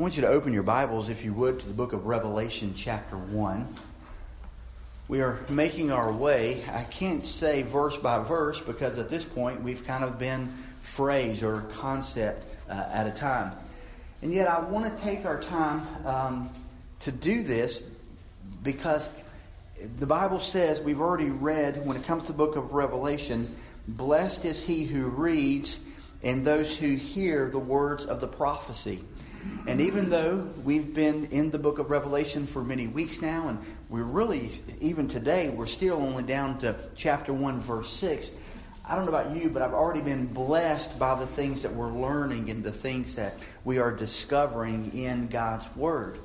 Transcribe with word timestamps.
I 0.00 0.02
want 0.02 0.16
you 0.16 0.22
to 0.22 0.28
open 0.28 0.54
your 0.54 0.62
Bibles, 0.62 1.10
if 1.10 1.26
you 1.26 1.34
would, 1.34 1.60
to 1.60 1.66
the 1.66 1.74
book 1.74 1.92
of 1.92 2.06
Revelation, 2.06 2.72
chapter 2.74 3.18
1. 3.18 3.68
We 5.08 5.20
are 5.20 5.38
making 5.50 5.92
our 5.92 6.10
way. 6.10 6.64
I 6.72 6.84
can't 6.84 7.22
say 7.22 7.60
verse 7.60 7.98
by 7.98 8.24
verse 8.24 8.58
because 8.58 8.98
at 8.98 9.10
this 9.10 9.26
point 9.26 9.62
we've 9.62 9.84
kind 9.84 10.02
of 10.02 10.18
been 10.18 10.48
phrase 10.80 11.42
or 11.42 11.60
concept 11.80 12.46
uh, 12.70 12.82
at 12.90 13.08
a 13.08 13.10
time. 13.10 13.52
And 14.22 14.32
yet 14.32 14.48
I 14.48 14.60
want 14.60 14.96
to 14.96 15.02
take 15.02 15.26
our 15.26 15.38
time 15.38 15.86
um, 16.06 16.50
to 17.00 17.12
do 17.12 17.42
this 17.42 17.82
because 18.62 19.06
the 19.98 20.06
Bible 20.06 20.40
says, 20.40 20.80
we've 20.80 21.02
already 21.02 21.28
read, 21.28 21.86
when 21.86 21.98
it 21.98 22.04
comes 22.04 22.22
to 22.22 22.28
the 22.28 22.38
book 22.38 22.56
of 22.56 22.72
Revelation, 22.72 23.54
blessed 23.86 24.46
is 24.46 24.62
he 24.62 24.84
who 24.84 25.04
reads 25.04 25.78
and 26.22 26.42
those 26.42 26.74
who 26.74 26.94
hear 26.94 27.50
the 27.50 27.58
words 27.58 28.06
of 28.06 28.22
the 28.22 28.28
prophecy. 28.28 29.04
And 29.66 29.80
even 29.80 30.10
though 30.10 30.48
we've 30.64 30.94
been 30.94 31.26
in 31.26 31.50
the 31.50 31.58
book 31.58 31.78
of 31.78 31.90
Revelation 31.90 32.46
for 32.46 32.62
many 32.62 32.86
weeks 32.86 33.20
now, 33.22 33.48
and 33.48 33.58
we're 33.88 34.02
really, 34.02 34.50
even 34.80 35.08
today, 35.08 35.48
we're 35.48 35.66
still 35.66 35.96
only 35.96 36.22
down 36.22 36.58
to 36.60 36.74
chapter 36.96 37.32
1, 37.32 37.60
verse 37.60 37.90
6. 37.90 38.32
I 38.84 38.96
don't 38.96 39.04
know 39.04 39.16
about 39.16 39.36
you, 39.36 39.50
but 39.50 39.62
I've 39.62 39.74
already 39.74 40.00
been 40.00 40.26
blessed 40.26 40.98
by 40.98 41.14
the 41.14 41.26
things 41.26 41.62
that 41.62 41.74
we're 41.74 41.92
learning 41.92 42.50
and 42.50 42.64
the 42.64 42.72
things 42.72 43.16
that 43.16 43.34
we 43.64 43.78
are 43.78 43.92
discovering 43.92 44.92
in 44.94 45.28
God's 45.28 45.68
Word. 45.76 46.18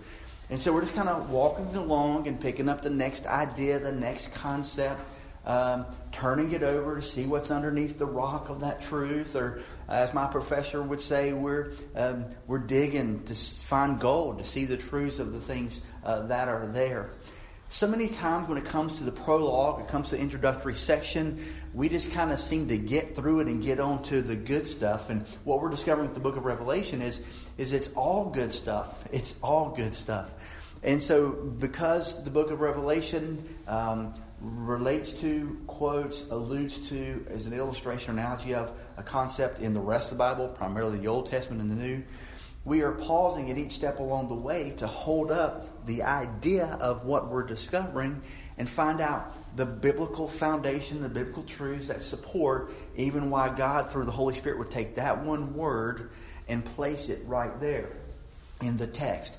And 0.50 0.60
so 0.60 0.74
we're 0.74 0.82
just 0.82 0.96
kind 0.96 1.10
of 1.10 1.30
walking 1.30 1.76
along 1.76 2.28
and 2.28 2.40
picking 2.40 2.70
up 2.70 2.82
the 2.82 2.90
next 2.90 3.26
idea, 3.26 3.80
the 3.80 3.92
next 3.92 4.34
concept, 4.36 5.02
um, 5.46 5.86
turning 6.12 6.52
it 6.52 6.64
over 6.64 6.96
to 6.96 7.02
see 7.02 7.26
what's 7.26 7.52
underneath 7.52 7.98
the 7.98 8.06
rock 8.06 8.50
of 8.50 8.62
that 8.62 8.82
truth, 8.82 9.36
or 9.36 9.62
as 9.88 10.14
my 10.14 10.28
professor 10.28 10.82
would 10.82 11.02
say, 11.02 11.34
we're 11.34 11.74
um, 11.96 12.26
we're 12.48 12.60
digging 12.60 13.24
to 13.26 13.36
find 13.36 14.00
gold, 14.00 14.40
to 14.40 14.44
see 14.44 14.66
the 14.66 14.78
truths 14.78 15.20
of 15.20 15.34
the 15.34 15.40
things 15.40 15.82
uh, 16.04 16.24
that 16.28 16.48
are 16.48 16.68
there. 16.68 17.12
So 17.70 17.88
many 17.88 18.08
times 18.08 18.48
when 18.48 18.58
it 18.58 18.66
comes 18.66 18.98
to 18.98 19.04
the 19.04 19.12
prologue, 19.12 19.82
it 19.82 19.88
comes 19.88 20.10
to 20.10 20.16
the 20.16 20.22
introductory 20.22 20.76
section, 20.76 21.44
we 21.74 21.90
just 21.90 22.12
kind 22.12 22.32
of 22.32 22.40
seem 22.40 22.68
to 22.68 22.78
get 22.78 23.16
through 23.16 23.42
it 23.42 23.48
and 23.48 23.64
get 23.64 23.80
on 23.80 24.04
to 24.04 24.22
the 24.22 24.36
good 24.36 24.68
stuff. 24.68 25.10
And 25.10 25.28
what 25.44 25.62
we're 25.62 25.72
discovering 25.72 26.08
with 26.08 26.14
the 26.14 26.22
book 26.22 26.38
of 26.38 26.46
Revelation 26.46 27.02
is, 27.02 27.22
is 27.58 27.74
it's 27.74 27.92
all 27.94 28.30
good 28.30 28.54
stuff. 28.54 29.06
It's 29.12 29.36
all 29.42 29.74
good 29.76 29.96
stuff. 29.96 30.32
And 30.84 31.02
so 31.02 31.32
because 31.32 32.24
the 32.24 32.30
book 32.30 32.52
of 32.52 32.62
Revelation 32.62 33.44
um, 33.68 34.14
relates 34.46 35.12
to, 35.22 35.60
quotes, 35.66 36.24
alludes 36.30 36.90
to, 36.90 37.26
as 37.30 37.48
an 37.48 37.54
illustration 37.54 38.12
or 38.12 38.20
analogy 38.20 38.54
of 38.54 38.72
a 38.96 39.04
concept 39.04 39.60
in 39.60 39.74
the 39.74 39.80
rest 39.80 40.12
of 40.12 40.18
the 40.18 40.20
Bible, 40.20 40.50
primarily 40.50 41.00
the 41.00 41.08
Old 41.08 41.26
Testament 41.26 41.62
and 41.62 41.72
the 41.72 41.76
New, 41.76 42.04
we 42.64 42.82
are 42.82 42.92
pausing 42.92 43.52
at 43.52 43.58
each 43.58 43.74
step 43.74 44.00
along 44.00 44.28
the 44.28 44.36
way 44.36 44.72
to 44.78 44.88
hold 44.88 45.32
up 45.32 45.86
the 45.86 46.04
idea 46.04 46.66
of 46.66 47.06
what 47.06 47.30
we're 47.30 47.44
discovering 47.44 48.22
and 48.58 48.68
find 48.68 49.02
out 49.02 49.36
the 49.56 49.66
biblical 49.66 50.28
foundation, 50.28 51.02
the 51.02 51.10
biblical 51.10 51.44
truths 51.44 51.90
that 51.90 52.02
support 52.02 52.72
even 52.96 53.30
why 53.30 53.50
God, 53.50 53.92
through 53.92 54.06
the 54.06 54.12
Holy 54.12 54.34
Spirit, 54.34 54.58
would 54.60 54.72
take 54.72 54.96
that 54.96 55.24
one 55.24 55.56
word 55.56 56.10
and 56.48 56.66
place 56.66 57.10
it 57.10 57.24
right 57.28 57.60
there 57.60 57.92
in 58.62 58.78
the 58.78 58.88
text. 58.88 59.38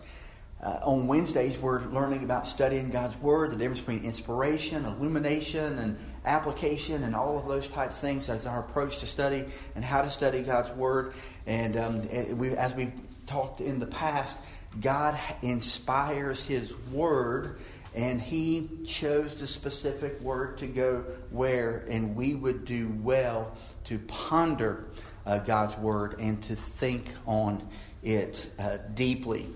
Uh, 0.62 0.80
on 0.84 1.06
Wednesdays, 1.06 1.58
we're 1.58 1.84
learning 1.84 2.24
about 2.24 2.46
studying 2.46 2.88
God's 2.88 3.14
Word, 3.18 3.50
the 3.50 3.56
difference 3.56 3.80
between 3.80 4.04
inspiration, 4.04 4.86
illumination, 4.86 5.78
and 5.78 5.98
application, 6.24 7.04
and 7.04 7.14
all 7.14 7.38
of 7.38 7.46
those 7.46 7.68
types 7.68 7.96
of 7.96 8.00
things 8.00 8.30
as 8.30 8.46
our 8.46 8.60
approach 8.60 9.00
to 9.00 9.06
study 9.06 9.44
and 9.74 9.84
how 9.84 10.00
to 10.00 10.08
study 10.08 10.42
God's 10.42 10.70
Word. 10.70 11.12
And 11.46 11.76
um, 11.76 12.38
we, 12.38 12.56
as 12.56 12.74
we've 12.74 12.94
talked 13.26 13.60
in 13.60 13.80
the 13.80 13.86
past, 13.86 14.38
God 14.80 15.18
inspires 15.42 16.46
His 16.46 16.72
Word, 16.90 17.58
and 17.94 18.18
He 18.18 18.66
chose 18.86 19.34
the 19.34 19.46
specific 19.46 20.22
word 20.22 20.58
to 20.58 20.66
go 20.66 21.04
where, 21.30 21.84
and 21.90 22.16
we 22.16 22.34
would 22.34 22.64
do 22.64 22.88
well 23.02 23.54
to 23.84 23.98
ponder 23.98 24.86
uh, 25.26 25.36
God's 25.38 25.76
Word 25.76 26.16
and 26.18 26.42
to 26.44 26.56
think 26.56 27.12
on 27.26 27.68
it 28.02 28.48
uh, 28.58 28.78
deeply. 28.94 29.48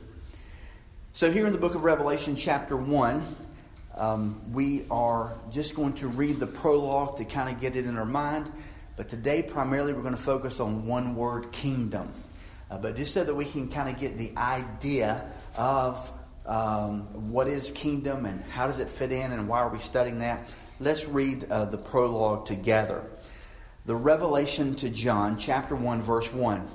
So, 1.12 1.32
here 1.32 1.44
in 1.44 1.52
the 1.52 1.58
book 1.58 1.74
of 1.74 1.82
Revelation, 1.82 2.36
chapter 2.36 2.76
1, 2.76 3.36
um, 3.96 4.52
we 4.52 4.84
are 4.92 5.34
just 5.50 5.74
going 5.74 5.94
to 5.94 6.06
read 6.06 6.38
the 6.38 6.46
prologue 6.46 7.16
to 7.16 7.24
kind 7.24 7.52
of 7.52 7.60
get 7.60 7.74
it 7.74 7.84
in 7.84 7.96
our 7.96 8.04
mind. 8.04 8.50
But 8.96 9.08
today, 9.08 9.42
primarily, 9.42 9.92
we're 9.92 10.02
going 10.02 10.14
to 10.14 10.22
focus 10.22 10.60
on 10.60 10.86
one 10.86 11.16
word 11.16 11.50
kingdom. 11.50 12.12
Uh, 12.70 12.78
but 12.78 12.94
just 12.94 13.12
so 13.12 13.24
that 13.24 13.34
we 13.34 13.44
can 13.44 13.70
kind 13.70 13.88
of 13.88 13.98
get 13.98 14.18
the 14.18 14.36
idea 14.36 15.32
of 15.56 16.12
um, 16.46 17.32
what 17.32 17.48
is 17.48 17.72
kingdom 17.72 18.24
and 18.24 18.44
how 18.44 18.68
does 18.68 18.78
it 18.78 18.88
fit 18.88 19.10
in 19.10 19.32
and 19.32 19.48
why 19.48 19.58
are 19.58 19.68
we 19.68 19.80
studying 19.80 20.20
that, 20.20 20.54
let's 20.78 21.04
read 21.04 21.50
uh, 21.50 21.64
the 21.64 21.76
prologue 21.76 22.46
together. 22.46 23.02
The 23.84 23.96
revelation 23.96 24.76
to 24.76 24.88
John, 24.88 25.38
chapter 25.38 25.74
1, 25.74 26.02
verse 26.02 26.32
1. 26.32 26.68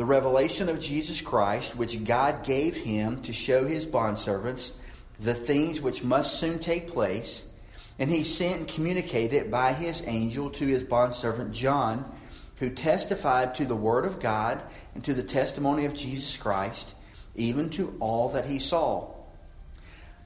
The 0.00 0.06
revelation 0.06 0.70
of 0.70 0.80
Jesus 0.80 1.20
Christ, 1.20 1.76
which 1.76 2.04
God 2.04 2.42
gave 2.42 2.74
him 2.74 3.20
to 3.24 3.34
show 3.34 3.66
his 3.66 3.84
bondservants 3.84 4.72
the 5.18 5.34
things 5.34 5.78
which 5.78 6.02
must 6.02 6.40
soon 6.40 6.58
take 6.58 6.86
place, 6.86 7.44
and 7.98 8.10
he 8.10 8.24
sent 8.24 8.60
and 8.60 8.66
communicated 8.66 9.34
it 9.34 9.50
by 9.50 9.74
his 9.74 10.02
angel 10.06 10.48
to 10.52 10.66
his 10.66 10.84
bondservant 10.84 11.52
John 11.52 12.10
who 12.56 12.70
testified 12.70 13.56
to 13.56 13.66
the 13.66 13.76
Word 13.76 14.06
of 14.06 14.20
God 14.20 14.62
and 14.94 15.04
to 15.04 15.12
the 15.12 15.22
testimony 15.22 15.84
of 15.84 15.92
Jesus 15.92 16.34
Christ, 16.38 16.94
even 17.34 17.68
to 17.68 17.94
all 18.00 18.30
that 18.30 18.46
he 18.46 18.58
saw. 18.58 19.12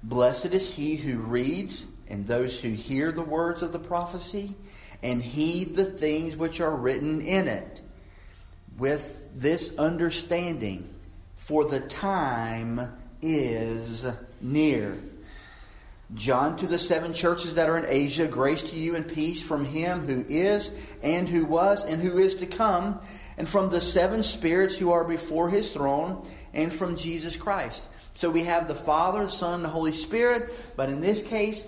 Blessed 0.05 0.55
is 0.55 0.73
he 0.73 0.95
who 0.95 1.19
reads 1.19 1.85
and 2.07 2.29
those 2.29 2.61
who 2.61 2.69
hear 2.69 3.11
the 3.11 3.23
words 3.23 3.65
of 3.65 3.73
the 3.73 3.81
prophecy 3.81 4.55
and 5.03 5.21
heed 5.21 5.75
the 5.75 5.85
things 5.85 6.37
which 6.37 6.61
are 6.61 6.77
written 6.77 7.23
in 7.23 7.49
it 7.49 7.81
with 8.79 9.29
this 9.35 9.79
understanding, 9.79 10.89
for 11.37 11.65
the 11.65 11.81
time 11.81 12.93
is 13.23 14.07
near. 14.41 14.97
John 16.13 16.59
to 16.59 16.67
the 16.67 16.79
seven 16.79 17.15
churches 17.15 17.55
that 17.55 17.69
are 17.69 17.79
in 17.79 17.87
Asia, 17.89 18.29
grace 18.29 18.71
to 18.71 18.77
you 18.77 18.95
and 18.95 19.09
peace 19.09 19.47
from 19.47 19.65
him 19.65 20.07
who 20.07 20.25
is 20.29 20.71
and 21.03 21.29
who 21.29 21.45
was 21.45 21.85
and 21.85 22.01
who 22.01 22.19
is 22.19 22.37
to 22.37 22.47
come, 22.47 23.01
and 23.39 23.49
from 23.49 23.71
the 23.71 23.81
seven 23.81 24.23
spirits 24.23 24.77
who 24.77 24.93
are 24.93 25.05
before 25.05 25.49
his 25.49 25.73
throne, 25.73 26.27
and 26.53 26.73
from 26.73 26.97
Jesus 26.97 27.37
Christ. 27.37 27.89
So 28.17 28.31
we 28.31 28.45
have 28.45 28.69
the 28.69 28.77
Father, 28.77 29.25
the 29.25 29.31
Son, 29.31 29.63
the 29.63 29.69
Holy 29.69 29.93
Spirit, 29.93 30.53
but 30.77 30.89
in 30.89 31.01
this 31.01 31.23
case, 31.23 31.67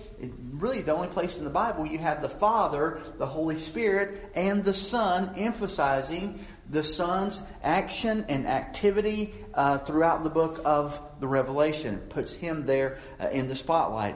really 0.53 0.81
the 0.81 0.95
only 0.95 1.09
place 1.09 1.37
in 1.37 1.43
the 1.43 1.49
Bible 1.49 1.85
you 1.85 1.97
have 1.97 2.21
the 2.21 2.29
Father, 2.29 2.99
the 3.17 3.25
Holy 3.25 3.57
Spirit, 3.57 4.31
and 4.33 4.63
the 4.63 4.73
Son, 4.73 5.33
emphasizing 5.35 6.39
the 6.69 6.83
Son's 6.83 7.41
action 7.63 8.25
and 8.29 8.47
activity 8.47 9.33
uh, 9.53 9.77
throughout 9.77 10.23
the 10.23 10.29
book 10.29 10.61
of 10.65 10.99
the 11.19 11.27
Revelation. 11.27 11.95
It 11.95 12.09
puts 12.09 12.33
him 12.33 12.65
there 12.65 12.97
uh, 13.19 13.29
in 13.29 13.47
the 13.47 13.55
spotlight. 13.55 14.15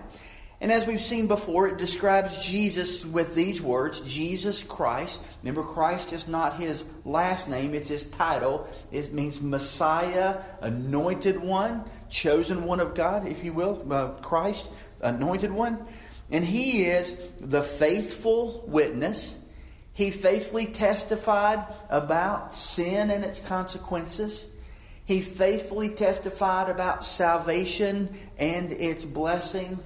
And 0.62 0.72
as 0.72 0.86
we've 0.86 1.02
seen 1.02 1.26
before, 1.26 1.68
it 1.70 1.78
describes 1.80 2.46
Jesus 2.46 3.04
with 3.04 3.34
these 3.34 3.60
words, 3.60 4.00
Jesus 4.02 4.62
Christ. 4.62 5.20
Remember, 5.42 5.64
Christ 5.64 6.14
is 6.14 6.28
not 6.28 6.60
his 6.60 6.86
last 7.04 7.50
name, 7.50 7.74
it's 7.74 7.88
his 7.88 8.04
title. 8.04 8.68
It 8.92 9.12
means 9.12 9.42
Messiah, 9.42 10.44
anointed 10.62 11.42
one, 11.42 11.86
chosen 12.12 12.66
one 12.66 12.80
of 12.80 12.94
God, 12.94 13.28
if 13.28 13.44
you 13.44 13.54
will, 13.54 13.88
uh, 13.92 14.10
Christ, 14.22 14.70
anointed 15.02 15.52
one. 15.52 15.84
And 16.30 16.46
he 16.46 16.84
is 16.84 17.18
the 17.40 17.64
faithful 17.64 18.64
witness. 18.68 19.36
He 19.94 20.12
faithfully 20.12 20.68
testified 20.68 21.66
about 21.90 22.56
sin 22.56 23.10
and 23.10 23.24
its 23.26 23.40
consequences. 23.40 24.48
He 25.06 25.22
faithfully 25.22 25.90
testified 25.90 26.70
about 26.70 27.04
salvation 27.04 28.10
and 28.38 28.72
its 28.72 29.04
blessing. 29.04 29.78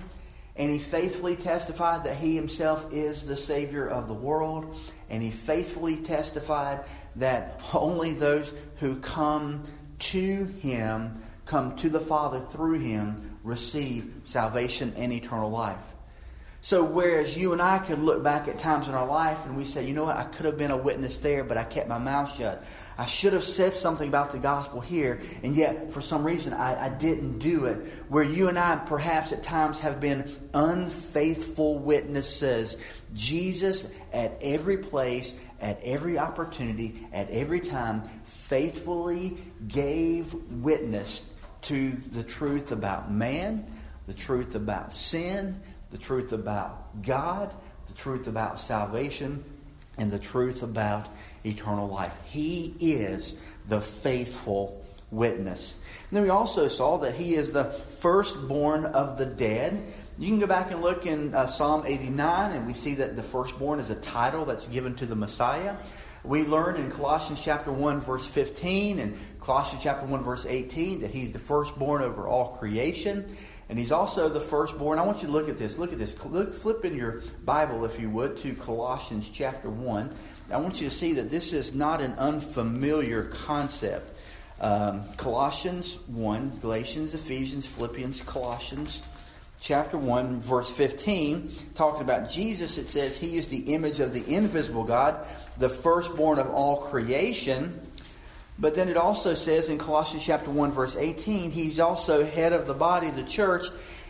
And 0.56 0.72
he 0.72 0.80
faithfully 0.80 1.36
testified 1.36 2.06
that 2.06 2.16
he 2.16 2.36
himself 2.36 2.94
is 2.94 3.26
the 3.26 3.36
Savior 3.36 3.88
of 3.88 4.08
the 4.08 4.14
world. 4.14 4.78
And 5.10 5.24
he 5.24 5.32
faithfully 5.32 5.98
testified 5.98 6.86
that 7.18 7.62
only 7.74 8.14
those 8.14 8.54
who 8.78 8.98
come 8.98 9.64
to 10.00 10.46
him, 10.46 11.24
come 11.46 11.76
to 11.78 11.90
the 11.90 12.00
Father 12.00 12.40
through 12.40 12.80
him, 12.80 13.38
receive 13.44 14.14
salvation 14.26 14.94
and 14.98 15.12
eternal 15.12 15.50
life. 15.50 15.95
So 16.66 16.84
whereas 16.84 17.38
you 17.38 17.54
and 17.54 17.62
I 17.62 17.78
could 17.78 18.00
look 18.00 18.24
back 18.24 18.48
at 18.48 18.58
times 18.58 18.90
in 18.90 18.96
our 18.96 19.06
life 19.06 19.46
and 19.46 19.56
we 19.56 19.66
say, 19.66 19.86
you 19.86 19.94
know 19.94 20.06
what, 20.06 20.18
I 20.18 20.24
could 20.24 20.48
have 20.48 20.58
been 20.58 20.72
a 20.72 20.78
witness 20.78 21.20
there, 21.20 21.44
but 21.44 21.58
I 21.58 21.64
kept 21.64 21.88
my 21.88 22.00
mouth 22.00 22.36
shut. 22.36 22.66
I 22.98 23.06
should 23.06 23.34
have 23.34 23.44
said 23.44 23.74
something 23.74 24.08
about 24.08 24.32
the 24.32 24.40
gospel 24.40 24.82
here, 24.82 25.22
and 25.44 25.56
yet 25.56 25.94
for 25.94 26.02
some 26.02 26.24
reason 26.24 26.54
I, 26.54 26.88
I 26.88 26.90
didn't 26.90 27.38
do 27.38 27.66
it. 27.66 27.86
Where 28.10 28.24
you 28.24 28.50
and 28.50 28.58
I 28.58 28.78
perhaps 28.78 29.32
at 29.32 29.44
times 29.44 29.82
have 29.82 30.02
been 30.02 30.36
unfaithful 30.56 31.78
witnesses. 31.78 32.78
Jesus 33.14 33.88
at 34.12 34.40
every 34.42 34.80
place, 34.80 35.36
at 35.62 35.82
every 35.84 36.18
opportunity, 36.18 37.08
at 37.14 37.30
every 37.30 37.60
time, 37.60 38.06
faithfully 38.24 39.38
gave 39.68 40.34
witness 40.34 41.24
to 41.62 41.92
the 41.92 42.24
truth 42.24 42.72
about 42.72 43.12
man, 43.12 43.68
the 44.08 44.16
truth 44.16 44.56
about 44.56 44.94
sin, 44.94 45.62
the 45.96 46.02
truth 46.02 46.34
about 46.34 47.02
God, 47.04 47.54
the 47.88 47.94
truth 47.94 48.28
about 48.28 48.60
salvation, 48.60 49.46
and 49.98 50.12
the 50.12 50.20
truth 50.20 50.62
about 50.62 51.08
eternal 51.46 51.88
life. 51.88 52.14
He 52.26 52.76
is 52.82 53.34
the 53.70 53.80
faithful 53.80 54.86
witness. 55.10 55.74
And 56.10 56.18
then 56.18 56.24
we 56.24 56.30
also 56.32 56.68
saw 56.68 56.98
that 56.98 57.16
he 57.16 57.34
is 57.34 57.52
the 57.52 57.64
firstborn 57.64 58.84
of 58.88 59.18
the 59.18 59.26
dead. 59.26 59.82
You 60.18 60.28
can 60.28 60.42
go 60.42 60.48
back 60.48 60.72
and 60.72 60.82
look 60.82 61.06
in 61.06 61.34
uh, 61.34 61.46
Psalm 61.46 61.86
89, 61.86 62.52
and 62.52 62.68
we 62.68 62.74
see 62.74 62.96
that 62.96 63.16
the 63.16 63.24
firstborn 63.24 63.80
is 63.80 63.90
a 63.90 63.96
title 63.96 64.44
that's 64.44 64.68
given 64.68 64.96
to 64.96 65.06
the 65.06 65.16
Messiah. 65.16 65.78
We 66.26 66.44
learned 66.44 66.80
in 66.80 66.92
Colossians 66.92 67.40
chapter 67.40 67.72
1 67.72 68.00
verse 68.00 68.26
15 68.26 68.98
and 68.98 69.18
Colossians 69.42 69.84
chapter 69.84 70.08
1 70.08 70.24
verse 70.24 70.46
18 70.48 71.02
that 71.02 71.12
he's 71.12 71.32
the 71.32 71.40
firstborn 71.40 72.02
over 72.02 72.28
all 72.28 72.58
creation. 72.58 73.26
And 73.68 73.80
he's 73.80 73.92
also 73.92 74.30
the 74.30 74.40
firstborn. 74.40 75.00
I 75.00 75.04
want 75.04 75.22
you 75.22 75.28
to 75.28 75.34
look 75.34 75.50
at 75.50 75.58
this. 75.58 75.78
Look 75.78 75.92
at 75.92 75.98
this. 75.98 76.16
Look, 76.24 76.54
flip 76.54 76.86
in 76.86 76.96
your 76.96 77.22
Bible, 77.44 77.86
if 77.86 78.00
you 78.00 78.10
would, 78.12 78.38
to 78.38 78.54
Colossians 78.54 79.28
chapter 79.28 79.70
1. 79.70 80.16
I 80.52 80.58
want 80.58 80.82
you 80.82 80.90
to 80.90 80.96
see 80.96 81.14
that 81.14 81.32
this 81.32 81.54
is 81.54 81.74
not 81.74 82.02
an 82.02 82.14
unfamiliar 82.14 83.24
concept. 83.24 84.12
Um, 84.62 85.04
Colossians 85.18 85.96
1, 86.08 86.60
Galatians, 86.62 87.16
Ephesians, 87.16 87.66
Philippians, 87.66 88.22
Colossians 88.22 89.02
chapter 89.60 89.98
1, 89.98 90.42
verse 90.42 90.70
15, 90.70 91.56
talking 91.74 92.02
about 92.02 92.30
Jesus, 92.30 92.78
it 92.78 92.88
says, 92.88 93.18
He 93.18 93.36
is 93.36 93.48
the 93.48 93.74
image 93.74 94.00
of 94.00 94.14
the 94.14 94.36
invisible 94.36 94.84
God, 94.84 95.26
the 95.58 95.70
firstborn 95.70 96.38
of 96.38 96.52
all 96.52 96.78
creation. 96.78 97.82
But 98.58 98.76
then 98.76 98.88
it 98.88 98.98
also 98.98 99.36
says 99.36 99.70
in 99.70 99.78
Colossians 99.78 100.26
chapter 100.26 100.50
1 100.50 100.72
verse 100.72 100.96
18, 100.96 101.52
he's 101.52 101.80
also 101.80 102.24
head 102.24 102.54
of 102.54 102.68
the 102.68 102.74
body, 102.74 103.10
the 103.10 103.24
church, 103.24 103.66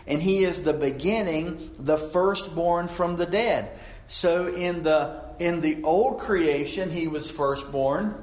and 0.07 0.21
he 0.21 0.44
is 0.44 0.62
the 0.62 0.74
beginning, 0.74 1.71
the 1.80 1.97
firstborn 1.97 2.88
from 2.88 3.15
the 3.15 3.25
dead. 3.25 3.71
So 4.07 4.47
in 4.47 4.83
the 4.83 5.24
in 5.39 5.62
the 5.62 5.83
old 5.83 6.19
creation, 6.19 6.92
he 6.92 7.07
was 7.07 7.30
firstborn, 7.30 8.15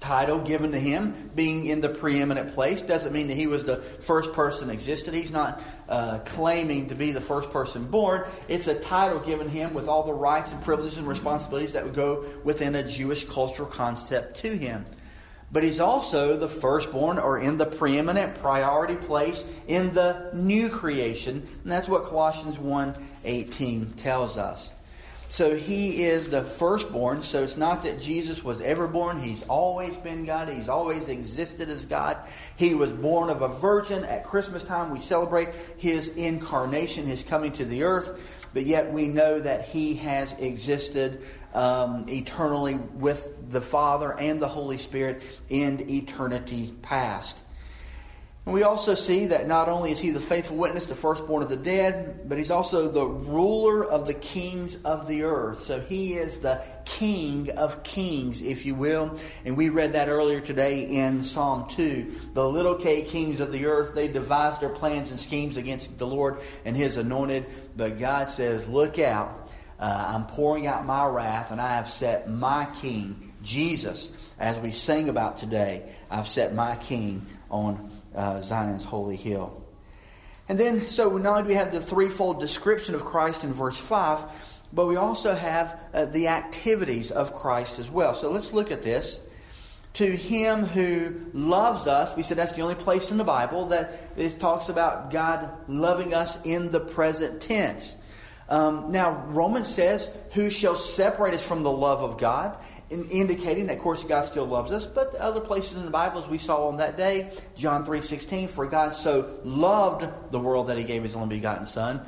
title 0.00 0.38
given 0.38 0.72
to 0.72 0.80
him, 0.80 1.30
being 1.34 1.66
in 1.66 1.82
the 1.82 1.90
preeminent 1.90 2.54
place, 2.54 2.80
doesn't 2.80 3.12
mean 3.12 3.28
that 3.28 3.34
he 3.34 3.46
was 3.46 3.64
the 3.64 3.76
first 3.76 4.32
person 4.32 4.70
existed. 4.70 5.12
He's 5.12 5.30
not 5.30 5.62
uh, 5.90 6.20
claiming 6.20 6.88
to 6.88 6.94
be 6.94 7.12
the 7.12 7.20
first 7.20 7.50
person 7.50 7.84
born. 7.84 8.26
It's 8.48 8.66
a 8.66 8.74
title 8.74 9.20
given 9.20 9.50
him 9.50 9.74
with 9.74 9.88
all 9.88 10.04
the 10.04 10.14
rights 10.14 10.52
and 10.52 10.62
privileges 10.64 10.96
and 10.96 11.06
responsibilities 11.06 11.74
that 11.74 11.84
would 11.84 11.94
go 11.94 12.24
within 12.44 12.74
a 12.74 12.82
Jewish 12.82 13.26
cultural 13.26 13.68
concept 13.68 14.38
to 14.38 14.56
him 14.56 14.86
but 15.52 15.64
he's 15.64 15.80
also 15.80 16.36
the 16.36 16.48
firstborn 16.48 17.18
or 17.18 17.38
in 17.40 17.58
the 17.58 17.66
preeminent 17.66 18.36
priority 18.40 18.96
place 18.96 19.44
in 19.66 19.92
the 19.94 20.30
new 20.32 20.68
creation. 20.68 21.46
And 21.62 21.72
that's 21.72 21.88
what 21.88 22.04
Colossians 22.04 22.56
1:18 22.56 23.96
tells 23.96 24.38
us. 24.38 24.72
So 25.30 25.54
he 25.54 26.02
is 26.02 26.28
the 26.28 26.42
firstborn. 26.42 27.22
So 27.22 27.44
it's 27.44 27.56
not 27.56 27.84
that 27.84 28.00
Jesus 28.00 28.42
was 28.42 28.60
ever 28.60 28.88
born. 28.88 29.20
He's 29.20 29.44
always 29.44 29.96
been 29.96 30.24
God. 30.24 30.48
He's 30.48 30.68
always 30.68 31.08
existed 31.08 31.70
as 31.70 31.86
God. 31.86 32.16
He 32.56 32.74
was 32.74 32.92
born 32.92 33.30
of 33.30 33.40
a 33.40 33.48
virgin. 33.48 34.04
At 34.04 34.24
Christmas 34.24 34.64
time, 34.64 34.90
we 34.90 34.98
celebrate 34.98 35.50
his 35.78 36.16
incarnation, 36.16 37.06
his 37.06 37.22
coming 37.22 37.52
to 37.52 37.64
the 37.64 37.84
earth. 37.84 38.39
But 38.52 38.66
yet 38.66 38.92
we 38.92 39.06
know 39.06 39.38
that 39.38 39.64
he 39.66 39.94
has 39.96 40.32
existed 40.32 41.22
um, 41.54 42.06
eternally 42.08 42.74
with 42.74 43.50
the 43.50 43.60
Father 43.60 44.12
and 44.18 44.40
the 44.40 44.48
Holy 44.48 44.78
Spirit 44.78 45.22
in 45.48 45.88
eternity 45.90 46.74
past. 46.82 47.38
And 48.50 48.56
we 48.56 48.64
also 48.64 48.96
see 48.96 49.26
that 49.26 49.46
not 49.46 49.68
only 49.68 49.92
is 49.92 50.00
he 50.00 50.10
the 50.10 50.18
faithful 50.18 50.56
witness, 50.56 50.86
the 50.86 50.96
firstborn 50.96 51.44
of 51.44 51.48
the 51.48 51.56
dead, 51.56 52.28
but 52.28 52.36
he's 52.36 52.50
also 52.50 52.88
the 52.88 53.06
ruler 53.06 53.84
of 53.84 54.08
the 54.08 54.12
kings 54.12 54.74
of 54.82 55.06
the 55.06 55.22
earth. 55.22 55.60
So 55.60 55.78
he 55.78 56.14
is 56.14 56.38
the 56.38 56.60
king 56.84 57.52
of 57.52 57.84
kings, 57.84 58.42
if 58.42 58.66
you 58.66 58.74
will. 58.74 59.18
And 59.44 59.56
we 59.56 59.68
read 59.68 59.92
that 59.92 60.08
earlier 60.08 60.40
today 60.40 60.82
in 60.82 61.22
Psalm 61.22 61.68
2. 61.68 62.12
The 62.34 62.44
little 62.44 62.74
k 62.74 63.02
kings 63.02 63.38
of 63.38 63.52
the 63.52 63.66
earth, 63.66 63.94
they 63.94 64.08
devised 64.08 64.60
their 64.60 64.68
plans 64.68 65.12
and 65.12 65.20
schemes 65.20 65.56
against 65.56 65.96
the 65.96 66.08
Lord 66.08 66.40
and 66.64 66.76
his 66.76 66.96
anointed. 66.96 67.46
But 67.76 68.00
God 68.00 68.30
says, 68.30 68.66
look 68.66 68.98
out. 68.98 69.48
Uh, 69.78 70.06
I'm 70.08 70.26
pouring 70.26 70.66
out 70.66 70.84
my 70.84 71.06
wrath, 71.06 71.52
and 71.52 71.60
I 71.60 71.76
have 71.76 71.88
set 71.88 72.28
my 72.28 72.66
king, 72.80 73.32
Jesus, 73.44 74.10
as 74.40 74.58
we 74.58 74.72
sing 74.72 75.08
about 75.08 75.36
today, 75.36 75.84
I've 76.10 76.28
set 76.28 76.52
my 76.52 76.74
king 76.74 77.26
on 77.48 77.90
uh, 78.14 78.42
Zion's 78.42 78.84
holy 78.84 79.16
hill. 79.16 79.62
And 80.48 80.58
then, 80.58 80.86
so 80.88 81.16
not 81.16 81.46
we 81.46 81.54
have 81.54 81.70
the 81.70 81.80
threefold 81.80 82.40
description 82.40 82.94
of 82.94 83.04
Christ 83.04 83.44
in 83.44 83.52
verse 83.52 83.78
5, 83.78 84.24
but 84.72 84.86
we 84.86 84.96
also 84.96 85.34
have 85.34 85.78
uh, 85.94 86.06
the 86.06 86.28
activities 86.28 87.10
of 87.10 87.36
Christ 87.36 87.78
as 87.78 87.88
well. 87.88 88.14
So 88.14 88.30
let's 88.30 88.52
look 88.52 88.70
at 88.70 88.82
this. 88.82 89.20
To 89.94 90.04
him 90.04 90.64
who 90.64 91.26
loves 91.32 91.86
us, 91.86 92.16
we 92.16 92.22
said 92.22 92.36
that's 92.36 92.52
the 92.52 92.62
only 92.62 92.76
place 92.76 93.10
in 93.10 93.16
the 93.16 93.24
Bible 93.24 93.66
that 93.66 93.92
it 94.16 94.38
talks 94.38 94.68
about 94.68 95.10
God 95.10 95.50
loving 95.68 96.14
us 96.14 96.40
in 96.44 96.70
the 96.70 96.80
present 96.80 97.40
tense. 97.40 97.96
Um, 98.48 98.90
now, 98.90 99.24
Romans 99.28 99.68
says, 99.68 100.12
Who 100.32 100.50
shall 100.50 100.74
separate 100.74 101.34
us 101.34 101.46
from 101.46 101.62
the 101.62 101.72
love 101.72 102.02
of 102.02 102.18
God? 102.18 102.56
In, 102.90 103.08
indicating 103.10 103.68
that, 103.68 103.76
of 103.76 103.82
course, 103.82 104.02
God 104.02 104.22
still 104.22 104.46
loves 104.46 104.72
us. 104.72 104.84
But 104.84 105.12
the 105.12 105.22
other 105.22 105.40
places 105.40 105.78
in 105.78 105.84
the 105.84 105.90
Bible, 105.90 106.22
as 106.22 106.28
we 106.28 106.38
saw 106.38 106.68
on 106.68 106.78
that 106.78 106.96
day, 106.96 107.30
John 107.56 107.86
3.16, 107.86 108.48
For 108.48 108.66
God 108.66 108.94
so 108.94 109.38
loved 109.44 110.08
the 110.30 110.40
world 110.40 110.68
that 110.68 110.76
He 110.76 110.84
gave 110.84 111.02
His 111.02 111.14
only 111.14 111.36
begotten 111.36 111.66
Son. 111.66 112.00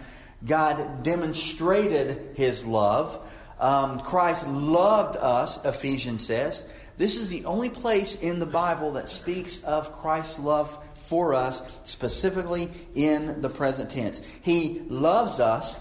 God 0.45 1.03
demonstrated 1.05 2.37
His 2.37 2.67
love. 2.67 3.19
Um, 3.61 4.01
Christ 4.01 4.47
loved 4.47 5.17
us, 5.17 5.65
Ephesians 5.65 6.27
says. 6.27 6.65
This 6.99 7.17
is 7.17 7.31
the 7.31 7.45
only 7.47 7.71
place 7.71 8.17
in 8.17 8.39
the 8.39 8.47
Bible 8.47 8.93
that 8.93 9.09
speaks 9.09 9.63
of 9.63 9.93
Christ's 9.93 10.39
love 10.39 10.77
for 10.95 11.35
us, 11.35 11.63
specifically 11.85 12.71
in 12.95 13.41
the 13.41 13.49
present 13.49 13.91
tense. 13.91 14.21
He 14.43 14.83
loves 14.89 15.41
us 15.41 15.79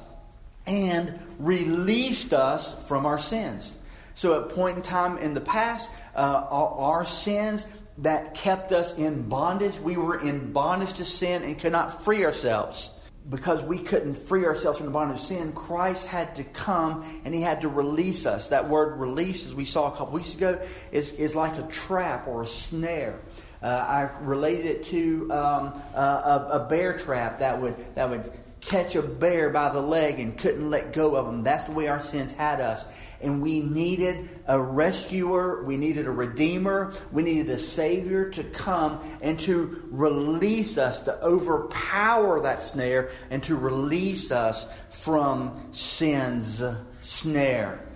and 0.66 1.20
released 1.40 2.34
us 2.34 2.88
from 2.88 3.06
our 3.06 3.20
sins. 3.20 3.76
So 4.16 4.42
at 4.42 4.50
point 4.50 4.78
in 4.78 4.84
time 4.84 5.18
in 5.18 5.34
the 5.34 5.42
past, 5.42 5.92
uh, 6.16 6.46
our, 6.50 6.70
our 6.70 7.06
sins 7.06 7.66
that 8.00 8.34
kept 8.34 8.72
us 8.72 8.98
in 8.98 9.30
bondage, 9.30 9.78
we 9.80 9.98
were 9.98 10.20
in 10.20 10.54
bondage 10.54 10.94
to 10.94 11.06
sin 11.06 11.44
and 11.44 11.60
could 11.60 11.72
not 11.72 12.04
free 12.04 12.26
ourselves. 12.26 12.90
Because 13.30 13.62
we 13.62 13.78
couldn't 13.78 14.16
free 14.16 14.46
ourselves 14.46 14.80
from 14.80 14.88
the 14.88 14.94
bondage 14.94 15.20
of 15.20 15.26
sin, 15.26 15.52
Christ 15.52 16.08
had 16.08 16.38
to 16.38 16.44
come 16.44 17.22
and 17.24 17.36
He 17.36 17.42
had 17.42 17.62
to 17.62 17.68
release 17.68 18.26
us. 18.26 18.48
That 18.48 18.68
word 18.68 19.00
release, 19.00 19.46
as 19.46 19.54
we 19.54 19.66
saw 19.66 19.94
a 19.94 19.96
couple 19.96 20.16
weeks 20.16 20.34
ago, 20.34 20.60
is, 20.92 21.12
is 21.12 21.36
like 21.36 21.58
a 21.60 21.68
trap 21.68 22.28
or 22.28 22.42
a 22.42 22.48
snare. 22.48 23.20
Uh, 23.62 23.68
I 23.68 24.10
related 24.24 24.66
it 24.66 24.84
to 24.86 25.32
um, 25.32 25.82
a, 25.94 26.48
a, 26.54 26.68
bear 26.68 26.98
trap 26.98 27.40
that 27.40 27.62
would 27.62 27.76
that 27.94 28.10
would 28.10 28.32
catch 28.62 28.96
a 28.96 29.02
bear 29.02 29.50
by 29.50 29.70
the 29.70 29.82
leg 29.82 30.20
and 30.20 30.38
couldn't 30.38 30.70
let 30.70 30.94
go 30.94 31.16
of 31.16 31.28
him. 31.28 31.44
That's 31.44 31.66
the 31.66 31.72
way 31.72 31.88
our 31.88 32.02
sins 32.02 32.32
had 32.32 32.62
us. 32.62 32.88
And 33.20 33.42
we 33.42 33.60
needed 33.60 34.30
a 34.48 34.60
rescuer, 34.60 35.64
we 35.64 35.78
needed 35.78 36.08
a 36.08 36.12
redeemer, 36.12 36.94
we 37.12 37.24
needed 37.24 37.50
a 37.50 37.58
savior 37.60 38.30
to 38.32 38.44
come 38.44 39.00
and 39.22 39.40
to 39.42 39.88
release 39.92 40.78
us, 40.78 41.02
to 41.02 41.24
overpower 41.24 42.42
that 42.42 42.62
snare, 42.62 43.10
and 43.30 43.44
to 43.44 43.56
release 43.56 44.32
us 44.32 44.68
from 44.90 45.74
sin's 45.74 46.64
snare. 47.02 47.91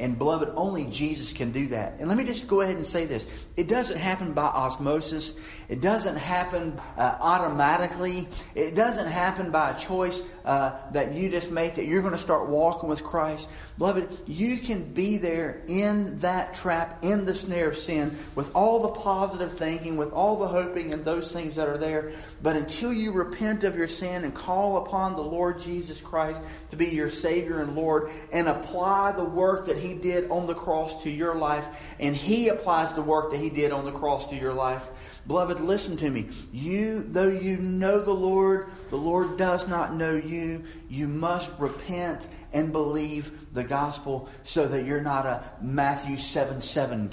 And 0.00 0.16
beloved, 0.16 0.52
only 0.56 0.86
Jesus 0.86 1.34
can 1.34 1.52
do 1.52 1.68
that. 1.68 1.96
And 1.98 2.08
let 2.08 2.16
me 2.16 2.24
just 2.24 2.48
go 2.48 2.62
ahead 2.62 2.76
and 2.76 2.86
say 2.86 3.04
this. 3.04 3.26
It 3.54 3.68
doesn't 3.68 3.98
happen 3.98 4.32
by 4.32 4.46
osmosis. 4.46 5.34
It 5.68 5.82
doesn't 5.82 6.16
happen 6.16 6.80
uh, 6.96 7.18
automatically. 7.20 8.26
It 8.54 8.74
doesn't 8.74 9.08
happen 9.08 9.50
by 9.50 9.72
a 9.72 9.78
choice 9.78 10.22
uh, 10.46 10.78
that 10.92 11.12
you 11.12 11.28
just 11.28 11.50
make 11.50 11.74
that 11.74 11.84
you're 11.84 12.00
going 12.00 12.14
to 12.14 12.18
start 12.18 12.48
walking 12.48 12.88
with 12.88 13.04
Christ. 13.04 13.46
Beloved, 13.76 14.08
you 14.26 14.56
can 14.58 14.94
be 14.94 15.18
there 15.18 15.62
in 15.68 16.20
that 16.20 16.54
trap, 16.54 17.04
in 17.04 17.26
the 17.26 17.34
snare 17.34 17.68
of 17.68 17.76
sin, 17.76 18.16
with 18.34 18.56
all 18.56 18.80
the 18.80 19.00
positive 19.00 19.58
thinking, 19.58 19.98
with 19.98 20.12
all 20.12 20.36
the 20.36 20.48
hoping 20.48 20.94
and 20.94 21.04
those 21.04 21.30
things 21.30 21.56
that 21.56 21.68
are 21.68 21.76
there. 21.78 22.12
But 22.42 22.56
until 22.56 22.92
you 22.92 23.12
repent 23.12 23.64
of 23.64 23.76
your 23.76 23.88
sin 23.88 24.24
and 24.24 24.34
call 24.34 24.78
upon 24.78 25.14
the 25.14 25.22
Lord 25.22 25.60
Jesus 25.60 26.00
Christ 26.00 26.40
to 26.70 26.76
be 26.76 26.86
your 26.86 27.10
Savior 27.10 27.60
and 27.60 27.76
Lord 27.76 28.10
and 28.32 28.48
apply 28.48 29.12
the 29.12 29.24
work 29.24 29.66
that 29.66 29.76
He 29.76 29.89
did 29.94 30.30
on 30.30 30.46
the 30.46 30.54
cross 30.54 31.02
to 31.02 31.10
your 31.10 31.34
life, 31.34 31.66
and 31.98 32.14
He 32.14 32.48
applies 32.48 32.92
the 32.94 33.02
work 33.02 33.30
that 33.32 33.38
He 33.38 33.50
did 33.50 33.72
on 33.72 33.84
the 33.84 33.92
cross 33.92 34.28
to 34.28 34.36
your 34.36 34.52
life, 34.52 34.88
beloved, 35.26 35.60
listen 35.60 35.96
to 35.98 36.10
me. 36.10 36.28
You, 36.52 37.02
though 37.06 37.28
you 37.28 37.56
know 37.56 38.00
the 38.00 38.12
Lord, 38.12 38.68
the 38.90 38.96
Lord 38.96 39.36
does 39.36 39.68
not 39.68 39.94
know 39.94 40.14
you. 40.14 40.64
You 40.88 41.08
must 41.08 41.50
repent 41.58 42.26
and 42.52 42.72
believe 42.72 43.54
the 43.54 43.64
gospel 43.64 44.28
so 44.44 44.66
that 44.66 44.84
you're 44.84 45.00
not 45.00 45.26
a 45.26 45.44
Matthew 45.60 46.16
7 46.16 46.60
7, 46.60 47.10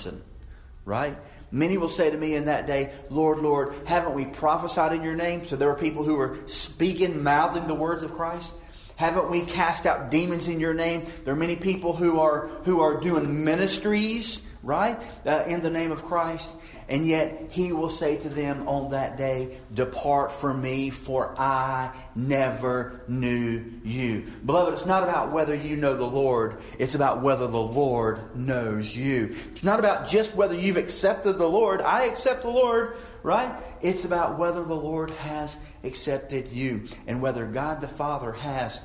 right? 0.86 1.18
Many 1.52 1.78
will 1.78 1.90
say 1.90 2.10
to 2.10 2.18
me 2.18 2.36
in 2.36 2.46
that 2.46 2.68
day, 2.68 2.92
Lord, 3.10 3.40
Lord, 3.40 3.74
haven't 3.86 4.16
we 4.16 4.26
prophesied 4.26 4.94
in 4.94 5.04
your 5.04 5.16
name? 5.16 5.46
So 5.46 5.56
there 5.56 5.70
are 5.70 5.78
people 5.78 6.04
who 6.04 6.20
are 6.20 6.38
speaking, 6.48 7.24
mouthing 7.24 7.68
the 7.68 7.76
words 7.76 8.04
of 8.04 8.14
Christ. 8.14 8.54
Haven't 8.98 9.30
we 9.30 9.42
cast 9.42 9.86
out 9.86 10.10
demons 10.10 10.48
in 10.48 10.60
your 10.60 10.74
name? 10.74 11.06
There 11.24 11.34
are 11.34 11.38
many 11.38 11.56
people 11.56 11.94
who 11.94 12.20
are 12.20 12.48
who 12.66 12.82
are 12.82 13.00
doing 13.00 13.46
ministries, 13.46 14.46
right, 14.68 15.00
uh, 15.26 15.46
in 15.48 15.62
the 15.62 15.70
name 15.70 15.92
of 15.92 16.04
Christ. 16.04 16.54
And 16.90 17.08
yet 17.08 17.48
he 17.50 17.72
will 17.72 17.90
say 17.90 18.18
to 18.18 18.30
them 18.30 18.68
on 18.68 18.92
that 18.92 19.18
day, 19.18 19.58
Depart 19.72 20.32
from 20.32 20.62
me, 20.62 20.90
for 20.90 21.34
I 21.38 21.94
never 22.16 23.02
knew 23.08 23.64
you. 23.84 24.26
Beloved, 24.46 24.74
it's 24.74 24.86
not 24.86 25.04
about 25.04 25.32
whether 25.32 25.56
you 25.56 25.76
know 25.76 25.96
the 25.96 26.06
Lord, 26.06 26.58
it's 26.78 26.96
about 26.96 27.22
whether 27.22 27.48
the 27.48 27.58
Lord 27.58 28.36
knows 28.36 28.96
you. 28.96 29.36
It's 29.52 29.64
not 29.64 29.80
about 29.80 30.10
just 30.10 30.36
whether 30.36 30.56
you've 30.56 30.78
accepted 30.78 31.38
the 31.38 31.50
Lord. 31.50 31.82
I 31.82 32.06
accept 32.06 32.44
the 32.44 32.50
Lord, 32.50 32.96
right? 33.24 33.54
It's 33.82 34.06
about 34.06 34.38
whether 34.38 34.64
the 34.64 34.76
Lord 34.76 35.12
has 35.12 35.58
accepted 35.84 36.50
you 36.52 36.84
and 37.06 37.22
whether 37.22 37.46
God 37.46 37.82
the 37.82 37.88
Father 37.88 38.34
has 38.34 38.80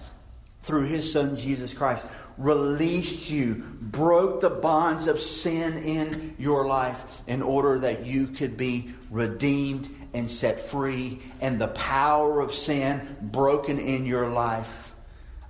through 0.63 0.87
his 0.87 1.13
son 1.13 1.37
Jesus 1.37 1.75
Christ, 1.75 2.05
released 2.39 3.31
you, 3.31 3.55
broke 3.81 4.41
the 4.41 4.51
bonds 4.51 5.07
of 5.07 5.21
sin 5.21 5.79
in 5.79 6.37
your 6.39 6.67
life 6.67 7.05
in 7.27 7.43
order 7.43 7.81
that 7.81 8.07
you 8.07 8.29
could 8.29 8.57
be 8.57 8.95
redeemed 9.11 9.89
and 10.15 10.31
set 10.31 10.61
free, 10.61 11.21
and 11.41 11.61
the 11.61 11.69
power 11.69 12.41
of 12.41 12.53
sin 12.53 13.17
broken 13.21 13.79
in 13.79 14.05
your 14.05 14.29
life 14.29 14.93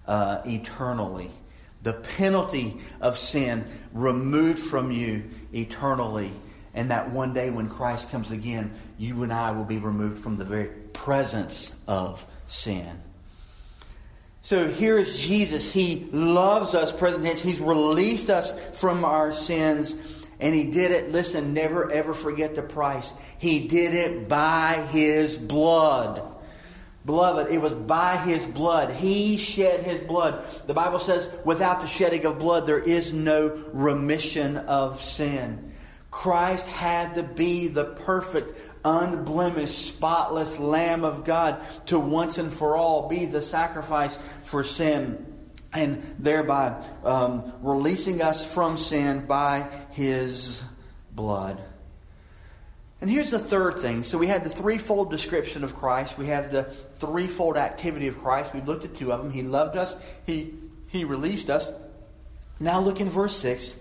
uh, 0.07 0.43
eternally. 0.47 1.31
The 1.83 1.93
penalty 1.93 2.81
of 3.01 3.19
sin 3.19 3.65
removed 3.93 4.61
from 4.61 4.93
you 4.93 5.31
eternally. 5.53 6.31
And 6.75 6.91
that 6.91 7.11
one 7.11 7.35
day 7.35 7.51
when 7.51 7.69
Christ 7.69 8.11
comes 8.11 8.31
again, 8.31 8.73
you 8.99 9.25
and 9.25 9.33
I 9.33 9.51
will 9.51 9.65
be 9.65 9.79
removed 9.79 10.19
from 10.19 10.37
the 10.37 10.45
very 10.45 10.69
presence 10.69 11.75
of 11.87 12.25
sin. 12.49 12.99
So 14.43 14.69
here 14.69 14.99
is 14.99 15.19
Jesus. 15.19 15.73
He 15.73 16.09
loves 16.13 16.75
us, 16.75 16.93
present 16.93 17.25
tense. 17.25 17.41
He's 17.41 17.61
released 17.61 18.29
us 18.29 18.53
from 18.79 19.05
our 19.05 19.33
sins. 19.33 19.95
And 20.41 20.53
he 20.53 20.65
did 20.65 20.91
it, 20.91 21.13
listen, 21.13 21.55
never 21.55 21.91
ever 21.93 22.15
forget 22.15 22.57
the 22.57 22.63
price. 22.63 23.15
He 23.39 23.69
did 23.69 23.95
it 23.95 24.29
by 24.29 24.85
his 24.91 25.39
blood. 25.39 26.21
Beloved, 27.07 27.53
it 27.53 27.59
was 27.59 27.75
by 27.75 28.17
his 28.17 28.45
blood. 28.45 28.93
He 28.93 29.37
shed 29.37 29.83
his 29.83 30.01
blood. 30.01 30.45
The 30.67 30.75
Bible 30.75 30.99
says, 30.99 31.29
without 31.45 31.81
the 31.81 31.87
shedding 31.87 32.27
of 32.27 32.41
blood, 32.41 32.67
there 32.67 32.79
is 32.79 33.13
no 33.13 33.49
remission 33.73 34.57
of 34.57 35.03
sin. 35.03 35.73
Christ 36.11 36.67
had 36.67 37.15
to 37.15 37.23
be 37.23 37.69
the 37.69 37.85
perfect, 37.85 38.72
unblemished, 38.85 39.79
spotless 39.79 40.59
Lamb 40.59 41.05
of 41.05 41.25
God 41.25 41.63
to 41.87 41.99
once 41.99 42.39
and 42.39 42.53
for 42.53 42.77
all 42.77 43.09
be 43.09 43.27
the 43.27 43.43
sacrifice 43.43 44.17
for 44.43 44.65
sin 44.65 45.27
and 45.73 46.03
thereby 46.19 46.85
um, 47.05 47.53
releasing 47.63 48.23
us 48.23 48.53
from 48.53 48.77
sin 48.77 49.27
by 49.27 49.69
His 49.91 50.63
blood. 51.11 51.59
And 53.01 53.11
here's 53.11 53.31
the 53.31 53.39
third 53.39 53.79
thing. 53.79 54.05
So 54.05 54.17
we 54.17 54.29
had 54.29 54.45
the 54.45 54.51
threefold 54.51 55.11
description 55.11 55.65
of 55.65 55.75
Christ. 55.75 56.17
We 56.17 56.27
have 56.27 56.53
the 56.53 56.65
threefold 56.97 57.57
activity 57.57 58.07
of 58.07 58.23
Christ. 58.23 58.55
We 58.55 58.61
looked 58.61 58.85
at 58.85 58.95
two 58.95 59.13
of 59.13 59.21
them. 59.21 59.33
He 59.33 59.43
loved 59.43 59.77
us. 59.77 59.97
He, 60.25 60.55
he 60.89 61.05
released 61.05 61.51
us. 61.51 61.69
Now 62.61 62.79
look 62.79 63.01
in 63.01 63.09
verse 63.09 63.37
6. 63.39 63.77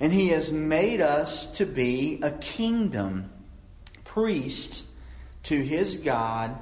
And 0.00 0.12
he 0.12 0.28
has 0.28 0.52
made 0.52 1.00
us 1.00 1.46
to 1.52 1.64
be 1.64 2.20
a 2.22 2.30
kingdom, 2.30 3.30
priests 4.18 4.84
to 5.44 5.56
his 5.62 5.98
God 5.98 6.58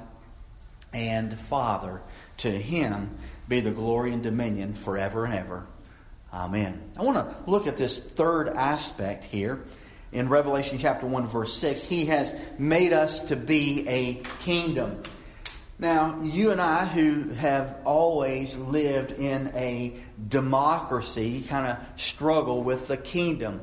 and 0.93 1.33
Father. 1.33 2.01
To 2.37 2.51
him 2.51 3.17
be 3.47 3.61
the 3.61 3.71
glory 3.71 4.13
and 4.13 4.21
dominion 4.21 4.75
forever 4.75 5.25
and 5.25 5.33
ever. 5.33 5.65
Amen. 6.31 6.91
I 6.97 7.01
want 7.01 7.17
to 7.17 7.49
look 7.49 7.65
at 7.65 7.75
this 7.75 7.97
third 7.97 8.49
aspect 8.49 9.25
here 9.25 9.63
in 10.11 10.29
Revelation 10.29 10.77
chapter 10.77 11.07
1 11.07 11.27
verse 11.27 11.51
6. 11.57 11.83
He 11.83 12.05
has 12.05 12.31
made 12.59 12.93
us 12.93 13.21
to 13.29 13.35
be 13.35 13.87
a 13.87 14.13
kingdom. 14.41 15.01
Now, 15.79 16.21
you 16.23 16.51
and 16.51 16.61
I, 16.61 16.85
who 16.85 17.29
have 17.29 17.75
always 17.85 18.55
lived 18.55 19.11
in 19.11 19.51
a 19.55 19.95
democracy, 20.27 21.41
kind 21.41 21.65
of 21.65 21.99
struggle 21.99 22.61
with 22.63 22.87
the 22.87 22.97
kingdom. 22.97 23.61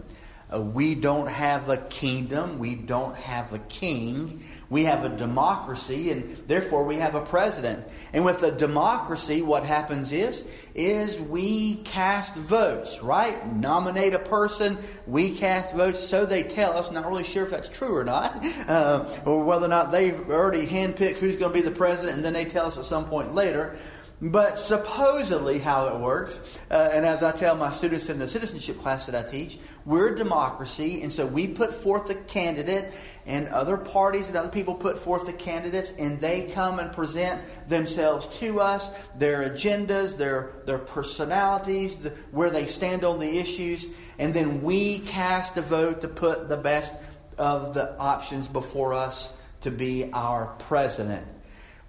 Uh, 0.53 0.61
we 0.61 0.95
don't 0.95 1.29
have 1.29 1.69
a 1.69 1.77
kingdom. 1.77 2.59
We 2.59 2.75
don't 2.75 3.17
have 3.17 3.53
a 3.53 3.59
king. 3.59 4.43
We 4.69 4.85
have 4.85 5.05
a 5.05 5.09
democracy, 5.09 6.11
and 6.11 6.37
therefore 6.49 6.85
we 6.85 6.97
have 6.97 7.15
a 7.15 7.23
president. 7.23 7.87
And 8.13 8.25
with 8.25 8.43
a 8.43 8.51
democracy, 8.51 9.41
what 9.41 9.65
happens 9.65 10.13
is, 10.13 10.45
is 10.75 11.19
we 11.19 11.77
cast 11.77 12.35
votes, 12.35 13.03
right? 13.03 13.55
Nominate 13.55 14.15
a 14.15 14.19
person, 14.19 14.79
we 15.07 15.31
cast 15.31 15.75
votes, 15.75 16.01
so 16.01 16.27
they 16.27 16.43
tell 16.43 16.77
us. 16.77 16.91
Not 16.91 17.09
really 17.09 17.25
sure 17.25 17.45
if 17.45 17.51
that's 17.51 17.69
true 17.69 17.97
or 17.97 18.05
not, 18.05 18.45
uh, 18.69 19.09
or 19.25 19.45
whether 19.45 19.67
or 19.67 19.69
not 19.69 19.93
they've 19.93 20.29
already 20.29 20.67
handpicked 20.67 21.17
who's 21.17 21.37
going 21.37 21.53
to 21.53 21.59
be 21.59 21.63
the 21.63 21.75
president, 21.75 22.17
and 22.17 22.25
then 22.25 22.35
they 22.35 22.45
tell 22.45 22.67
us 22.67 22.79
at 22.79 22.85
some 22.85 23.07
point 23.07 23.35
later. 23.35 23.79
But 24.27 24.59
supposedly, 24.59 25.59
how 25.59 25.89
it 25.89 26.01
works, 26.01 26.41
uh, 26.71 26.89
and 26.95 27.05
as 27.05 27.23
I 27.23 27.31
tell 27.33 27.57
my 27.57 27.73
students 27.73 28.09
in 28.09 28.19
the 28.19 28.27
citizenship 28.27 28.81
class 28.81 29.05
that 29.05 29.15
I 29.15 29.23
teach, 29.23 29.59
we're 29.85 30.15
a 30.15 30.17
democracy, 30.17 31.03
and 31.03 31.13
so 31.13 31.27
we 31.27 31.47
put 31.47 31.75
forth 31.75 32.07
the 32.07 32.15
candidate, 32.15 32.95
and 33.27 33.49
other 33.49 33.77
parties 33.77 34.29
and 34.29 34.35
other 34.35 34.49
people 34.49 34.77
put 34.77 34.97
forth 34.97 35.27
the 35.27 35.35
candidates, 35.35 35.93
and 35.99 36.23
they 36.23 36.45
come 36.45 36.79
and 36.79 36.95
present 36.95 37.43
themselves 37.69 38.27
to 38.39 38.63
us, 38.63 38.91
their 39.19 39.43
agendas, 39.43 40.17
their 40.17 40.53
their 40.65 40.79
personalities, 40.79 41.97
the, 41.97 42.09
where 42.31 42.49
they 42.49 42.65
stand 42.65 43.05
on 43.05 43.19
the 43.19 43.39
issues, 43.39 43.87
and 44.19 44.33
then 44.33 44.63
we 44.63 45.01
cast 45.01 45.59
a 45.59 45.63
vote 45.63 46.01
to 46.01 46.09
put 46.09 46.49
the 46.49 46.57
best 46.57 46.95
of 47.37 47.75
the 47.75 47.95
options 47.99 48.49
before 48.49 48.95
us 48.95 49.31
to 49.61 49.71
be 49.71 50.11
our 50.15 50.47
president. 50.61 51.27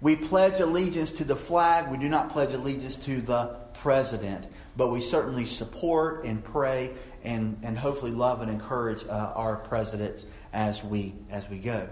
We 0.00 0.16
pledge 0.16 0.60
allegiance 0.60 1.12
to 1.12 1.24
the 1.24 1.36
flag. 1.36 1.90
We 1.90 1.96
do 1.96 2.08
not 2.08 2.30
pledge 2.30 2.52
allegiance 2.52 2.96
to 2.96 3.20
the 3.20 3.56
president. 3.82 4.46
But 4.76 4.88
we 4.88 5.00
certainly 5.00 5.46
support 5.46 6.24
and 6.24 6.44
pray 6.44 6.92
and, 7.24 7.58
and 7.62 7.78
hopefully 7.78 8.12
love 8.12 8.42
and 8.42 8.50
encourage 8.50 9.04
uh, 9.06 9.32
our 9.34 9.56
presidents 9.56 10.26
as 10.52 10.84
we, 10.84 11.14
as 11.30 11.48
we 11.48 11.58
go. 11.58 11.88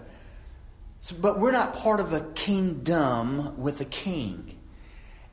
So, 1.00 1.16
but 1.18 1.38
we're 1.38 1.52
not 1.52 1.74
part 1.74 2.00
of 2.00 2.12
a 2.12 2.20
kingdom 2.20 3.58
with 3.58 3.80
a 3.80 3.86
king. 3.86 4.54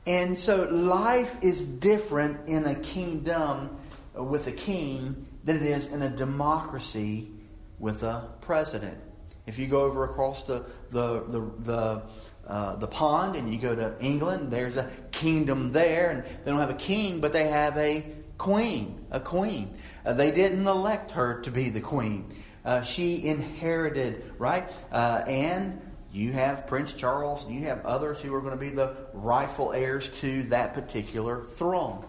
And 0.06 0.36
so 0.36 0.64
life 0.64 1.42
is 1.42 1.62
different 1.64 2.48
in 2.48 2.66
a 2.66 2.74
kingdom 2.74 3.76
with 4.14 4.46
a 4.46 4.52
king 4.52 5.26
than 5.44 5.56
it 5.56 5.62
is 5.62 5.92
in 5.92 6.02
a 6.02 6.10
democracy 6.10 7.30
with 7.78 8.02
a 8.02 8.28
president. 8.40 8.98
If 9.46 9.58
you 9.58 9.66
go 9.66 9.82
over 9.82 10.04
across 10.04 10.44
the, 10.44 10.64
the, 10.90 11.20
the, 11.20 11.40
the 11.58 12.02
uh, 12.46 12.76
the 12.76 12.86
pond 12.86 13.36
and 13.36 13.52
you 13.52 13.60
go 13.60 13.74
to 13.74 13.94
England, 14.00 14.50
there's 14.50 14.76
a 14.76 14.90
kingdom 15.10 15.72
there, 15.72 16.10
and 16.10 16.24
they 16.24 16.50
don't 16.50 16.60
have 16.60 16.70
a 16.70 16.74
king, 16.74 17.20
but 17.20 17.32
they 17.32 17.48
have 17.48 17.76
a 17.76 18.04
queen, 18.38 19.04
a 19.10 19.20
queen. 19.20 19.74
Uh, 20.04 20.14
they 20.14 20.30
didn't 20.32 20.66
elect 20.66 21.12
her 21.12 21.40
to 21.42 21.50
be 21.50 21.70
the 21.70 21.80
queen. 21.80 22.34
Uh, 22.64 22.82
she 22.82 23.26
inherited, 23.26 24.32
right? 24.38 24.68
Uh, 24.90 25.22
and 25.26 25.80
you 26.12 26.32
have 26.32 26.66
Prince 26.66 26.92
Charles, 26.92 27.44
and 27.44 27.54
you 27.54 27.62
have 27.66 27.86
others 27.86 28.20
who 28.20 28.34
are 28.34 28.40
going 28.40 28.52
to 28.52 28.58
be 28.58 28.70
the 28.70 28.96
rightful 29.14 29.72
heirs 29.72 30.08
to 30.20 30.42
that 30.44 30.74
particular 30.74 31.44
throne. 31.44 32.04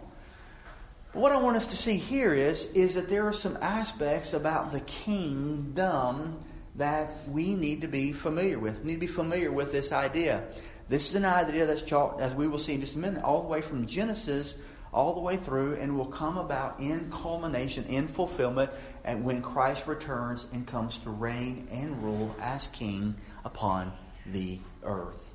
What 1.13 1.32
I 1.32 1.38
want 1.38 1.58
us 1.58 1.68
to 1.68 1.78
see 1.78 1.98
here 1.98 2.34
is, 2.34 2.66
is 2.72 2.96
that 2.96 3.08
there 3.08 3.28
are 3.28 3.34
some 3.34 3.58
aspects 3.62 4.34
about 4.34 4.72
the 4.72 4.80
kingdom 4.80 6.40
that 6.75 7.10
we 7.30 7.56
need 7.56 7.82
to 7.82 7.88
be 7.88 8.13
familiar 8.13 8.60
with. 8.60 8.80
We 8.80 8.88
need 8.88 8.94
to 8.96 9.00
be 9.00 9.08
familiar 9.08 9.51
with 9.51 9.72
this 9.72 9.92
idea. 9.92 10.44
This 10.89 11.10
is 11.10 11.15
an 11.15 11.25
idea 11.25 11.65
that's 11.65 11.82
taught, 11.82 12.22
as 12.22 12.34
we 12.34 12.48
will 12.48 12.60
see 12.60 12.74
in 12.74 12.82
just 12.82 12.96
a 12.96 13.00
minute, 13.00 13.24
all 13.24 13.42
the 13.42 13.48
way 13.48 13.62
from 13.62 13.88
Genesis 13.88 14.56
all 14.94 15.15
the 15.15 15.22
way 15.22 15.36
through 15.38 15.75
and 15.75 15.98
will 15.98 16.06
come 16.06 16.38
about 16.38 16.80
in 16.80 17.10
culmination, 17.12 17.86
in 17.86 18.08
fulfillment, 18.08 18.70
and 19.03 19.24
when 19.24 19.42
Christ 19.42 19.88
returns 19.88 20.46
and 20.53 20.68
comes 20.68 20.98
to 21.00 21.10
reign 21.10 21.68
and 21.72 22.03
rule 22.03 22.36
as 22.39 22.68
king 22.68 23.15
upon 23.44 23.92
the 24.25 24.60
earth. 24.84 25.30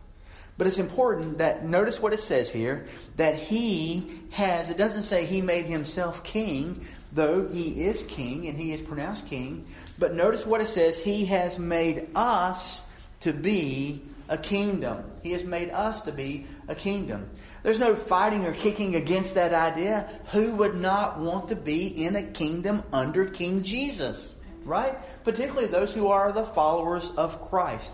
But 0.57 0.66
it's 0.66 0.78
important 0.78 1.38
that 1.38 1.64
notice 1.64 2.00
what 2.00 2.12
it 2.12 2.21
says 2.21 2.50
here 2.50 2.87
that 3.16 3.37
he 3.37 4.21
has, 4.30 4.71
it 4.71 4.78
doesn't 4.78 5.04
say 5.04 5.25
he 5.25 5.40
made 5.40 5.66
himself 5.66 6.25
king, 6.25 6.85
though 7.12 7.49
he 7.49 7.85
is 7.85 8.03
king 8.03 8.49
and 8.49 8.59
he 8.59 8.73
is 8.73 8.81
pronounced 8.81 9.27
king. 9.27 9.67
But 9.99 10.15
notice 10.15 10.45
what 10.45 10.61
it 10.61 10.67
says 10.67 10.99
he 10.99 11.27
has 11.27 11.59
made 11.59 12.09
us 12.15 12.85
to 13.21 13.33
be 13.33 14.03
a 14.29 14.37
kingdom. 14.37 15.05
He 15.23 15.33
has 15.33 15.45
made 15.45 15.71
us 15.71 16.03
to 16.03 16.12
be 16.12 16.47
a 16.69 16.75
kingdom. 16.75 17.31
There's 17.62 17.79
no 17.79 17.97
fighting 17.97 18.47
or 18.47 18.53
kicking 18.53 18.95
against 18.95 19.35
that 19.35 19.53
idea. 19.53 20.09
Who 20.33 20.57
would 20.57 20.75
not 20.75 21.19
want 21.19 21.49
to 21.49 21.57
be 21.57 21.87
in 21.87 22.15
a 22.17 22.23
kingdom 22.23 22.83
under 22.93 23.27
King 23.27 23.62
Jesus? 23.62 24.37
Right? 24.65 24.97
Particularly 25.25 25.69
those 25.69 25.95
who 25.95 26.09
are 26.09 26.31
the 26.33 26.45
followers 26.45 27.11
of 27.17 27.49
Christ. 27.49 27.91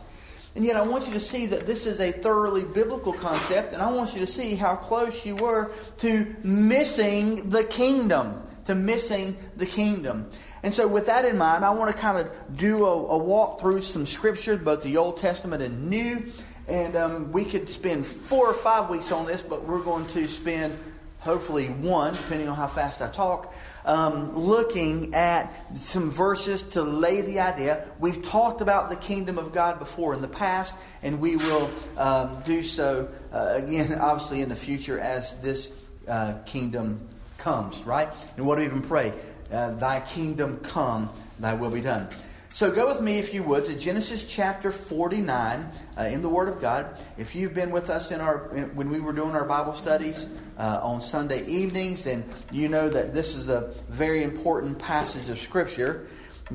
And 0.57 0.65
yet 0.65 0.77
I 0.77 0.83
want 0.83 1.07
you 1.07 1.15
to 1.15 1.21
see 1.21 1.47
that 1.47 1.67
this 1.67 1.87
is 1.87 2.01
a 2.01 2.13
thoroughly 2.13 2.63
biblical 2.63 3.13
concept, 3.13 3.73
and 3.73 3.83
I 3.83 3.91
want 3.91 4.15
you 4.15 4.21
to 4.21 4.27
see 4.27 4.55
how 4.55 4.77
close 4.77 5.25
you 5.27 5.35
were 5.35 5.73
to 5.99 6.37
missing 6.45 7.51
the 7.51 7.65
kingdom. 7.65 8.41
To 8.67 8.75
missing 8.75 9.37
the 9.57 9.67
kingdom. 9.67 10.31
And 10.63 10.73
so 10.73 10.89
with 10.89 11.07
that 11.07 11.25
in 11.25 11.37
mind, 11.37 11.65
I 11.65 11.71
want 11.71 11.95
to 11.95 12.01
kind 12.01 12.19
of 12.19 12.57
do 12.57 12.87
a, 12.87 12.93
a 12.93 13.19
walk 13.19 13.61
through 13.61 13.83
some 13.83 14.07
scriptures, 14.07 14.59
both 14.59 14.83
the 14.83 14.97
Old 14.97 15.19
Testament 15.19 15.63
and 15.63 15.91
New. 15.91 16.27
And 16.67 16.97
um, 16.97 17.33
we 17.33 17.45
could 17.45 17.69
spend 17.69 18.07
four 18.07 18.49
or 18.49 18.55
five 18.55 18.89
weeks 18.89 19.13
on 19.13 19.27
this, 19.27 19.43
but 19.43 19.65
we're 19.65 19.83
going 19.83 20.07
to 20.09 20.27
spend 20.29 20.79
hopefully 21.25 21.69
one, 21.69 22.13
depending 22.13 22.49
on 22.49 22.55
how 22.55 22.67
fast 22.67 23.01
I 23.01 23.09
talk, 23.09 23.55
um, 23.87 24.37
looking 24.37 25.15
at 25.15 25.51
some 25.77 26.11
verses 26.11 26.63
to 26.63 26.83
lay 26.83 27.23
the 27.23 27.41
idea. 27.41 27.87
We've 27.99 28.23
talked 28.23 28.61
about 28.61 28.91
the 28.91 28.97
kingdom 28.97 29.39
of 29.39 29.53
God 29.53 29.79
before 29.79 30.13
in 30.13 30.21
the 30.21 30.29
past, 30.29 30.75
and 31.03 31.21
we 31.21 31.37
will 31.37 31.71
um, 31.97 32.43
do 32.45 32.63
so 32.63 33.09
uh, 33.33 33.53
again, 33.55 33.95
obviously, 34.01 34.43
in 34.43 34.51
the 34.51 34.55
future 34.55 35.01
as 35.01 35.35
this 35.41 35.73
uh, 36.07 36.35
kingdom 36.45 37.09
comes, 37.45 37.81
right? 37.83 38.09
And 38.37 38.47
what 38.47 38.57
do 38.57 38.63
we 38.63 38.67
even 38.67 38.83
pray? 38.83 39.13
Uh, 39.53 39.73
thy 39.73 40.01
kingdom 40.01 40.59
come, 40.59 41.11
thy 41.39 41.55
will 41.55 41.71
be 41.71 41.83
done. 41.83 42.09
So 42.55 42.71
go 42.71 42.87
with 42.87 43.01
me, 43.01 43.19
if 43.19 43.35
you 43.35 43.43
would, 43.43 43.67
to 43.67 43.75
Genesis 43.75 44.25
chapter 44.25 44.71
49 44.71 45.71
uh, 45.99 46.03
in 46.03 46.23
the 46.23 46.29
Word 46.29 46.49
of 46.49 46.61
God. 46.61 46.87
If 47.19 47.35
you've 47.35 47.53
been 47.53 47.71
with 47.71 47.91
us 47.91 48.13
in 48.13 48.21
our 48.21 48.39
when 48.75 48.91
we 48.91 49.01
were 49.01 49.13
doing 49.13 49.33
our 49.33 49.45
Bible 49.45 49.75
studies 49.75 50.29
uh, 50.57 50.81
on 50.83 51.01
Sunday 51.01 51.45
evenings, 51.47 52.05
then 52.05 52.25
you 52.51 52.69
know 52.69 52.89
that 52.89 53.13
this 53.13 53.35
is 53.35 53.49
a 53.49 53.75
very 53.89 54.23
important 54.23 54.79
passage 54.79 55.29
of 55.29 55.41
Scripture. 55.41 56.07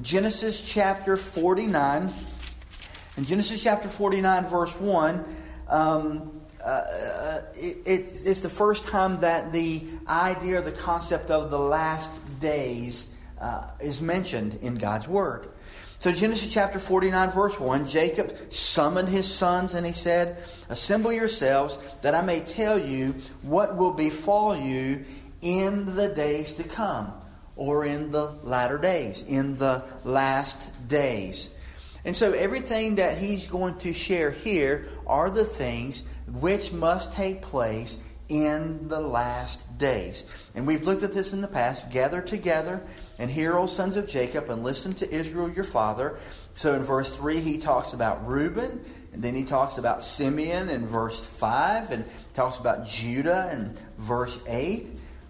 Genesis 0.01 0.62
chapter 0.62 1.17
49. 1.17 2.13
In 3.17 3.25
Genesis 3.25 3.62
chapter 3.62 3.89
49, 3.89 4.46
verse 4.46 4.74
1, 4.79 5.25
um, 5.67 6.38
uh, 6.63 7.42
it, 7.56 7.78
it's 7.86 8.42
the 8.42 8.50
first 8.50 8.88
time 8.88 9.20
that 9.20 9.51
the 9.51 9.82
idea 10.08 10.60
or 10.60 10.62
the 10.62 10.72
concept 10.72 11.32
of 11.32 11.51
the 11.51 11.60
last 11.60 12.12
days 12.39 13.10
uh, 13.39 13.66
is 13.80 14.01
mentioned 14.01 14.60
in 14.62 14.75
God's 14.75 15.08
Word. 15.08 15.48
So 16.01 16.13
Genesis 16.13 16.48
chapter 16.48 16.80
49 16.80 17.32
verse 17.32 17.60
1, 17.60 17.88
Jacob 17.88 18.54
summoned 18.54 19.10
his 19.10 19.25
sons 19.25 19.74
and 19.74 19.86
he 19.86 19.92
said, 19.92 20.42
Assemble 20.70 21.12
yourselves 21.12 21.78
that 22.01 22.16
I 22.16 22.22
may 22.22 22.39
tell 22.39 22.80
you 22.80 23.16
what 23.42 23.75
will 23.75 23.92
befall 23.92 24.56
you 24.56 25.04
in 25.42 25.96
the 25.96 26.08
days 26.08 26.54
to 26.54 26.63
come, 26.63 27.12
or 27.56 27.86
in 27.86 28.12
the 28.12 28.32
latter 28.44 28.78
days, 28.78 29.24
in 29.24 29.58
the 29.58 29.84
last 30.06 30.88
days. 30.88 31.50
And 32.06 32.15
so 32.15 32.32
everything 32.34 32.96
that 32.96 33.18
he's 33.18 33.48
going 33.48 33.75
to 33.79 33.94
share 33.94 34.32
here 34.32 34.86
are 35.06 35.29
the 35.29 35.46
things 35.46 36.03
which 36.27 36.72
must 36.72 37.13
take 37.13 37.41
place 37.41 38.00
in 38.29 38.88
the 38.88 39.01
last 39.01 39.60
days. 39.79 40.24
And 40.53 40.68
we've 40.68 40.86
looked 40.86 41.03
at 41.03 41.12
this 41.12 41.34
in 41.34 41.41
the 41.41 41.48
past. 41.48 41.89
Gather 41.89 42.22
together 42.22 42.82
and 43.18 43.29
hear, 43.29 43.58
O 43.58 43.65
sons 43.65 43.98
of 43.98 44.08
Jacob, 44.08 44.50
and 44.50 44.63
listen 44.63 44.94
to 44.96 45.12
Israel 45.12 45.51
your 45.51 45.63
father. 45.63 46.20
So 46.53 46.75
in 46.75 46.84
verse 46.84 47.15
3, 47.15 47.39
he 47.39 47.58
talks 47.58 47.94
about 47.94 48.27
Reuben, 48.27 48.86
and 49.12 49.24
then 49.24 49.34
he 49.34 49.44
talks 49.44 49.77
about 49.77 50.03
Simeon 50.03 50.70
in 50.70 50.86
verse 50.86 51.25
5, 51.25 51.91
and 51.91 52.06
talks 52.36 52.60
about 52.60 52.88
Judah 52.88 53.50
in 53.51 53.75
verse 53.98 54.38
8. 54.48 54.88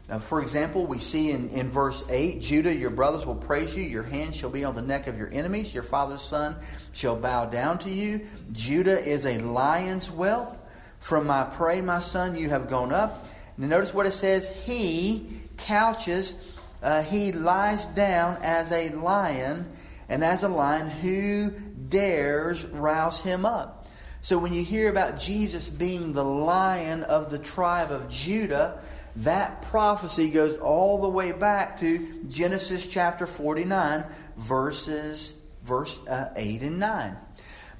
Now, 0.09 0.19
for 0.19 0.41
example, 0.41 0.87
we 0.87 0.97
see 0.97 1.31
in, 1.31 1.49
in 1.49 1.69
verse 1.69 2.03
8, 2.09 2.41
Judah, 2.41 2.73
your 2.73 2.89
brothers 2.89 3.25
will 3.25 3.35
praise 3.35 3.75
you. 3.75 3.83
Your 3.83 4.03
hand 4.03 4.35
shall 4.35 4.49
be 4.49 4.63
on 4.63 4.73
the 4.73 4.81
neck 4.81 5.07
of 5.07 5.17
your 5.17 5.29
enemies. 5.31 5.73
Your 5.73 5.83
father's 5.83 6.23
son 6.23 6.55
shall 6.93 7.15
bow 7.15 7.45
down 7.45 7.79
to 7.79 7.91
you. 7.91 8.27
Judah 8.51 8.99
is 8.99 9.25
a 9.25 9.37
lion's 9.37 10.07
whelp. 10.07 10.55
From 10.99 11.27
my 11.27 11.43
prey, 11.43 11.81
my 11.81 11.99
son, 11.99 12.35
you 12.35 12.49
have 12.49 12.69
gone 12.69 12.91
up. 12.91 13.25
And 13.57 13.69
notice 13.69 13.93
what 13.93 14.07
it 14.07 14.11
says. 14.11 14.49
He 14.65 15.27
couches 15.57 16.33
uh, 16.81 17.01
he 17.03 17.31
lies 17.31 17.85
down 17.87 18.37
as 18.41 18.71
a 18.71 18.89
lion, 18.89 19.69
and 20.07 20.23
as 20.23 20.43
a 20.43 20.47
lion, 20.49 20.89
who 20.89 21.49
dares 21.49 22.65
rouse 22.65 23.19
him 23.21 23.45
up? 23.45 23.87
So 24.21 24.37
when 24.37 24.53
you 24.53 24.63
hear 24.63 24.89
about 24.89 25.19
Jesus 25.19 25.69
being 25.69 26.13
the 26.13 26.23
lion 26.23 27.03
of 27.03 27.29
the 27.29 27.37
tribe 27.37 27.91
of 27.91 28.09
Judah, 28.09 28.81
that 29.23 29.63
prophecy 29.63 30.29
goes 30.29 30.57
all 30.57 31.01
the 31.01 31.09
way 31.09 31.31
back 31.31 31.79
to 31.79 32.23
Genesis 32.27 32.85
chapter 32.85 33.25
49, 33.25 34.05
verses 34.37 35.35
verse 35.63 35.99
uh, 36.07 36.29
8 36.35 36.61
and 36.61 36.79
9. 36.79 37.17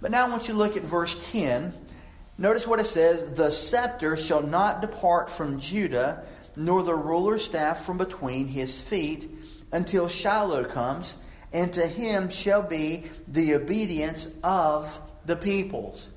But 0.01 0.11
now 0.11 0.25
I 0.25 0.29
want 0.29 0.47
you 0.47 0.53
to 0.53 0.59
look 0.59 0.77
at 0.77 0.83
verse 0.83 1.31
10. 1.31 1.73
Notice 2.37 2.65
what 2.65 2.79
it 2.79 2.85
says, 2.85 3.35
"The 3.35 3.51
scepter 3.51 4.15
shall 4.15 4.41
not 4.41 4.81
depart 4.81 5.29
from 5.29 5.59
Judah, 5.59 6.25
nor 6.55 6.83
the 6.83 6.95
ruler's 6.95 7.43
staff 7.43 7.85
from 7.85 7.97
between 7.97 8.47
his 8.47 8.79
feet 8.79 9.29
until 9.71 10.07
Shiloh 10.07 10.65
comes, 10.65 11.15
and 11.51 11.73
to 11.73 11.85
him 11.85 12.29
shall 12.29 12.61
be 12.61 13.05
the 13.27 13.55
obedience 13.55 14.27
of 14.43 14.99
the 15.25 15.35
peoples. 15.35 16.09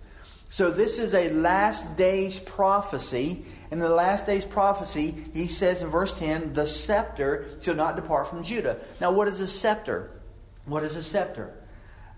So 0.53 0.71
this 0.71 0.99
is 0.99 1.15
a 1.15 1.31
last 1.31 1.97
days 1.97 2.39
prophecy. 2.39 3.43
And 3.71 3.81
In 3.81 3.89
the 3.89 3.89
last 3.89 4.27
days 4.27 4.45
prophecy, 4.45 5.15
he 5.33 5.47
says 5.47 5.81
in 5.81 5.89
verse 5.89 6.13
10, 6.13 6.53
the 6.53 6.67
scepter 6.67 7.47
shall 7.63 7.75
not 7.75 7.97
depart 7.97 8.29
from 8.29 8.45
Judah. 8.45 8.77
Now 9.01 9.13
what 9.13 9.29
is 9.29 9.41
a 9.41 9.47
scepter? 9.47 10.11
What 10.67 10.85
is 10.85 10.97
a 10.97 11.03
scepter? 11.03 11.55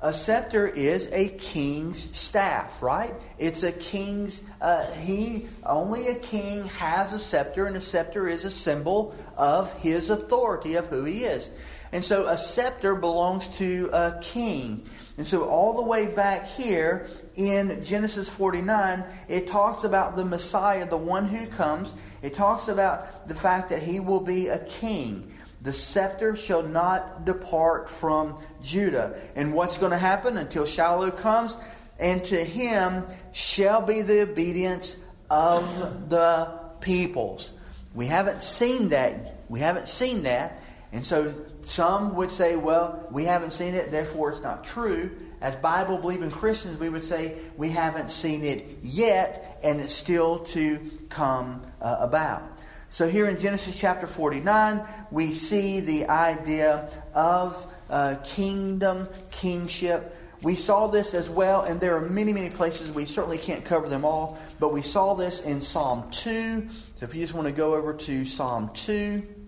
A 0.00 0.12
scepter 0.12 0.66
is 0.66 1.08
a 1.12 1.28
king's 1.28 2.18
staff, 2.18 2.82
right? 2.82 3.14
It's 3.38 3.62
a 3.62 3.70
king's, 3.70 4.42
uh, 4.60 4.90
he, 4.94 5.46
only 5.64 6.08
a 6.08 6.16
king 6.16 6.64
has 6.64 7.12
a 7.12 7.20
scepter, 7.20 7.66
and 7.66 7.76
a 7.76 7.80
scepter 7.80 8.26
is 8.28 8.44
a 8.44 8.50
symbol 8.50 9.14
of 9.36 9.72
his 9.74 10.10
authority, 10.10 10.74
of 10.74 10.88
who 10.88 11.04
he 11.04 11.22
is. 11.22 11.48
And 11.92 12.04
so 12.04 12.26
a 12.26 12.36
scepter 12.36 12.96
belongs 12.96 13.46
to 13.58 13.90
a 13.92 14.18
king. 14.20 14.84
And 15.16 15.24
so 15.24 15.44
all 15.44 15.74
the 15.74 15.84
way 15.84 16.12
back 16.12 16.48
here 16.48 17.06
in 17.36 17.84
Genesis 17.84 18.28
49, 18.34 19.04
it 19.28 19.48
talks 19.48 19.84
about 19.84 20.16
the 20.16 20.24
Messiah, 20.24 20.88
the 20.88 20.96
one 20.96 21.26
who 21.26 21.46
comes. 21.46 21.92
It 22.22 22.34
talks 22.34 22.68
about 22.68 23.28
the 23.28 23.34
fact 23.34 23.70
that 23.70 23.82
he 23.82 24.00
will 24.00 24.20
be 24.20 24.48
a 24.48 24.58
king. 24.58 25.32
The 25.62 25.72
scepter 25.72 26.36
shall 26.36 26.62
not 26.62 27.24
depart 27.24 27.88
from 27.88 28.40
Judah. 28.62 29.18
And 29.34 29.54
what's 29.54 29.78
going 29.78 29.92
to 29.92 29.98
happen 29.98 30.36
until 30.36 30.66
Shiloh 30.66 31.10
comes? 31.10 31.56
And 31.98 32.24
to 32.26 32.36
him 32.36 33.04
shall 33.32 33.80
be 33.80 34.02
the 34.02 34.22
obedience 34.22 34.96
of 35.30 36.10
the 36.10 36.60
peoples. 36.80 37.50
We 37.94 38.06
haven't 38.06 38.42
seen 38.42 38.90
that. 38.90 39.38
We 39.48 39.60
haven't 39.60 39.88
seen 39.88 40.24
that. 40.24 40.60
And 40.94 41.04
so 41.04 41.34
some 41.62 42.14
would 42.14 42.30
say, 42.30 42.54
well, 42.54 43.04
we 43.10 43.24
haven't 43.24 43.50
seen 43.50 43.74
it, 43.74 43.90
therefore 43.90 44.30
it's 44.30 44.42
not 44.42 44.62
true. 44.62 45.10
As 45.40 45.56
Bible 45.56 45.98
believing 45.98 46.30
Christians, 46.30 46.78
we 46.78 46.88
would 46.88 47.02
say 47.02 47.34
we 47.56 47.70
haven't 47.70 48.12
seen 48.12 48.44
it 48.44 48.78
yet, 48.84 49.58
and 49.64 49.80
it's 49.80 49.92
still 49.92 50.44
to 50.54 50.78
come 51.08 51.62
uh, 51.80 51.96
about. 51.98 52.42
So 52.90 53.08
here 53.08 53.26
in 53.26 53.40
Genesis 53.40 53.74
chapter 53.74 54.06
49, 54.06 54.86
we 55.10 55.32
see 55.32 55.80
the 55.80 56.06
idea 56.06 56.88
of 57.12 57.66
uh, 57.90 58.14
kingdom, 58.22 59.08
kingship. 59.32 60.16
We 60.42 60.54
saw 60.54 60.86
this 60.86 61.12
as 61.14 61.28
well, 61.28 61.62
and 61.62 61.80
there 61.80 61.96
are 61.96 62.08
many, 62.08 62.32
many 62.32 62.50
places. 62.50 62.92
We 62.92 63.06
certainly 63.06 63.38
can't 63.38 63.64
cover 63.64 63.88
them 63.88 64.04
all, 64.04 64.38
but 64.60 64.72
we 64.72 64.82
saw 64.82 65.14
this 65.14 65.40
in 65.40 65.60
Psalm 65.60 66.12
2. 66.12 66.68
So 66.94 67.04
if 67.04 67.16
you 67.16 67.20
just 67.20 67.34
want 67.34 67.48
to 67.48 67.52
go 67.52 67.74
over 67.74 67.94
to 67.94 68.24
Psalm 68.26 68.70
2. 68.74 69.43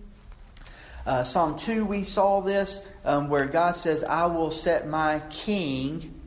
Uh, 1.07 1.23
Psalm 1.23 1.57
2, 1.57 1.85
we 1.85 2.03
saw 2.03 2.41
this 2.41 2.81
um, 3.05 3.29
where 3.29 3.45
God 3.45 3.77
says, 3.77 4.03
I 4.03 4.25
will 4.25 4.51
set 4.51 4.89
my 4.89 5.21
king. 5.29 6.19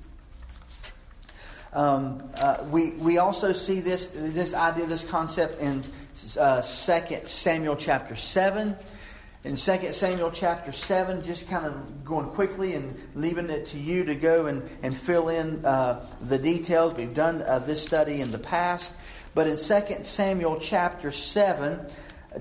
Um, 1.74 2.30
uh, 2.34 2.64
we, 2.70 2.88
we 2.88 3.18
also 3.18 3.52
see 3.52 3.80
this, 3.80 4.06
this 4.06 4.54
idea, 4.54 4.86
this 4.86 5.04
concept 5.04 5.60
in 5.60 5.84
uh, 6.38 6.62
2 6.62 7.26
Samuel 7.26 7.76
chapter 7.76 8.16
7 8.16 8.74
in 9.42 9.56
2 9.56 9.56
Samuel 9.92 10.30
chapter 10.30 10.70
7, 10.70 11.24
just 11.24 11.48
kind 11.48 11.64
of 11.64 12.04
going 12.04 12.26
quickly 12.26 12.74
and 12.74 12.94
leaving 13.14 13.48
it 13.48 13.66
to 13.66 13.78
you 13.78 14.04
to 14.04 14.14
go 14.14 14.44
and, 14.46 14.68
and 14.82 14.94
fill 14.94 15.30
in 15.30 15.64
uh, 15.64 16.06
the 16.20 16.38
details. 16.38 16.92
We've 16.94 17.14
done 17.14 17.40
uh, 17.40 17.58
this 17.58 17.82
study 17.82 18.20
in 18.20 18.32
the 18.32 18.38
past. 18.38 18.92
But 19.34 19.46
in 19.46 19.56
2 19.56 20.04
Samuel 20.04 20.58
chapter 20.60 21.10
7, 21.10 21.80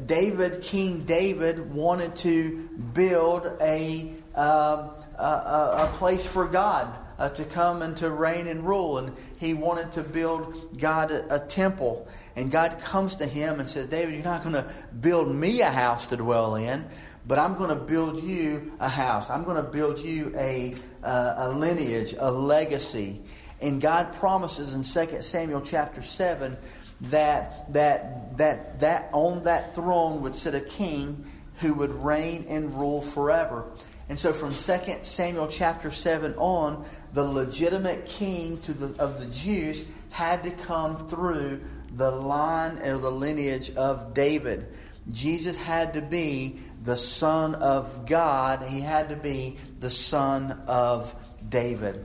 David, 0.05 0.61
King 0.61 1.05
David, 1.05 1.73
wanted 1.73 2.15
to 2.17 2.69
build 2.93 3.45
a, 3.59 4.13
uh, 4.35 4.89
a, 5.17 5.21
a, 5.21 5.91
place 5.97 6.25
for 6.25 6.45
God 6.45 6.95
uh, 7.17 7.29
to 7.29 7.43
come 7.43 7.81
and 7.81 7.97
to 7.97 8.09
reign 8.09 8.45
and 8.45 8.67
rule. 8.67 8.99
And 8.99 9.15
he 9.39 9.55
wanted 9.55 9.93
to 9.93 10.03
build 10.03 10.77
God 10.79 11.11
a, 11.11 11.35
a 11.35 11.39
temple. 11.39 12.07
And 12.35 12.51
God 12.51 12.81
comes 12.81 13.15
to 13.15 13.25
him 13.25 13.59
and 13.59 13.67
says, 13.67 13.87
David, 13.87 14.13
you're 14.13 14.23
not 14.23 14.43
going 14.43 14.53
to 14.53 14.71
build 14.97 15.33
me 15.33 15.61
a 15.61 15.71
house 15.71 16.05
to 16.07 16.17
dwell 16.17 16.55
in, 16.55 16.85
but 17.25 17.39
I'm 17.39 17.55
going 17.55 17.69
to 17.69 17.83
build 17.83 18.23
you 18.23 18.73
a 18.79 18.89
house. 18.89 19.31
I'm 19.31 19.43
going 19.43 19.57
to 19.57 19.69
build 19.69 19.99
you 19.99 20.33
a, 20.35 20.75
a 21.03 21.49
lineage, 21.49 22.13
a 22.17 22.31
legacy. 22.31 23.21
And 23.59 23.81
God 23.81 24.13
promises 24.13 24.73
in 24.73 24.83
2 24.83 25.21
Samuel 25.21 25.61
chapter 25.61 26.03
7 26.03 26.57
that, 27.01 27.73
that, 27.73 28.37
that, 28.37 28.79
that 28.79 29.09
on 29.13 29.43
that 29.43 29.75
throne 29.75 30.21
would 30.21 30.35
sit 30.35 30.55
a 30.55 30.61
king 30.61 31.31
who 31.61 31.73
would 31.73 32.03
reign 32.03 32.45
and 32.49 32.73
rule 32.73 33.01
forever. 33.01 33.65
And 34.09 34.17
so 34.17 34.33
from 34.33 34.53
2 34.53 35.03
Samuel 35.03 35.47
chapter 35.47 35.91
7 35.91 36.35
on, 36.35 36.85
the 37.13 37.23
legitimate 37.23 38.07
king 38.07 38.59
the, 38.67 38.95
of 39.01 39.19
the 39.19 39.27
Jews 39.27 39.85
had 40.09 40.43
to 40.43 40.51
come 40.51 41.07
through 41.07 41.61
the 41.95 42.11
line 42.11 42.79
or 42.79 42.97
the 42.97 43.11
lineage 43.11 43.71
of 43.75 44.13
David. 44.13 44.73
Jesus 45.11 45.57
had 45.57 45.93
to 45.93 46.01
be 46.01 46.59
the 46.83 46.97
son 46.97 47.55
of 47.55 48.05
God. 48.07 48.63
He 48.63 48.79
had 48.79 49.09
to 49.09 49.15
be 49.15 49.57
the 49.79 49.89
son 49.89 50.63
of 50.67 51.13
David. 51.47 52.03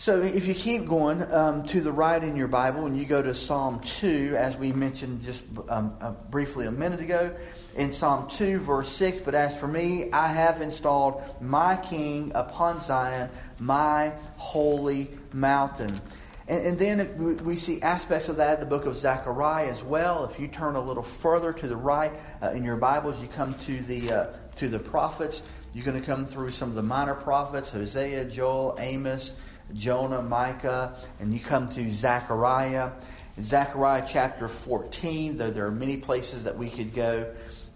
So 0.00 0.22
if 0.22 0.46
you 0.46 0.54
keep 0.54 0.86
going 0.86 1.20
um, 1.32 1.66
to 1.66 1.80
the 1.80 1.90
right 1.90 2.22
in 2.22 2.36
your 2.36 2.46
Bible 2.46 2.86
and 2.86 2.96
you 2.96 3.04
go 3.04 3.20
to 3.20 3.34
Psalm 3.34 3.80
2, 3.80 4.36
as 4.38 4.56
we 4.56 4.70
mentioned 4.70 5.24
just 5.24 5.42
um, 5.68 5.96
uh, 6.00 6.12
briefly 6.30 6.66
a 6.66 6.70
minute 6.70 7.00
ago, 7.00 7.34
in 7.76 7.92
Psalm 7.92 8.28
2, 8.28 8.60
verse 8.60 8.92
6, 8.92 9.18
but 9.22 9.34
as 9.34 9.56
for 9.56 9.66
me, 9.66 10.12
I 10.12 10.28
have 10.28 10.62
installed 10.62 11.20
my 11.40 11.74
king 11.74 12.30
upon 12.36 12.80
Zion, 12.80 13.28
my 13.58 14.12
holy 14.36 15.10
mountain. 15.32 16.00
And, 16.46 16.66
and 16.66 16.78
then 16.78 17.44
we 17.44 17.56
see 17.56 17.82
aspects 17.82 18.28
of 18.28 18.36
that 18.36 18.54
in 18.54 18.60
the 18.60 18.66
book 18.66 18.86
of 18.86 18.94
Zechariah 18.96 19.68
as 19.68 19.82
well. 19.82 20.26
If 20.26 20.38
you 20.38 20.46
turn 20.46 20.76
a 20.76 20.80
little 20.80 21.02
further 21.02 21.52
to 21.52 21.66
the 21.66 21.76
right 21.76 22.12
uh, 22.40 22.50
in 22.50 22.62
your 22.62 22.76
Bibles, 22.76 23.20
you 23.20 23.26
come 23.26 23.52
to 23.66 23.80
the 23.80 24.12
uh, 24.12 24.26
to 24.56 24.68
the 24.68 24.78
prophets. 24.78 25.42
You're 25.74 25.84
going 25.84 26.00
to 26.00 26.06
come 26.06 26.24
through 26.24 26.52
some 26.52 26.68
of 26.68 26.76
the 26.76 26.82
minor 26.82 27.14
prophets: 27.14 27.70
Hosea, 27.70 28.26
Joel, 28.26 28.76
Amos. 28.78 29.32
Jonah, 29.74 30.22
Micah, 30.22 30.96
and 31.20 31.32
you 31.32 31.40
come 31.40 31.68
to 31.70 31.90
Zechariah. 31.90 32.90
In 33.36 33.44
Zechariah 33.44 34.06
chapter 34.08 34.48
14, 34.48 35.36
though 35.36 35.50
there 35.50 35.66
are 35.66 35.70
many 35.70 35.96
places 35.96 36.44
that 36.44 36.56
we 36.56 36.68
could 36.68 36.94
go, 36.94 37.32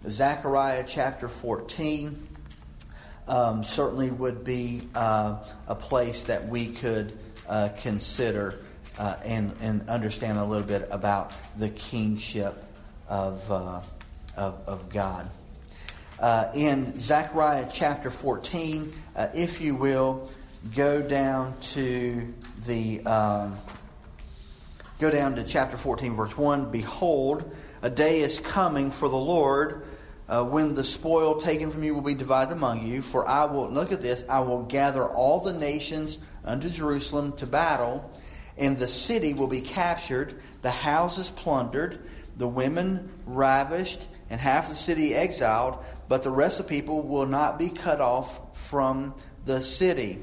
Zechariah 0.07 0.83
chapter 0.87 1.27
14 1.27 2.27
um, 3.27 3.63
certainly 3.63 4.11
would 4.11 4.43
be 4.43 4.87
uh, 4.95 5.37
a 5.67 5.75
place 5.75 6.25
that 6.25 6.47
we 6.47 6.67
could 6.67 7.17
uh, 7.47 7.69
consider 7.81 8.59
uh, 8.97 9.15
and, 9.23 9.53
and 9.61 9.89
understand 9.89 10.37
a 10.37 10.45
little 10.45 10.67
bit 10.67 10.87
about 10.91 11.31
the 11.57 11.69
kingship 11.69 12.63
of, 13.07 13.49
uh, 13.51 13.81
of, 14.37 14.61
of, 14.67 14.89
God. 14.89 15.29
Uh, 16.19 16.51
in 16.53 16.97
Zechariah 16.99 17.67
chapter 17.71 18.11
14, 18.11 18.93
uh, 19.15 19.27
if 19.33 19.61
you 19.61 19.75
will, 19.75 20.29
go 20.71 21.01
down 21.01 21.55
to 21.59 22.33
the 22.65 23.05
um, 23.05 23.59
go 24.99 25.11
down 25.11 25.35
to 25.35 25.43
chapter 25.43 25.75
14 25.75 26.15
verse 26.15 26.37
1 26.37 26.71
behold 26.71 27.53
a 27.81 27.89
day 27.89 28.21
is 28.21 28.39
coming 28.39 28.89
for 28.89 29.09
the 29.09 29.17
lord 29.17 29.85
uh, 30.29 30.41
when 30.41 30.73
the 30.73 30.83
spoil 30.85 31.41
taken 31.41 31.69
from 31.69 31.83
you 31.83 31.93
will 31.93 32.01
be 32.01 32.13
divided 32.13 32.53
among 32.53 32.87
you. 32.87 33.01
For 33.01 33.27
i 33.27 33.43
will 33.43 33.69
look 33.69 33.91
at 33.91 33.99
this 33.99 34.23
i 34.29 34.39
will 34.39 34.63
gather 34.63 35.05
all 35.05 35.41
the 35.41 35.51
nations 35.51 36.17
unto 36.45 36.69
jerusalem 36.69 37.33
to 37.33 37.45
battle 37.45 38.09
and 38.57 38.77
the 38.77 38.87
city 38.87 39.33
will 39.33 39.47
be 39.47 39.61
captured 39.61 40.33
the 40.61 40.71
houses 40.71 41.29
plundered 41.29 41.99
the 42.37 42.47
women 42.47 43.11
ravished 43.25 44.07
and 44.29 44.39
half 44.39 44.69
the 44.69 44.75
city 44.75 45.13
exiled 45.13 45.83
but 46.07 46.23
the 46.23 46.31
rest 46.31 46.61
of 46.61 46.67
the 46.67 46.69
people 46.69 47.01
will 47.01 47.25
not 47.25 47.59
be 47.59 47.67
cut 47.67 47.99
off 47.99 48.57
from 48.57 49.13
the 49.45 49.61
city 49.61 50.19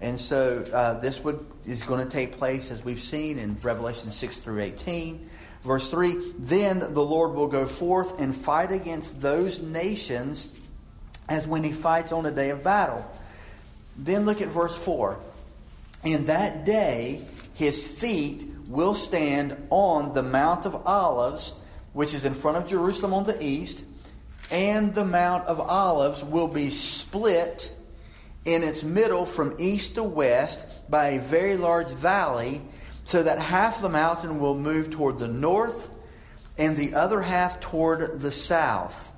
and 0.00 0.20
so 0.20 0.64
uh, 0.72 0.94
this 1.00 1.22
would 1.22 1.44
is 1.66 1.82
going 1.82 2.04
to 2.04 2.10
take 2.10 2.36
place 2.38 2.70
as 2.70 2.84
we've 2.84 3.00
seen 3.00 3.38
in 3.38 3.56
Revelation 3.62 4.10
6 4.10 4.36
through 4.38 4.60
18. 4.60 5.30
Verse 5.62 5.90
3 5.90 6.34
Then 6.38 6.80
the 6.80 7.02
Lord 7.02 7.34
will 7.34 7.48
go 7.48 7.66
forth 7.66 8.20
and 8.20 8.34
fight 8.34 8.72
against 8.72 9.20
those 9.20 9.62
nations 9.62 10.48
as 11.28 11.46
when 11.46 11.64
he 11.64 11.72
fights 11.72 12.12
on 12.12 12.26
a 12.26 12.30
day 12.30 12.50
of 12.50 12.62
battle. 12.62 13.04
Then 13.96 14.26
look 14.26 14.42
at 14.42 14.48
verse 14.48 14.76
4. 14.76 15.18
In 16.04 16.26
that 16.26 16.64
day 16.64 17.22
his 17.54 17.98
feet 18.00 18.44
will 18.68 18.94
stand 18.94 19.56
on 19.70 20.12
the 20.12 20.22
Mount 20.22 20.66
of 20.66 20.86
Olives, 20.86 21.54
which 21.92 22.12
is 22.14 22.24
in 22.24 22.34
front 22.34 22.58
of 22.58 22.66
Jerusalem 22.68 23.14
on 23.14 23.24
the 23.24 23.42
east, 23.42 23.82
and 24.50 24.94
the 24.94 25.04
Mount 25.04 25.46
of 25.46 25.60
Olives 25.60 26.22
will 26.22 26.48
be 26.48 26.70
split 26.70 27.72
in 28.44 28.62
its 28.62 28.82
middle 28.82 29.26
from 29.26 29.56
east 29.58 29.94
to 29.94 30.02
west 30.02 30.58
by 30.88 31.08
a 31.08 31.20
very 31.20 31.56
large 31.56 31.88
valley, 31.88 32.60
so 33.06 33.22
that 33.22 33.38
half 33.38 33.80
the 33.80 33.88
mountain 33.88 34.38
will 34.38 34.56
move 34.56 34.90
toward 34.90 35.18
the 35.18 35.28
north 35.28 35.90
and 36.56 36.76
the 36.76 36.94
other 36.94 37.20
half 37.20 37.60
toward 37.60 38.20
the 38.20 38.30
south. 38.30 39.12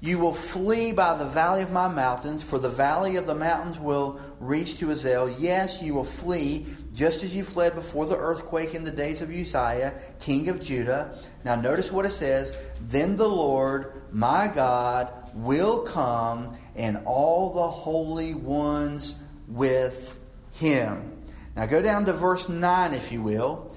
You 0.00 0.18
will 0.18 0.34
flee 0.34 0.92
by 0.92 1.16
the 1.16 1.24
valley 1.24 1.62
of 1.62 1.72
my 1.72 1.88
mountains, 1.88 2.42
for 2.42 2.58
the 2.58 2.68
valley 2.68 3.16
of 3.16 3.26
the 3.26 3.34
mountains 3.34 3.78
will 3.78 4.20
reach 4.38 4.78
to 4.80 4.90
Azel. 4.90 5.30
Yes, 5.30 5.80
you 5.80 5.94
will 5.94 6.04
flee, 6.04 6.66
just 6.92 7.24
as 7.24 7.34
you 7.34 7.42
fled 7.42 7.74
before 7.74 8.04
the 8.04 8.18
earthquake 8.18 8.74
in 8.74 8.84
the 8.84 8.90
days 8.90 9.22
of 9.22 9.30
Uzziah, 9.30 9.94
king 10.20 10.50
of 10.50 10.60
Judah. 10.60 11.18
Now 11.42 11.54
notice 11.54 11.90
what 11.90 12.04
it 12.04 12.12
says. 12.12 12.54
Then 12.82 13.16
the 13.16 13.28
Lord, 13.28 14.02
my 14.10 14.46
God, 14.46 15.10
will 15.34 15.82
come, 15.82 16.56
and 16.76 17.02
all 17.04 17.52
the 17.52 17.68
holy 17.68 18.34
ones 18.34 19.16
with 19.48 20.18
him. 20.52 21.12
Now 21.56 21.66
go 21.66 21.82
down 21.82 22.06
to 22.06 22.12
verse 22.12 22.48
9, 22.48 22.94
if 22.94 23.12
you 23.12 23.22
will. 23.22 23.74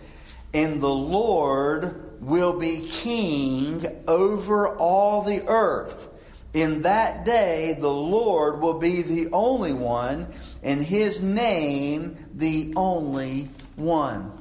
And 0.54 0.82
the 0.82 0.88
Lord 0.88 2.22
will 2.22 2.58
be 2.60 2.88
king 2.90 3.86
over 4.08 4.76
all 4.78 5.22
the 5.22 5.48
earth. 5.48 6.10
In 6.54 6.84
that 6.84 7.26
day, 7.26 7.76
the 7.78 7.92
Lord 7.92 8.62
will 8.62 8.80
be 8.80 9.02
the 9.02 9.30
only 9.32 9.74
one, 9.74 10.28
and 10.64 10.84
his 10.84 11.22
name 11.22 12.18
the 12.34 12.74
only 12.76 13.50
one. 13.76 14.32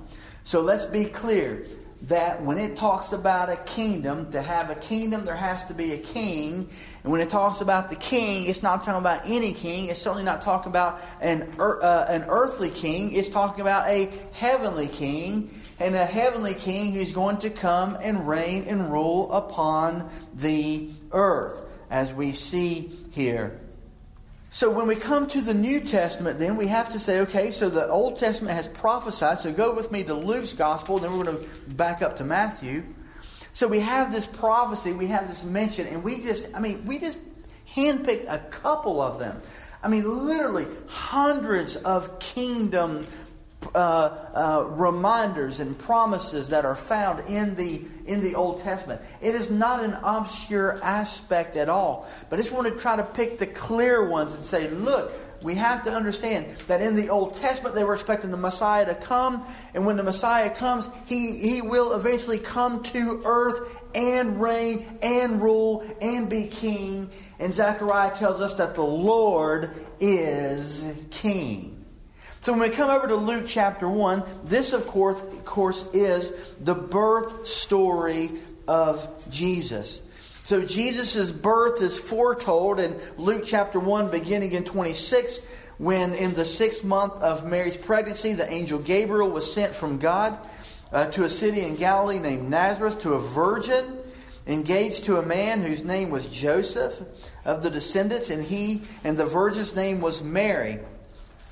So 0.45 0.63
let's 0.63 0.87
be 0.87 1.05
clear 1.05 1.67
that 2.03 2.43
when 2.43 2.59
it 2.59 2.77
talks 2.77 3.13
about 3.13 3.49
a 3.49 3.57
kingdom, 3.57 4.31
to 4.33 4.43
have 4.43 4.71
a 4.71 4.75
kingdom, 4.75 5.25
there 5.25 5.37
has 5.37 5.65
to 5.65 5.75
be 5.75 5.93
a 5.93 5.99
king. 5.99 6.69
And 7.03 7.13
when 7.13 7.21
it 7.21 7.31
talks 7.31 7.61
about 7.61 7.89
the 7.89 7.97
king, 7.97 8.45
it's 8.45 8.63
not 8.63 8.85
talking 8.85 9.01
about 9.01 9.23
any 9.25 9.53
king. 9.53 9.87
It's 9.87 10.01
certainly 10.01 10.25
not 10.25 10.43
talking 10.43 10.71
about 10.71 11.01
an, 11.21 11.55
uh, 11.59 12.07
an 12.09 12.25
earthly 12.29 12.71
king. 12.71 13.13
It's 13.13 13.31
talking 13.31 13.63
about 13.63 13.89
a 13.89 14.11
heavenly 14.33 14.89
king. 14.89 15.51
And 15.79 15.95
a 15.95 16.07
heavenly 16.07 16.55
king 16.55 16.93
who's 16.93 17.13
going 17.13 17.39
to 17.39 17.51
come 17.51 17.99
and 18.01 18.29
reign 18.29 18.65
and 18.67 18.91
rule 18.93 19.33
upon 19.33 20.11
the 20.35 20.91
earth 21.13 21.63
as 21.91 22.13
we 22.13 22.33
see 22.33 22.91
here. 23.13 23.61
So 24.51 24.71
when 24.71 24.87
we 24.87 24.97
come 24.97 25.27
to 25.29 25.41
the 25.41 25.55
New 25.55 25.81
Testament, 25.81 26.39
then 26.39 26.57
we 26.57 26.69
have 26.69 26.93
to 26.93 27.01
say, 27.01 27.21
okay, 27.21 27.51
so 27.51 27.69
the 27.69 27.89
Old 27.89 28.19
Testament 28.19 28.55
has 28.55 28.67
prophesied. 28.67 29.41
So 29.41 29.53
go 29.53 29.75
with 29.75 29.93
me 29.93 30.05
to 30.05 30.15
Luke's 30.15 30.53
Gospel, 30.53 30.99
then 30.99 31.17
we're 31.17 31.25
going 31.25 31.39
to 31.39 31.47
back 31.69 32.01
up 32.01 32.17
to 32.17 32.25
Matthew. 32.25 32.85
So 33.53 33.69
we 33.69 33.81
have 33.81 34.13
this 34.13 34.27
prophecy, 34.27 34.93
we 34.93 35.09
have 35.09 35.29
this 35.29 35.43
mention, 35.43 35.87
and 35.87 36.05
we 36.05 36.23
just, 36.23 36.55
I 36.55 36.61
mean, 36.61 36.87
we 36.87 36.99
just 36.99 37.19
handpicked 37.75 38.27
a 38.29 38.39
couple 38.39 39.01
of 39.01 39.19
them. 39.19 39.41
I 39.83 39.89
mean, 39.89 40.27
literally 40.27 40.67
hundreds 40.89 41.77
of 41.77 42.19
kingdom 42.19 43.07
uh, 43.75 43.79
uh, 43.79 44.64
reminders 44.69 45.61
and 45.61 45.79
promises 45.79 46.51
that 46.51 46.64
are 46.64 46.77
found 46.77 47.29
in 47.29 47.57
the 47.57 47.83
in 48.07 48.23
the 48.23 48.35
Old 48.35 48.61
Testament. 48.61 49.01
It 49.21 49.35
is 49.35 49.51
not 49.51 49.85
an 49.85 49.97
obscure 50.03 50.79
aspect 50.83 51.57
at 51.57 51.69
all, 51.69 52.07
but 52.31 52.38
I 52.38 52.42
just 52.42 52.55
want 52.55 52.73
to 52.73 52.79
try 52.79 52.97
to 52.97 53.03
pick 53.03 53.38
the 53.38 53.47
clear 53.47 54.09
ones 54.09 54.35
and 54.35 54.45
say, 54.45 54.71
look, 54.71 55.12
we 55.42 55.57
have 55.57 55.85
to 55.85 55.92
understand 55.92 56.47
that 56.69 56.81
in 56.81 56.95
the 56.95 57.09
Old 57.09 57.37
Testament 57.37 57.75
they 57.75 57.85
were 57.85 57.95
expecting 57.95 58.31
the 58.31 58.37
Messiah 58.37 58.87
to 58.87 58.95
come, 58.95 59.45
and 59.75 59.85
when 59.85 59.97
the 59.97 60.05
Messiah 60.05 60.51
comes, 60.51 60.88
he 61.07 61.38
he 61.38 61.62
will 61.62 61.92
eventually 61.92 62.38
come 62.38 62.83
to 62.85 63.23
earth 63.25 63.83
and 63.95 64.40
reign 64.40 64.99
and 65.03 65.42
rule 65.42 65.85
and 66.01 66.29
be 66.29 66.45
king. 66.47 67.11
And 67.38 67.53
Zechariah 67.53 68.14
tells 68.14 68.40
us 68.40 68.55
that 68.57 68.75
the 68.75 68.85
Lord 68.85 69.75
is 69.99 70.87
king. 71.11 71.76
So 72.47 72.53
when 72.53 72.61
we 72.61 72.69
come 72.69 72.91
over 72.91 73.09
to 73.09 73.17
Luke 73.17 73.47
chapter 73.49 73.89
1, 73.89 74.23
this 74.45 74.73
of 74.73 74.87
course, 74.87 75.21
of 75.21 75.45
course 75.45 75.85
is 75.93 76.33
the 76.61 76.77
birth 76.77 77.49
story 77.49 78.31
of 78.69 79.09
Jesus. 79.33 80.01
So 80.45 80.63
Jesus' 80.63 81.33
birth 81.33 81.83
is 81.83 81.99
foretold 81.99 82.79
in 82.79 83.01
Luke 83.19 83.43
chapter 83.45 83.81
1 83.81 84.13
beginning 84.13 84.53
in 84.53 84.63
26 84.63 85.41
when 85.79 86.15
in 86.15 86.35
the 86.35 86.45
sixth 86.45 86.85
month 86.85 87.15
of 87.15 87.45
Mary's 87.45 87.77
pregnancy 87.77 88.35
the 88.35 88.49
angel 88.49 88.79
Gabriel 88.79 89.29
was 89.29 89.53
sent 89.53 89.75
from 89.75 89.99
God 89.99 90.39
uh, 90.93 91.07
to 91.07 91.25
a 91.25 91.29
city 91.29 91.63
in 91.63 91.75
Galilee 91.75 92.21
named 92.21 92.49
Nazareth 92.49 93.03
to 93.03 93.15
a 93.15 93.19
virgin 93.19 93.99
engaged 94.47 95.07
to 95.07 95.19
a 95.19 95.27
man 95.27 95.63
whose 95.63 95.83
name 95.83 96.11
was 96.11 96.25
Joseph 96.29 97.03
of 97.45 97.65
the 97.65 97.71
descendants 97.71 98.31
and 98.31 98.45
he 98.45 98.83
and 99.03 99.17
the 99.17 99.27
virgin's 99.27 99.75
name 99.75 100.01
was 100.01 100.23
Mary. 100.23 100.79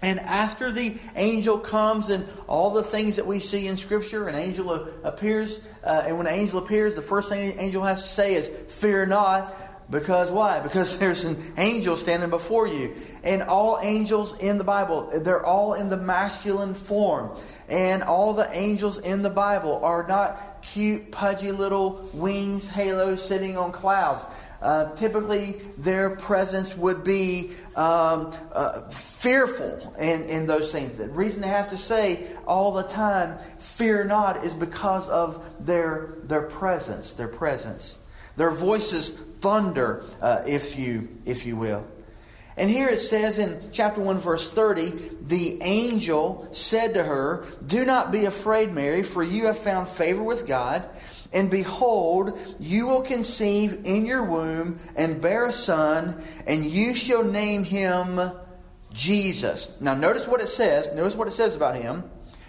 And 0.05 0.21
after 0.21 0.71
the 0.71 0.99
angel 1.17 1.59
comes 1.59 2.11
and 2.11 2.27
all 2.47 2.75
the 2.75 2.83
things 2.83 3.17
that 3.17 3.27
we 3.27 3.41
see 3.41 3.67
in 3.67 3.79
Scripture, 3.79 4.29
an 4.29 4.35
angel 4.35 4.71
appears, 5.03 5.59
uh, 5.83 6.05
and 6.07 6.19
when 6.19 6.27
an 6.27 6.35
angel 6.35 6.59
appears, 6.59 6.95
the 6.95 7.01
first 7.01 7.31
thing 7.31 7.57
the 7.57 7.63
angel 7.63 7.83
has 7.83 8.03
to 8.03 8.09
say 8.11 8.35
is, 8.35 8.49
Fear 8.69 9.07
not. 9.07 9.57
Because 9.91 10.31
why? 10.31 10.61
Because 10.61 10.99
there's 11.05 11.25
an 11.25 11.55
angel 11.57 11.97
standing 11.97 12.29
before 12.29 12.67
you. 12.67 12.97
And 13.23 13.43
all 13.43 13.79
angels 13.81 14.39
in 14.39 14.59
the 14.59 14.65
Bible, 14.65 15.11
they're 15.21 15.45
all 15.45 15.73
in 15.73 15.89
the 15.89 15.97
masculine 15.97 16.75
form. 16.75 17.35
And 17.71 18.03
all 18.03 18.35
the 18.35 18.49
angels 18.55 18.99
in 18.99 19.23
the 19.23 19.31
Bible 19.31 19.87
are 19.87 20.07
not 20.07 20.63
cute, 20.63 21.13
pudgy 21.13 21.51
little 21.51 22.11
wings, 22.13 22.69
halos 22.69 23.27
sitting 23.27 23.57
on 23.57 23.73
clouds. 23.73 24.23
Uh, 24.61 24.95
typically 24.95 25.61
their 25.77 26.11
presence 26.11 26.75
would 26.77 27.05
be 27.05 27.53
um, 27.77 28.33
uh, 28.53 28.89
fearful 28.91 29.95
in, 29.99 30.25
in 30.25 30.47
those 30.47 30.73
things. 30.73 30.93
The 30.93 31.09
reason 31.09 31.43
they 31.43 31.49
have 31.49 31.71
to 31.71 31.79
say 31.79 32.27
all 32.47 32.73
the 32.73 32.85
time, 32.85 33.39
fear 33.59 34.05
not, 34.05 34.45
is 34.45 34.55
because 34.55 35.09
of 35.09 35.45
their, 35.61 36.15
their 36.25 36.43
presence, 36.43 37.13
their 37.15 37.29
presence. 37.29 37.97
Their 38.37 38.51
voices 38.51 39.11
thunder, 39.11 40.05
uh, 40.21 40.43
if 40.47 40.79
you, 40.79 41.09
if 41.25 41.47
you 41.47 41.57
will. 41.57 41.85
And 42.57 42.71
here 42.71 42.89
it 42.89 43.01
says 43.01 43.39
in 43.39 43.59
chapter 43.73 44.01
1 44.01 44.19
verse 44.19 44.49
30, 44.53 45.11
the 45.23 45.61
angel 45.63 46.49
said 46.53 46.95
to 46.95 47.03
her, 47.03 47.45
Do 47.67 47.85
not 47.85 48.13
be 48.13 48.27
afraid, 48.27 48.73
Mary, 48.73 49.03
for 49.03 49.23
you 49.23 49.47
have 49.47 49.59
found 49.59 49.89
favor 49.89 50.23
with 50.23 50.47
God. 50.47 50.89
And 51.35 51.51
behold, 51.51 52.39
you 52.61 52.87
will 52.87 53.03
conceive 53.03 53.83
in 53.85 54.07
your 54.07 54.23
womb 54.23 54.79
and 54.95 55.21
bear 55.21 55.47
a 55.47 55.53
son, 55.53 56.23
and 56.47 56.65
you 56.65 56.95
shall 56.95 57.25
name 57.25 57.65
him 57.65 58.21
Jesus. 58.93 59.71
Now 59.81 59.95
notice 59.95 60.29
what 60.29 60.41
it 60.41 60.49
says. 60.49 60.95
Notice 60.95 61.17
what 61.17 61.27
it 61.27 61.33
says 61.33 61.57
about 61.57 61.75
him. 61.75 62.05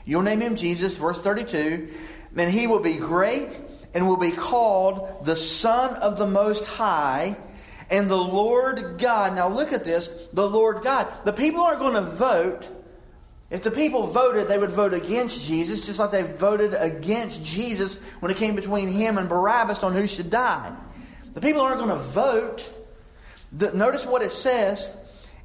You'll 0.05 0.21
name 0.21 0.39
him 0.39 0.55
Jesus, 0.55 0.95
verse 0.95 1.19
32. 1.19 1.89
And 2.37 2.51
he 2.51 2.67
will 2.67 2.79
be 2.79 2.97
great 2.97 3.59
and 3.95 4.07
will 4.07 4.17
be 4.17 4.31
called 4.31 5.25
the 5.25 5.35
Son 5.35 5.95
of 5.95 6.17
the 6.17 6.27
Most 6.27 6.65
High. 6.65 7.37
And 7.89 8.09
the 8.09 8.17
Lord 8.17 8.99
God, 8.99 9.35
now 9.35 9.47
look 9.47 9.73
at 9.73 9.83
this, 9.83 10.09
the 10.33 10.47
Lord 10.47 10.83
God. 10.83 11.07
The 11.23 11.33
people 11.33 11.61
aren't 11.61 11.79
going 11.79 11.95
to 11.95 12.01
vote 12.01 12.67
if 13.49 13.61
the 13.61 13.71
people 13.71 14.07
voted, 14.07 14.47
they 14.47 14.57
would 14.57 14.71
vote 14.71 14.93
against 14.93 15.41
Jesus, 15.43 15.85
just 15.85 15.99
like 15.99 16.11
they 16.11 16.23
voted 16.23 16.73
against 16.73 17.43
Jesus 17.43 18.01
when 18.19 18.31
it 18.31 18.37
came 18.37 18.55
between 18.55 18.87
him 18.87 19.17
and 19.17 19.29
Barabbas 19.29 19.83
on 19.83 19.93
who 19.93 20.07
should 20.07 20.31
die. 20.31 20.75
The 21.33 21.41
people 21.41 21.61
aren't 21.61 21.77
going 21.77 21.89
to 21.89 21.95
vote. 21.95 22.67
notice 23.51 24.05
what 24.05 24.23
it 24.23 24.31
says. 24.31 24.91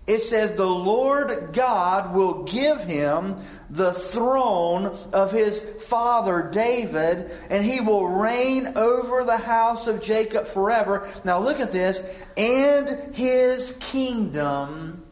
It 0.06 0.22
says, 0.22 0.54
The 0.54 0.66
Lord 0.66 1.52
God 1.52 2.14
will 2.14 2.44
give 2.44 2.82
him 2.82 3.36
the 3.68 3.92
throne 3.92 4.86
of 5.12 5.30
his 5.30 5.60
father 5.60 6.50
David, 6.52 7.30
and 7.50 7.64
he 7.64 7.80
will 7.80 8.08
reign 8.08 8.72
over 8.76 9.24
the 9.24 9.36
house 9.36 9.88
of 9.88 10.00
Jacob 10.00 10.46
forever. 10.46 11.06
Now 11.22 11.40
look 11.40 11.60
at 11.60 11.70
this. 11.70 12.02
And 12.36 13.14
his 13.14 13.76
kingdom 13.78 15.04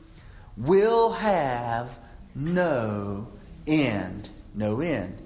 will 0.56 1.12
have 1.12 1.96
no 2.34 3.28
end. 3.66 4.28
No 4.54 4.80
end. 4.80 5.16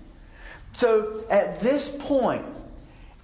So 0.74 1.24
at 1.30 1.60
this 1.60 1.88
point, 1.90 2.44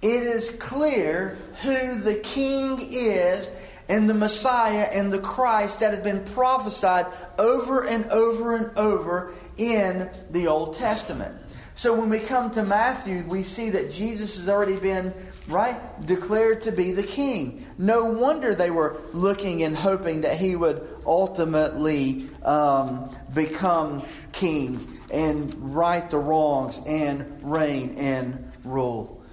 it 0.01 0.23
is 0.23 0.49
clear 0.49 1.37
who 1.61 1.95
the 1.99 2.15
king 2.15 2.79
is 2.91 3.51
and 3.89 4.07
the 4.07 4.13
Messiah 4.13 4.87
and 4.91 5.11
the 5.11 5.19
Christ 5.19 5.79
that 5.79 5.91
has 5.91 5.99
been 5.99 6.23
prophesied 6.23 7.07
over 7.37 7.83
and 7.83 8.05
over 8.05 8.55
and 8.55 8.77
over 8.77 9.33
in 9.57 10.09
the 10.29 10.47
Old 10.47 10.75
Testament. 10.75 11.35
So 11.79 11.93
when 11.93 12.09
we 12.09 12.19
come 12.19 12.51
to 12.51 12.63
Matthew, 12.63 13.23
we 13.25 13.43
see 13.43 13.69
that 13.69 13.93
Jesus 13.93 14.35
has 14.35 14.49
already 14.49 14.75
been, 14.75 15.13
right, 15.47 15.79
declared 16.05 16.63
to 16.63 16.73
be 16.73 16.91
the 16.91 17.03
king. 17.03 17.65
No 17.77 18.03
wonder 18.03 18.53
they 18.53 18.69
were 18.69 18.97
looking 19.13 19.63
and 19.63 19.77
hoping 19.77 20.21
that 20.21 20.37
he 20.37 20.57
would 20.57 20.85
ultimately 21.05 22.29
um, 22.43 23.15
become 23.33 24.03
king 24.33 24.99
and 25.09 25.73
right 25.73 26.09
the 26.09 26.17
wrongs 26.17 26.81
and 26.85 27.39
reign 27.49 27.95
and 27.97 28.51
rule. 28.65 29.23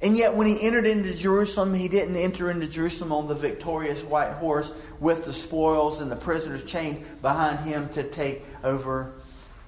And 0.00 0.16
yet, 0.16 0.36
when 0.36 0.46
he 0.46 0.62
entered 0.62 0.86
into 0.86 1.14
Jerusalem, 1.14 1.74
he 1.74 1.88
didn't 1.88 2.14
enter 2.14 2.48
into 2.48 2.68
Jerusalem 2.68 3.10
on 3.10 3.26
the 3.26 3.34
victorious 3.34 4.00
white 4.04 4.34
horse 4.34 4.72
with 5.00 5.24
the 5.24 5.32
spoils 5.32 6.00
and 6.00 6.12
the 6.12 6.16
prisoners 6.16 6.62
chained 6.62 7.04
behind 7.22 7.58
him 7.58 7.88
to 7.94 8.04
take 8.04 8.44
over 8.62 9.14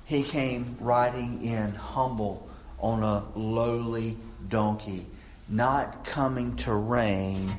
he 0.05 0.23
came 0.23 0.77
riding 0.81 1.45
in 1.45 1.73
humble 1.73 2.49
on 2.79 3.03
a 3.03 3.25
lowly 3.35 4.17
donkey, 4.49 5.07
not 5.49 6.05
coming 6.05 6.57
to 6.57 6.75
reign, 6.75 7.59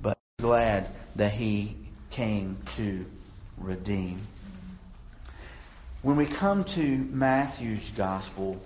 but 0.00 0.16
glad 0.40 0.88
that 1.16 1.32
he 1.32 1.76
came 2.10 2.56
to 2.76 3.04
redeem. 3.58 4.18
When 6.02 6.16
we 6.16 6.26
come 6.26 6.64
to 6.64 6.98
Matthew's 6.98 7.90
gospel, 7.90 8.60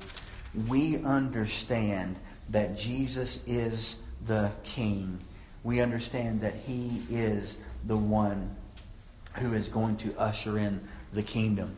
we 0.68 0.96
understand 0.98 2.16
that 2.50 2.78
Jesus 2.78 3.40
is 3.46 3.98
the 4.24 4.52
king. 4.64 5.18
We 5.62 5.80
understand 5.80 6.42
that 6.42 6.54
he 6.54 7.02
is 7.10 7.58
the 7.84 7.96
one 7.96 8.54
who 9.34 9.52
is 9.52 9.68
going 9.68 9.96
to 9.98 10.16
usher 10.18 10.56
in 10.56 10.80
the 11.12 11.22
kingdom. 11.22 11.76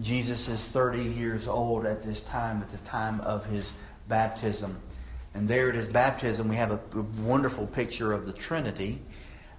Jesus 0.00 0.48
is 0.48 0.64
30 0.64 1.02
years 1.02 1.48
old 1.48 1.84
at 1.84 2.02
this 2.02 2.20
time, 2.20 2.62
at 2.62 2.70
the 2.70 2.78
time 2.78 3.20
of 3.20 3.44
his 3.46 3.72
baptism. 4.08 4.76
And 5.34 5.48
there 5.48 5.68
at 5.68 5.74
his 5.74 5.88
baptism, 5.88 6.48
we 6.48 6.56
have 6.56 6.70
a 6.70 6.80
wonderful 7.22 7.66
picture 7.66 8.12
of 8.12 8.24
the 8.24 8.32
Trinity, 8.32 9.00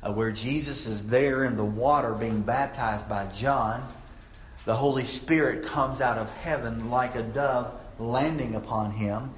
uh, 0.02 0.14
where 0.14 0.32
Jesus 0.32 0.88
is 0.88 1.08
there 1.08 1.44
in 1.44 1.58
the 1.58 1.66
water 1.66 2.14
being 2.14 2.42
baptized 2.42 3.10
by 3.10 3.26
John. 3.28 3.86
The 4.66 4.76
Holy 4.76 5.06
Spirit 5.06 5.66
comes 5.66 6.00
out 6.00 6.18
of 6.18 6.30
heaven 6.38 6.90
like 6.90 7.16
a 7.16 7.24
dove 7.24 7.80
landing 8.00 8.56
upon 8.56 8.92
him. 8.92 9.32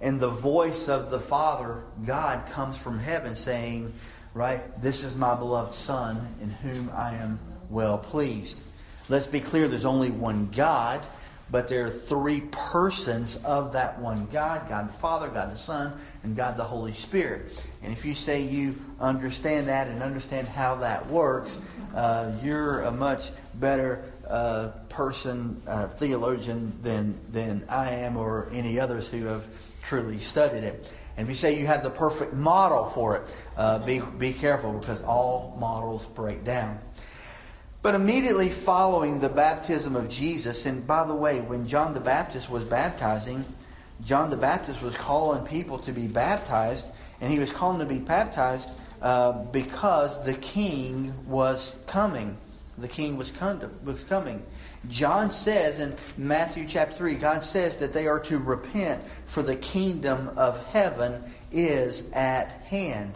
And 0.00 0.20
the 0.20 0.28
voice 0.28 0.88
of 0.88 1.10
the 1.10 1.20
Father, 1.20 1.82
God, 2.04 2.50
comes 2.50 2.76
from 2.76 2.98
heaven 2.98 3.36
saying, 3.36 3.94
right, 4.34 4.82
this 4.82 5.04
is 5.04 5.16
my 5.16 5.34
beloved 5.34 5.74
Son 5.74 6.34
in 6.42 6.50
whom 6.50 6.90
I 6.94 7.14
am 7.14 7.38
well 7.70 7.96
pleased. 7.96 8.60
Let's 9.08 9.26
be 9.26 9.40
clear, 9.40 9.68
there's 9.68 9.84
only 9.84 10.10
one 10.10 10.48
God, 10.50 11.02
but 11.50 11.68
there 11.68 11.84
are 11.84 11.90
three 11.90 12.40
persons 12.40 13.36
of 13.36 13.74
that 13.74 13.98
one 13.98 14.28
God 14.32 14.66
God 14.70 14.88
the 14.88 14.92
Father, 14.94 15.28
God 15.28 15.52
the 15.52 15.58
Son, 15.58 15.92
and 16.22 16.34
God 16.34 16.56
the 16.56 16.64
Holy 16.64 16.94
Spirit. 16.94 17.52
And 17.82 17.92
if 17.92 18.06
you 18.06 18.14
say 18.14 18.44
you 18.44 18.76
understand 18.98 19.68
that 19.68 19.88
and 19.88 20.02
understand 20.02 20.48
how 20.48 20.76
that 20.76 21.10
works, 21.10 21.58
uh, 21.94 22.32
you're 22.42 22.80
a 22.80 22.90
much 22.90 23.30
better 23.52 24.02
uh, 24.26 24.68
person, 24.88 25.60
uh, 25.66 25.88
theologian, 25.88 26.78
than, 26.80 27.18
than 27.30 27.66
I 27.68 27.90
am 27.90 28.16
or 28.16 28.48
any 28.52 28.80
others 28.80 29.06
who 29.06 29.26
have 29.26 29.46
truly 29.82 30.18
studied 30.18 30.64
it. 30.64 30.90
And 31.18 31.26
if 31.26 31.28
you 31.28 31.34
say 31.34 31.58
you 31.58 31.66
have 31.66 31.82
the 31.82 31.90
perfect 31.90 32.32
model 32.32 32.86
for 32.86 33.18
it, 33.18 33.22
uh, 33.58 33.80
be, 33.80 33.98
be 34.00 34.32
careful 34.32 34.72
because 34.72 35.02
all 35.02 35.56
models 35.60 36.06
break 36.06 36.42
down. 36.42 36.78
But 37.84 37.94
immediately 37.94 38.48
following 38.48 39.20
the 39.20 39.28
baptism 39.28 39.94
of 39.94 40.08
Jesus, 40.08 40.64
and 40.64 40.86
by 40.86 41.06
the 41.06 41.14
way, 41.14 41.42
when 41.42 41.66
John 41.66 41.92
the 41.92 42.00
Baptist 42.00 42.48
was 42.48 42.64
baptizing, 42.64 43.44
John 44.06 44.30
the 44.30 44.38
Baptist 44.38 44.80
was 44.80 44.96
calling 44.96 45.44
people 45.44 45.80
to 45.80 45.92
be 45.92 46.06
baptized, 46.06 46.86
and 47.20 47.30
he 47.30 47.38
was 47.38 47.52
calling 47.52 47.80
to 47.80 47.84
be 47.84 47.98
baptized 47.98 48.70
uh, 49.02 49.32
because 49.32 50.24
the 50.24 50.32
king 50.32 51.28
was 51.28 51.76
coming. 51.86 52.38
The 52.78 52.88
king 52.88 53.18
was, 53.18 53.30
was 53.84 54.02
coming. 54.02 54.42
John 54.88 55.30
says 55.30 55.78
in 55.78 55.94
Matthew 56.16 56.66
chapter 56.66 56.94
3, 56.94 57.16
God 57.16 57.42
says 57.42 57.76
that 57.76 57.92
they 57.92 58.06
are 58.06 58.20
to 58.20 58.38
repent, 58.38 59.06
for 59.26 59.42
the 59.42 59.56
kingdom 59.56 60.30
of 60.38 60.68
heaven 60.68 61.22
is 61.52 62.02
at 62.14 62.50
hand. 62.64 63.12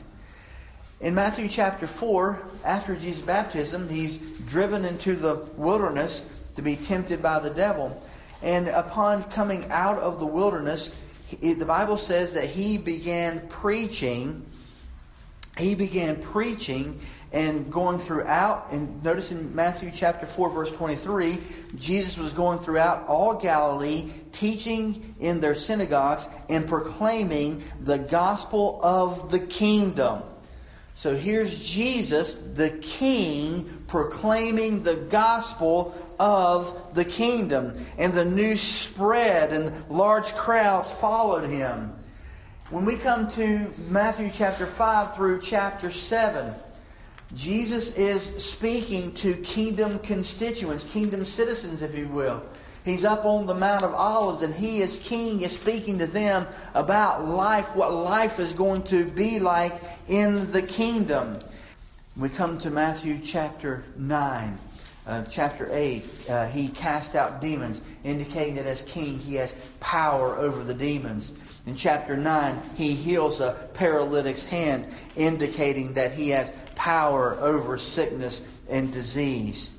In 1.01 1.15
Matthew 1.15 1.49
chapter 1.49 1.87
4, 1.87 2.43
after 2.65 2.97
Jesus' 2.97 3.23
baptism, 3.23 3.89
he's 3.89 4.19
driven 4.19 4.85
into 4.85 5.15
the 5.15 5.37
wilderness 5.57 6.25
to 6.57 6.63
be 6.63 6.75
tempted 6.75 7.23
by 7.23 7.39
the 7.39 7.51
devil. 7.51 8.03
And 8.43 8.67
upon 8.67 9.23
coming 9.31 9.71
out 9.71 9.99
of 9.99 10.19
the 10.19 10.27
wilderness, 10.27 10.91
the 11.41 11.65
Bible 11.65 11.99
says 11.99 12.35
that 12.35 12.47
he 12.47 12.79
began 12.79 13.47
preaching. 13.47 14.45
He 15.57 15.77
began 15.77 16.21
preaching 16.21 17.01
and 17.33 17.73
going 17.73 17.99
throughout, 17.99 18.73
and 18.73 19.05
notice 19.05 19.31
in 19.31 19.55
Matthew 19.55 19.93
chapter 19.95 20.27
4, 20.27 20.51
verse 20.51 20.73
23, 20.73 21.39
Jesus 21.77 22.19
was 22.19 22.33
going 22.33 22.59
throughout 22.59 23.07
all 23.07 23.35
Galilee, 23.35 24.11
teaching 24.33 25.15
in 25.21 25.39
their 25.39 25.55
synagogues 25.55 26.27
and 26.49 26.67
proclaiming 26.67 27.63
the 27.81 27.99
gospel 27.99 28.81
of 28.83 29.31
the 29.31 29.39
kingdom. 29.39 30.23
So 30.99 31.15
here's 31.15 31.57
Jesus, 31.57 32.35
the 32.35 32.71
King, 32.71 33.85
proclaiming 33.87 34.83
the 34.83 34.97
gospel 34.97 35.95
of 36.19 36.93
the 36.95 37.05
kingdom. 37.05 37.87
And 37.99 38.13
the 38.13 38.25
news 38.25 38.61
spread, 38.61 39.53
and 39.53 39.89
large 39.89 40.35
crowds 40.35 40.91
followed 40.91 41.49
him. 41.49 41.93
When 42.71 42.85
we 42.85 42.97
come 42.97 43.31
to 43.31 43.71
Matthew 43.89 44.33
chapter 44.35 44.67
5 44.67 45.15
through 45.15 45.41
chapter 45.41 45.93
7, 45.93 46.53
Jesus 47.33 47.97
is 47.97 48.45
speaking 48.45 49.15
to 49.15 49.35
kingdom 49.35 50.01
constituents, 50.01 50.85
kingdom 50.85 51.25
citizens, 51.27 51.83
if 51.83 51.97
you 51.97 52.09
will. 52.09 52.43
He's 52.89 53.05
up 53.05 53.27
on 53.27 53.45
the 53.45 53.53
Mount 53.53 53.83
of 53.83 53.93
Olives 53.93 54.41
and 54.41 54.55
he 54.55 54.81
is 54.81 54.99
king, 54.99 55.43
is 55.43 55.53
speaking 55.53 55.99
to 55.99 56.07
them 56.07 56.47
about 56.73 57.29
life, 57.29 57.77
what 57.77 57.93
life 57.93 58.41
is 58.41 58.55
going 58.55 58.85
to 58.85 59.05
be 59.05 59.41
like 59.41 59.79
in 60.09 60.53
the 60.53 60.63
kingdom. 60.63 61.39
We 62.17 62.31
come 62.31 62.57
to 62.61 62.71
Matthew 62.71 63.21
chapter 63.23 63.85
9. 63.99 64.59
Uh, 65.07 65.25
chapter 65.25 65.69
8, 65.71 66.31
uh, 66.31 66.47
he 66.47 66.69
cast 66.69 67.15
out 67.15 67.43
demons, 67.43 67.83
indicating 68.05 68.55
that 68.55 68.65
as 68.65 68.81
king 68.81 69.19
he 69.19 69.35
has 69.35 69.55
power 69.81 70.39
over 70.39 70.65
the 70.65 70.73
demons. 70.73 71.31
In 71.67 71.75
chapter 71.75 72.17
9, 72.17 72.59
he 72.77 72.95
heals 72.95 73.41
a 73.41 73.69
paralytic's 73.75 74.47
hand, 74.47 74.87
indicating 75.15 75.93
that 75.95 76.13
he 76.13 76.31
has 76.31 76.51
power 76.75 77.37
over 77.39 77.77
sickness 77.77 78.41
and 78.71 78.95
disease. 78.95 79.75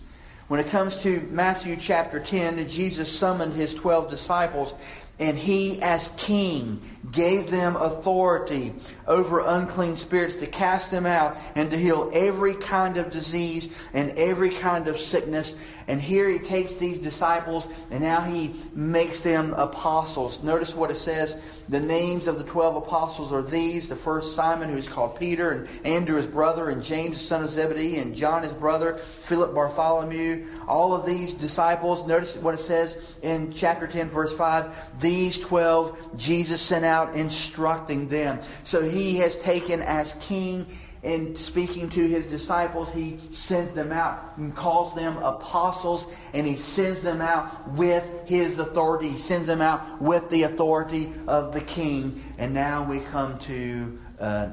When 0.50 0.60
it 0.60 0.70
comes 0.70 0.98
to 1.04 1.22
Matthew 1.30 1.76
chapter 1.76 2.20
10, 2.20 2.70
Jesus 2.70 3.20
summoned 3.20 3.54
his 3.54 3.76
12 3.76 4.10
disciples 4.10 4.74
and 5.20 5.38
he, 5.38 5.82
as 5.82 6.10
king, 6.18 6.82
gave 7.12 7.50
them 7.50 7.76
authority 7.76 8.74
over 9.06 9.40
unclean 9.40 9.98
spirits 9.98 10.38
to 10.38 10.48
cast 10.48 10.92
them 10.92 11.06
out 11.06 11.38
and 11.56 11.72
to 11.72 11.78
heal 11.78 12.10
every 12.14 12.56
kind 12.56 12.98
of 12.98 13.12
disease 13.12 13.76
and 13.94 14.12
every 14.12 14.52
kind 14.52 14.88
of 14.88 14.98
sickness. 14.98 15.56
And 15.88 16.00
here 16.00 16.30
he 16.30 16.40
takes 16.40 16.74
these 16.74 17.00
disciples 17.00 17.68
and 17.90 18.02
now 18.02 18.22
he 18.22 18.56
makes 18.74 19.22
them 19.22 19.54
apostles. 19.54 20.42
Notice 20.44 20.74
what 20.74 20.92
it 20.92 20.98
says. 20.98 21.38
The 21.68 21.80
names 21.80 22.28
of 22.28 22.38
the 22.38 22.44
twelve 22.44 22.76
apostles 22.76 23.34
are 23.34 23.44
these. 23.44 23.90
The 23.90 23.96
first 23.96 24.36
Simon, 24.36 24.70
who 24.70 24.78
is 24.78 24.88
called 24.88 25.20
Peter, 25.20 25.52
and 25.52 25.68
Andrew 25.86 26.18
his 26.18 26.26
brother, 26.26 26.70
and 26.70 26.84
James 26.84 27.22
son 27.22 27.44
of 27.44 27.52
Zebedee, 27.52 27.98
and 27.98 28.16
John 28.16 28.44
his 28.44 28.54
brother, 28.54 28.96
Philip 28.96 29.54
Bartholomew. 29.54 30.48
All 30.68 30.94
of 30.94 31.06
these 31.06 31.34
disciples, 31.36 32.08
notice 32.08 32.36
what 32.38 32.56
it 32.56 32.60
says 32.60 32.98
in 33.22 33.52
chapter 33.52 33.86
10 33.86 34.10
verse 34.10 34.36
5 34.36 35.00
these 35.10 35.40
12 35.40 36.18
Jesus 36.18 36.62
sent 36.62 36.86
out 36.86 37.16
instructing 37.16 38.10
them. 38.10 38.42
So 38.64 38.84
he 38.84 39.18
has 39.18 39.36
taken 39.36 39.82
as 39.82 40.14
king 40.22 40.68
in 41.02 41.38
speaking 41.38 41.90
to 41.90 42.08
his 42.08 42.28
disciples, 42.28 42.92
he 42.92 43.20
sends 43.32 43.74
them 43.74 43.92
out 43.92 44.34
and 44.38 44.54
calls 44.54 44.94
them 44.94 45.18
apostles, 45.18 46.06
and 46.34 46.46
he 46.46 46.56
sends 46.56 47.02
them 47.02 47.22
out 47.22 47.70
with 47.70 48.28
his 48.28 48.60
authority. 48.60 49.08
He 49.10 49.18
sends 49.18 49.48
them 49.48 49.62
out 49.62 50.02
with 50.02 50.30
the 50.30 50.44
authority 50.44 51.12
of 51.26 51.54
the 51.54 51.62
king. 51.62 52.22
And 52.38 52.54
now 52.54 52.84
we 52.84 53.00
come 53.00 53.40
to 53.40 54.00
uh 54.20 54.50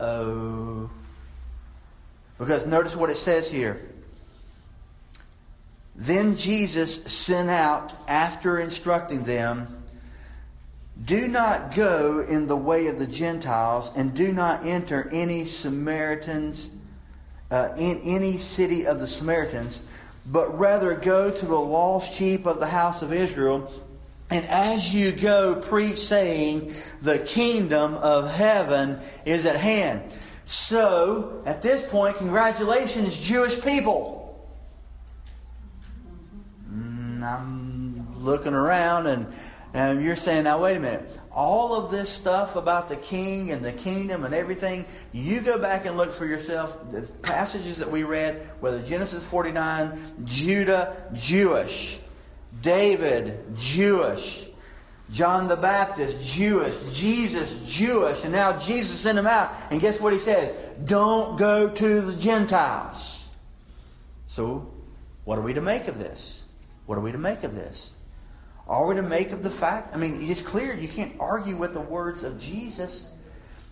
oh. 0.00 0.90
Because 2.38 2.66
notice 2.66 2.96
what 2.96 3.10
it 3.10 3.18
says 3.18 3.50
here. 3.50 3.80
Then 5.94 6.36
Jesus 6.36 7.04
sent 7.04 7.50
out, 7.50 7.92
after 8.08 8.58
instructing 8.58 9.24
them, 9.24 9.81
do 11.02 11.26
not 11.26 11.74
go 11.74 12.20
in 12.20 12.46
the 12.46 12.56
way 12.56 12.86
of 12.86 12.98
the 12.98 13.06
Gentiles, 13.06 13.90
and 13.96 14.14
do 14.14 14.32
not 14.32 14.66
enter 14.66 15.08
any 15.10 15.46
Samaritans, 15.46 16.70
uh, 17.50 17.70
in 17.76 18.00
any 18.02 18.38
city 18.38 18.86
of 18.86 19.00
the 19.00 19.08
Samaritans, 19.08 19.80
but 20.26 20.58
rather 20.58 20.94
go 20.94 21.30
to 21.30 21.46
the 21.46 21.58
lost 21.58 22.14
sheep 22.14 22.46
of 22.46 22.60
the 22.60 22.66
house 22.66 23.02
of 23.02 23.12
Israel. 23.12 23.72
And 24.30 24.46
as 24.46 24.94
you 24.94 25.12
go, 25.12 25.56
preach 25.56 25.98
saying, 25.98 26.72
the 27.02 27.18
kingdom 27.18 27.94
of 27.94 28.30
heaven 28.30 29.00
is 29.24 29.44
at 29.44 29.56
hand. 29.56 30.02
So, 30.46 31.42
at 31.46 31.62
this 31.62 31.82
point, 31.82 32.18
congratulations, 32.18 33.16
Jewish 33.16 33.60
people. 33.62 34.22
Mm, 36.70 37.22
I'm 37.22 38.24
looking 38.24 38.54
around 38.54 39.06
and 39.06 39.26
and 39.74 40.04
you're 40.04 40.16
saying, 40.16 40.44
now 40.44 40.62
wait 40.62 40.76
a 40.76 40.80
minute. 40.80 41.18
All 41.30 41.74
of 41.74 41.90
this 41.90 42.10
stuff 42.10 42.56
about 42.56 42.88
the 42.88 42.96
king 42.96 43.50
and 43.50 43.64
the 43.64 43.72
kingdom 43.72 44.24
and 44.24 44.34
everything, 44.34 44.84
you 45.12 45.40
go 45.40 45.58
back 45.58 45.86
and 45.86 45.96
look 45.96 46.12
for 46.12 46.26
yourself. 46.26 46.78
The 46.90 47.02
passages 47.02 47.78
that 47.78 47.90
we 47.90 48.02
read, 48.02 48.42
whether 48.60 48.82
Genesis 48.82 49.24
49, 49.24 50.24
Judah, 50.24 51.10
Jewish, 51.14 51.98
David, 52.60 53.56
Jewish, 53.56 54.46
John 55.10 55.48
the 55.48 55.56
Baptist, 55.56 56.22
Jewish, 56.22 56.76
Jesus, 56.92 57.58
Jewish, 57.66 58.24
and 58.24 58.32
now 58.32 58.58
Jesus 58.58 59.00
sent 59.00 59.18
him 59.18 59.26
out. 59.26 59.54
And 59.70 59.80
guess 59.80 60.00
what 60.00 60.12
he 60.12 60.18
says? 60.18 60.54
Don't 60.84 61.38
go 61.38 61.68
to 61.68 62.00
the 62.02 62.14
Gentiles. 62.14 63.26
So, 64.28 64.70
what 65.24 65.38
are 65.38 65.42
we 65.42 65.54
to 65.54 65.60
make 65.60 65.88
of 65.88 65.98
this? 65.98 66.42
What 66.86 66.98
are 66.98 67.02
we 67.02 67.12
to 67.12 67.18
make 67.18 67.44
of 67.44 67.54
this? 67.54 67.90
Are 68.72 68.86
we 68.86 68.94
to 68.94 69.02
make 69.02 69.32
of 69.32 69.42
the 69.42 69.50
fact? 69.50 69.94
I 69.94 69.98
mean, 69.98 70.16
it's 70.18 70.40
clear 70.40 70.72
you 70.72 70.88
can't 70.88 71.12
argue 71.20 71.56
with 71.56 71.74
the 71.74 71.80
words 71.82 72.24
of 72.24 72.40
Jesus. 72.40 73.06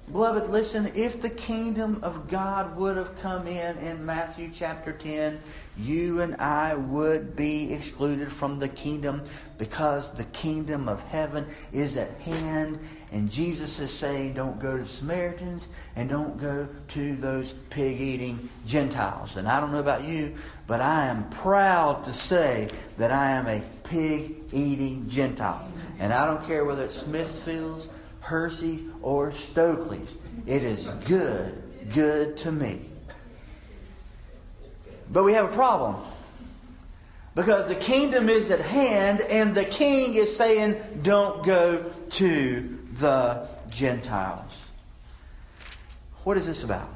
Beloved, 0.09 0.51
listen, 0.51 0.91
if 0.97 1.21
the 1.21 1.31
kingdom 1.31 2.01
of 2.03 2.29
God 2.29 2.77
would 2.77 2.97
have 2.97 3.21
come 3.21 3.47
in 3.47 3.79
in 3.79 4.07
Matthew 4.07 4.51
chapter 4.53 4.93
10, 4.93 5.41
you 5.79 6.21
and 6.21 6.37
I 6.37 6.75
would 6.75 7.37
be 7.37 7.73
excluded 7.73 8.33
from 8.33 8.59
the 8.59 8.69
kingdom 8.69 9.23
because 9.57 10.11
the 10.11 10.25
kingdom 10.25 10.89
of 10.89 11.01
heaven 11.03 11.47
is 11.71 11.97
at 11.97 12.11
hand. 12.23 12.81
And 13.13 13.31
Jesus 13.31 13.79
is 13.79 13.93
saying, 13.93 14.35
don't 14.35 14.59
go 14.59 14.77
to 14.77 14.89
Samaritans 14.89 15.69
and 15.95 16.09
don't 16.09 16.41
go 16.41 16.69
to 16.89 17.15
those 17.15 17.53
pig 17.53 18.01
eating 18.01 18.49
Gentiles. 18.67 19.37
And 19.37 19.47
I 19.47 19.61
don't 19.61 19.71
know 19.71 19.79
about 19.79 20.03
you, 20.03 20.35
but 20.67 20.81
I 20.81 21.07
am 21.07 21.31
proud 21.31 22.07
to 22.07 22.13
say 22.13 22.69
that 22.99 23.13
I 23.13 23.33
am 23.33 23.47
a 23.47 23.63
pig 23.85 24.35
eating 24.53 25.09
Gentile. 25.09 25.71
And 26.01 26.13
I 26.13 26.27
don't 26.27 26.45
care 26.49 26.65
whether 26.65 26.85
it's 26.85 27.01
Smithfields 27.01 27.89
Hershey's, 28.31 28.81
or 29.03 29.33
Stokely's. 29.33 30.17
It 30.47 30.63
is 30.63 30.87
good, 31.07 31.91
good 31.93 32.37
to 32.39 32.53
me. 32.53 32.81
But 35.11 35.25
we 35.25 35.33
have 35.33 35.47
a 35.47 35.55
problem. 35.55 35.97
Because 37.35 37.67
the 37.67 37.75
kingdom 37.75 38.29
is 38.29 38.53
at 38.53 38.61
hand, 38.61 39.21
and 39.21 39.53
the 39.53 39.65
king 39.65 40.15
is 40.15 40.37
saying, 40.37 40.77
don't 41.03 41.45
go 41.45 41.85
to 42.11 42.79
the 42.93 43.49
Gentiles. 43.71 44.57
What 46.23 46.37
is 46.37 46.47
this 46.47 46.63
about? 46.63 46.89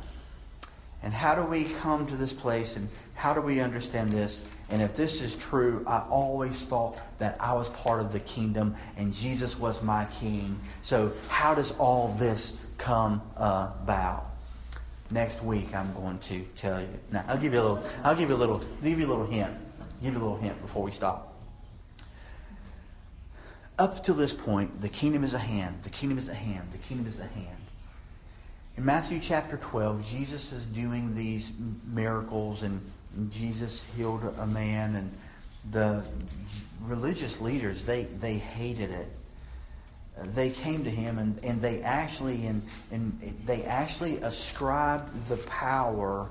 And 1.03 1.13
how 1.13 1.35
do 1.35 1.43
we 1.43 1.65
come 1.65 2.07
to 2.07 2.17
this 2.17 2.33
place, 2.33 2.77
and 2.77 2.89
how 3.17 3.35
do 3.35 3.41
we 3.41 3.59
understand 3.59 4.13
this? 4.13 4.41
And 4.71 4.81
if 4.81 4.95
this 4.95 5.21
is 5.21 5.37
true, 5.37 5.85
I 5.87 5.99
always 5.99 6.65
thought 6.65 6.99
that 7.19 7.37
I 7.41 7.55
was 7.55 7.69
part 7.69 8.01
of 8.01 8.13
the 8.13 8.21
kingdom 8.21 8.77
and 8.97 9.15
Jesus 9.15 9.59
was 9.59 9.83
my 9.83 10.07
king. 10.21 10.61
So 10.83 11.13
how 11.29 11.55
does 11.55 11.73
all 11.73 12.09
this 12.19 12.59
come 12.79 13.21
about? 13.37 14.35
next 15.11 15.43
week 15.43 15.75
I'm 15.75 15.95
going 15.95 16.19
to 16.19 16.45
tell 16.57 16.81
you. 16.81 16.89
Now, 17.11 17.25
I'll 17.29 17.39
give 17.39 17.55
you 17.55 17.61
a 17.61 17.63
little. 17.63 17.85
I'll 18.03 18.17
give 18.17 18.29
you 18.29 18.35
a 18.35 18.37
little. 18.37 18.59
Give 18.83 18.99
you 18.99 19.07
a 19.07 19.09
little 19.09 19.27
hint. 19.27 19.55
Give 20.03 20.13
you 20.13 20.19
a 20.19 20.23
little 20.23 20.37
hint 20.37 20.61
before 20.61 20.83
we 20.83 20.91
stop. 20.91 21.33
Up 23.79 24.05
to 24.05 24.13
this 24.13 24.33
point, 24.33 24.81
the 24.81 24.89
kingdom 24.89 25.25
is 25.25 25.35
a 25.35 25.39
hand. 25.39 25.83
The 25.83 25.91
kingdom 25.91 26.19
is 26.19 26.29
a 26.29 26.35
hand. 26.35 26.69
The 26.73 26.79
kingdom 26.79 27.07
is 27.07 27.19
a 27.19 27.27
hand. 27.27 27.57
In 28.77 28.85
Matthew 28.85 29.21
chapter 29.21 29.57
12, 29.57 30.07
Jesus 30.09 30.53
is 30.53 30.65
doing 30.65 31.15
these 31.15 31.51
miracles, 31.85 32.63
and 32.63 32.81
Jesus 33.31 33.85
healed 33.97 34.23
a 34.39 34.47
man, 34.47 34.97
and 34.97 35.19
the 35.71 36.05
religious 36.83 37.41
leaders 37.41 37.87
they 37.87 38.05
they 38.05 38.35
hated 38.35 38.91
it 38.91 39.09
they 40.35 40.51
came 40.51 40.85
to 40.85 40.91
him 40.91 41.19
and, 41.19 41.45
and 41.45 41.63
they 41.63 41.83
actually 41.83 42.47
and, 42.47 42.63
and 42.91 43.19
they 43.47 43.65
actually 43.65 44.19
ascribed 44.19 45.29
the 45.29 45.37
power 45.37 46.29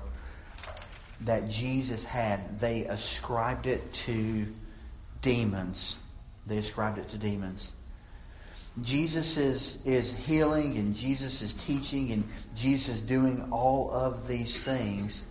that 1.22 1.50
Jesus 1.50 2.04
had. 2.04 2.60
They 2.60 2.84
ascribed 2.84 3.66
it 3.66 3.92
to 3.92 4.46
demons. 5.22 5.98
They 6.46 6.58
ascribed 6.58 6.98
it 6.98 7.10
to 7.10 7.18
demons. 7.18 7.72
Jesus 8.82 9.36
is, 9.36 9.78
is 9.84 10.12
healing 10.12 10.78
and 10.78 10.96
Jesus 10.96 11.42
is 11.42 11.52
teaching 11.52 12.10
and 12.10 12.24
Jesus 12.56 12.96
is 12.96 13.00
doing 13.00 13.52
all 13.52 13.90
of 13.90 14.26
these 14.26 14.60
things. 14.60 15.24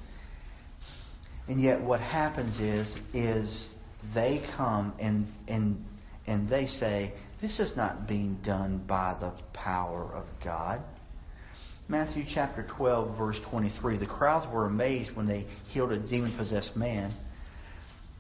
And 1.47 1.61
yet 1.61 1.81
what 1.81 1.99
happens 1.99 2.59
is 2.59 2.95
is 3.13 3.69
they 4.13 4.41
come 4.55 4.93
and 4.99 5.27
and 5.47 5.83
and 6.25 6.47
they 6.47 6.67
say, 6.67 7.13
this 7.41 7.59
is 7.59 7.75
not 7.75 8.07
being 8.07 8.35
done 8.43 8.77
by 8.77 9.15
the 9.19 9.31
power 9.51 10.01
of 10.01 10.23
God. 10.41 10.81
Matthew 11.89 12.23
chapter 12.25 12.63
12, 12.63 13.17
verse 13.17 13.39
23. 13.41 13.97
The 13.97 14.05
crowds 14.05 14.47
were 14.47 14.65
amazed 14.65 15.13
when 15.13 15.25
they 15.25 15.45
healed 15.67 15.91
a 15.91 15.97
demon 15.97 16.31
possessed 16.31 16.77
man. 16.77 17.11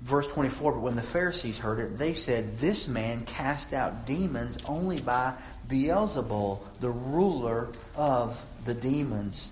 Verse 0.01 0.27
24, 0.27 0.73
but 0.73 0.81
when 0.81 0.95
the 0.95 1.01
Pharisees 1.01 1.57
heard 1.57 1.79
it, 1.79 1.97
they 1.97 2.13
said, 2.15 2.57
This 2.57 2.89
man 2.89 3.23
cast 3.25 3.73
out 3.73 4.05
demons 4.05 4.57
only 4.67 4.99
by 4.99 5.35
Beelzebul, 5.69 6.59
the 6.81 6.89
ruler 6.89 7.69
of 7.95 8.43
the 8.65 8.73
demons. 8.73 9.49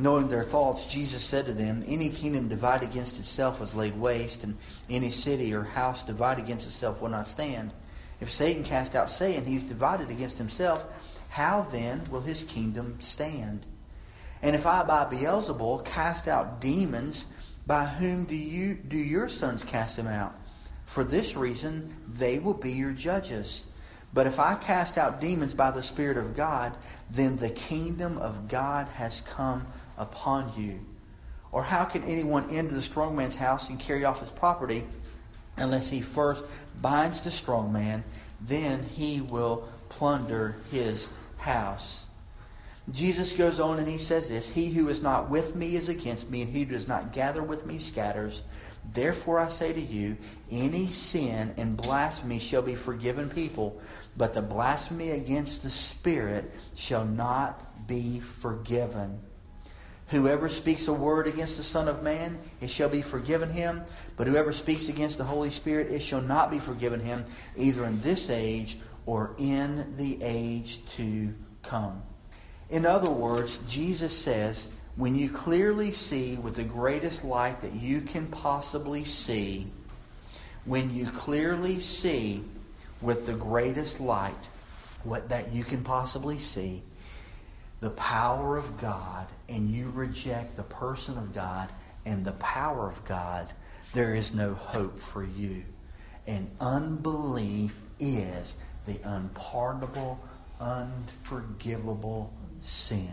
Knowing 0.00 0.28
their 0.28 0.44
thoughts, 0.44 0.90
Jesus 0.90 1.22
said 1.22 1.44
to 1.44 1.52
them, 1.52 1.84
Any 1.86 2.08
kingdom 2.08 2.48
divided 2.48 2.88
against 2.88 3.18
itself 3.18 3.60
is 3.60 3.74
laid 3.74 3.94
waste, 4.00 4.44
and 4.44 4.56
any 4.88 5.10
city 5.10 5.52
or 5.52 5.62
house 5.62 6.02
divided 6.02 6.42
against 6.42 6.66
itself 6.66 7.02
will 7.02 7.10
not 7.10 7.28
stand. 7.28 7.70
If 8.18 8.32
Satan 8.32 8.64
cast 8.64 8.96
out 8.96 9.10
Satan, 9.10 9.44
he's 9.44 9.62
divided 9.62 10.08
against 10.08 10.38
himself. 10.38 10.82
How 11.28 11.66
then 11.70 12.00
will 12.10 12.22
his 12.22 12.42
kingdom 12.44 13.02
stand? 13.02 13.66
And 14.40 14.56
if 14.56 14.64
I 14.64 14.84
by 14.84 15.04
Beelzebul 15.04 15.84
cast 15.84 16.28
out 16.28 16.62
demons, 16.62 17.26
by 17.66 17.84
whom 17.84 18.24
do 18.24 18.36
you 18.36 18.72
do 18.72 18.96
your 18.96 19.28
sons 19.28 19.62
cast 19.62 19.96
them 19.96 20.06
out? 20.06 20.34
For 20.86 21.04
this 21.04 21.36
reason 21.36 21.94
they 22.08 22.38
will 22.38 22.54
be 22.54 22.72
your 22.72 22.92
judges. 22.92 23.66
But 24.12 24.26
if 24.26 24.40
I 24.40 24.56
cast 24.56 24.98
out 24.98 25.20
demons 25.20 25.54
by 25.54 25.70
the 25.70 25.82
Spirit 25.82 26.16
of 26.16 26.36
God, 26.36 26.72
then 27.10 27.36
the 27.36 27.50
kingdom 27.50 28.18
of 28.18 28.48
God 28.48 28.88
has 28.94 29.20
come 29.20 29.66
upon 29.96 30.52
you. 30.56 30.80
Or 31.52 31.62
how 31.62 31.84
can 31.84 32.04
anyone 32.04 32.50
enter 32.50 32.74
the 32.74 32.82
strong 32.82 33.16
man's 33.16 33.36
house 33.36 33.68
and 33.68 33.78
carry 33.78 34.04
off 34.04 34.20
his 34.20 34.30
property 34.30 34.84
unless 35.56 35.90
he 35.90 36.00
first 36.00 36.44
binds 36.80 37.20
the 37.20 37.30
strong 37.30 37.72
man, 37.72 38.04
then 38.40 38.82
he 38.82 39.20
will 39.20 39.68
plunder 39.88 40.56
his 40.70 41.10
house. 41.38 42.06
Jesus 42.90 43.34
goes 43.34 43.60
on 43.60 43.78
and 43.78 43.86
he 43.86 43.98
says 43.98 44.28
this 44.28 44.48
He 44.48 44.70
who 44.70 44.88
is 44.88 45.02
not 45.02 45.30
with 45.30 45.54
me 45.54 45.76
is 45.76 45.88
against 45.88 46.28
me, 46.28 46.42
and 46.42 46.50
he 46.50 46.64
who 46.64 46.72
does 46.72 46.88
not 46.88 47.12
gather 47.12 47.42
with 47.42 47.66
me 47.66 47.78
scatters. 47.78 48.42
Therefore 48.92 49.38
I 49.38 49.48
say 49.48 49.72
to 49.72 49.80
you, 49.80 50.16
any 50.50 50.86
sin 50.86 51.54
and 51.56 51.76
blasphemy 51.76 52.38
shall 52.38 52.62
be 52.62 52.74
forgiven 52.74 53.28
people, 53.28 53.80
but 54.16 54.34
the 54.34 54.42
blasphemy 54.42 55.10
against 55.10 55.62
the 55.62 55.70
Spirit 55.70 56.52
shall 56.74 57.04
not 57.04 57.86
be 57.86 58.20
forgiven. 58.20 59.20
Whoever 60.08 60.48
speaks 60.48 60.88
a 60.88 60.92
word 60.92 61.28
against 61.28 61.56
the 61.56 61.62
Son 61.62 61.86
of 61.86 62.02
Man, 62.02 62.38
it 62.60 62.68
shall 62.68 62.88
be 62.88 63.02
forgiven 63.02 63.48
him. 63.48 63.82
But 64.16 64.26
whoever 64.26 64.52
speaks 64.52 64.88
against 64.88 65.18
the 65.18 65.24
Holy 65.24 65.50
Spirit, 65.50 65.92
it 65.92 66.02
shall 66.02 66.20
not 66.20 66.50
be 66.50 66.58
forgiven 66.58 66.98
him, 66.98 67.24
either 67.56 67.84
in 67.84 68.00
this 68.00 68.28
age 68.28 68.76
or 69.06 69.36
in 69.38 69.96
the 69.96 70.18
age 70.20 70.84
to 70.96 71.32
come. 71.62 72.02
In 72.70 72.86
other 72.86 73.10
words, 73.10 73.56
Jesus 73.68 74.16
says, 74.16 74.66
when 74.96 75.14
you 75.14 75.30
clearly 75.30 75.92
see 75.92 76.34
with 76.36 76.56
the 76.56 76.64
greatest 76.64 77.24
light 77.24 77.60
that 77.60 77.74
you 77.74 78.00
can 78.00 78.26
possibly 78.26 79.04
see, 79.04 79.70
when 80.64 80.94
you 80.94 81.06
clearly 81.06 81.78
see 81.78 82.44
with 83.00 83.26
the 83.26 83.32
greatest 83.32 84.00
light 84.00 84.48
what 85.02 85.30
that 85.30 85.52
you 85.52 85.64
can 85.64 85.82
possibly 85.82 86.38
see, 86.38 86.82
the 87.80 87.90
power 87.90 88.58
of 88.58 88.78
God 88.78 89.26
and 89.48 89.70
you 89.70 89.90
reject 89.90 90.56
the 90.56 90.62
person 90.62 91.16
of 91.16 91.34
God 91.34 91.68
and 92.04 92.24
the 92.24 92.32
power 92.32 92.88
of 92.88 93.04
God, 93.04 93.48
there 93.94 94.14
is 94.14 94.34
no 94.34 94.54
hope 94.54 95.00
for 95.00 95.24
you. 95.24 95.64
And 96.26 96.50
unbelief 96.60 97.74
is 97.98 98.54
the 98.86 98.98
unpardonable, 99.02 100.20
unforgivable 100.60 102.32
sin. 102.62 103.12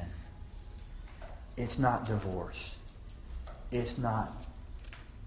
It's 1.55 1.79
not 1.79 2.05
divorce. 2.05 2.75
It's 3.71 3.97
not. 3.97 4.31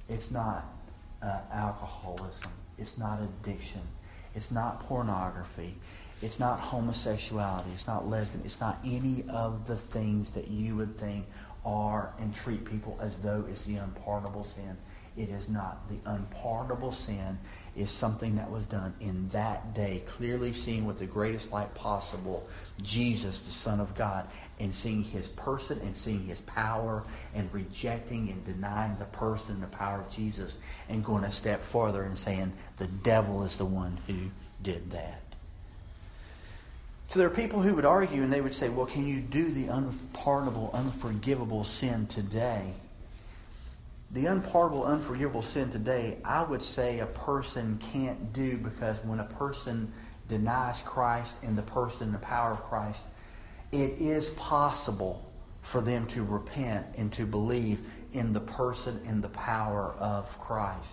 It's 0.08 0.30
not 0.30 0.64
uh, 1.22 1.40
alcoholism. 1.52 2.52
It's 2.78 2.96
not 2.98 3.20
addiction. 3.20 3.80
It's 4.34 4.50
not 4.50 4.80
pornography. 4.80 5.76
It's 6.22 6.38
not 6.38 6.60
homosexuality. 6.60 7.70
It's 7.74 7.86
not 7.86 8.08
lesbian. 8.08 8.44
It's 8.44 8.60
not 8.60 8.78
any 8.84 9.24
of 9.28 9.66
the 9.66 9.76
things 9.76 10.32
that 10.32 10.48
you 10.48 10.76
would 10.76 10.98
think 10.98 11.26
are 11.64 12.12
and 12.18 12.34
treat 12.34 12.64
people 12.64 12.98
as 13.00 13.14
though 13.16 13.46
it's 13.50 13.64
the 13.64 13.76
unpardonable 13.76 14.46
sin. 14.54 14.76
It 15.16 15.28
is 15.28 15.48
not. 15.48 15.88
The 15.88 15.98
unpardonable 16.08 16.92
sin 16.92 17.38
is 17.76 17.90
something 17.90 18.36
that 18.36 18.50
was 18.50 18.64
done 18.64 18.94
in 19.00 19.28
that 19.30 19.74
day, 19.74 20.02
clearly 20.06 20.52
seeing 20.52 20.86
with 20.86 20.98
the 20.98 21.06
greatest 21.06 21.50
light 21.50 21.74
possible 21.74 22.46
Jesus, 22.80 23.40
the 23.40 23.50
Son 23.50 23.80
of 23.80 23.96
God, 23.96 24.28
and 24.60 24.72
seeing 24.72 25.02
his 25.02 25.28
person 25.28 25.80
and 25.80 25.96
seeing 25.96 26.24
his 26.26 26.40
power 26.40 27.02
and 27.34 27.52
rejecting 27.52 28.30
and 28.30 28.44
denying 28.44 28.96
the 28.98 29.04
person 29.04 29.54
and 29.54 29.62
the 29.64 29.76
power 29.76 30.00
of 30.00 30.10
Jesus 30.10 30.56
and 30.88 31.04
going 31.04 31.24
a 31.24 31.32
step 31.32 31.62
farther 31.62 32.02
and 32.02 32.16
saying 32.16 32.52
the 32.76 32.86
devil 32.86 33.42
is 33.42 33.56
the 33.56 33.64
one 33.64 33.98
who 34.06 34.30
did 34.62 34.92
that. 34.92 35.22
So 37.08 37.18
there 37.18 37.26
are 37.26 37.34
people 37.34 37.60
who 37.60 37.74
would 37.74 37.84
argue 37.84 38.22
and 38.22 38.32
they 38.32 38.40
would 38.40 38.54
say, 38.54 38.68
well, 38.68 38.86
can 38.86 39.08
you 39.08 39.20
do 39.20 39.50
the 39.50 39.66
unpardonable, 39.66 40.70
unforgivable 40.72 41.64
sin 41.64 42.06
today? 42.06 42.72
The 44.12 44.26
unpardonable, 44.26 44.84
unforgivable 44.84 45.42
sin 45.42 45.70
today, 45.70 46.18
I 46.24 46.42
would 46.42 46.62
say 46.62 46.98
a 46.98 47.06
person 47.06 47.78
can't 47.92 48.32
do 48.32 48.56
because 48.56 48.96
when 49.04 49.20
a 49.20 49.24
person 49.24 49.92
denies 50.28 50.82
Christ 50.82 51.36
and 51.42 51.56
the 51.56 51.62
person 51.62 52.12
the 52.12 52.18
power 52.18 52.52
of 52.52 52.64
Christ, 52.64 53.04
it 53.70 54.00
is 54.00 54.30
possible 54.30 55.24
for 55.62 55.80
them 55.80 56.06
to 56.08 56.24
repent 56.24 56.86
and 56.98 57.12
to 57.12 57.26
believe 57.26 57.78
in 58.12 58.32
the 58.32 58.40
person 58.40 59.00
and 59.06 59.22
the 59.22 59.28
power 59.28 59.94
of 59.98 60.40
Christ. 60.40 60.88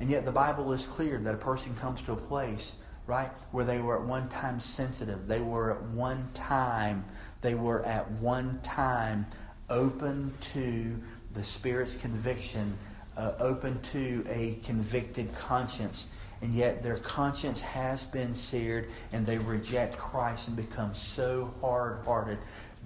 And 0.00 0.08
yet 0.08 0.24
the 0.24 0.32
Bible 0.32 0.72
is 0.72 0.86
clear 0.86 1.18
that 1.18 1.34
a 1.34 1.38
person 1.38 1.74
comes 1.76 2.00
to 2.02 2.12
a 2.12 2.16
place 2.16 2.74
right? 3.08 3.30
Where 3.52 3.64
they 3.64 3.80
were 3.80 3.98
at 3.98 4.04
one 4.06 4.28
time 4.28 4.60
sensitive. 4.60 5.26
They 5.26 5.40
were 5.40 5.72
at 5.72 5.82
one 5.82 6.28
time, 6.34 7.06
they 7.40 7.54
were 7.54 7.82
at 7.84 8.10
one 8.12 8.60
time 8.62 9.26
open 9.70 10.34
to 10.52 11.02
the 11.38 11.44
Spirit's 11.44 11.94
conviction, 11.98 12.76
uh, 13.16 13.32
open 13.38 13.80
to 13.92 14.24
a 14.28 14.58
convicted 14.64 15.32
conscience. 15.36 16.08
And 16.42 16.52
yet 16.52 16.82
their 16.82 16.96
conscience 16.96 17.62
has 17.62 18.02
been 18.02 18.34
seared 18.34 18.90
and 19.12 19.24
they 19.24 19.38
reject 19.38 19.96
Christ 19.96 20.48
and 20.48 20.56
become 20.56 20.96
so 20.96 21.54
hard-hearted 21.60 22.38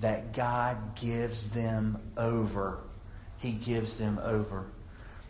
that 0.03 0.34
God 0.34 0.96
gives 0.96 1.48
them 1.48 1.98
over. 2.18 2.78
He 3.38 3.53
gives 3.53 3.96
them 3.96 4.20
over. 4.22 4.64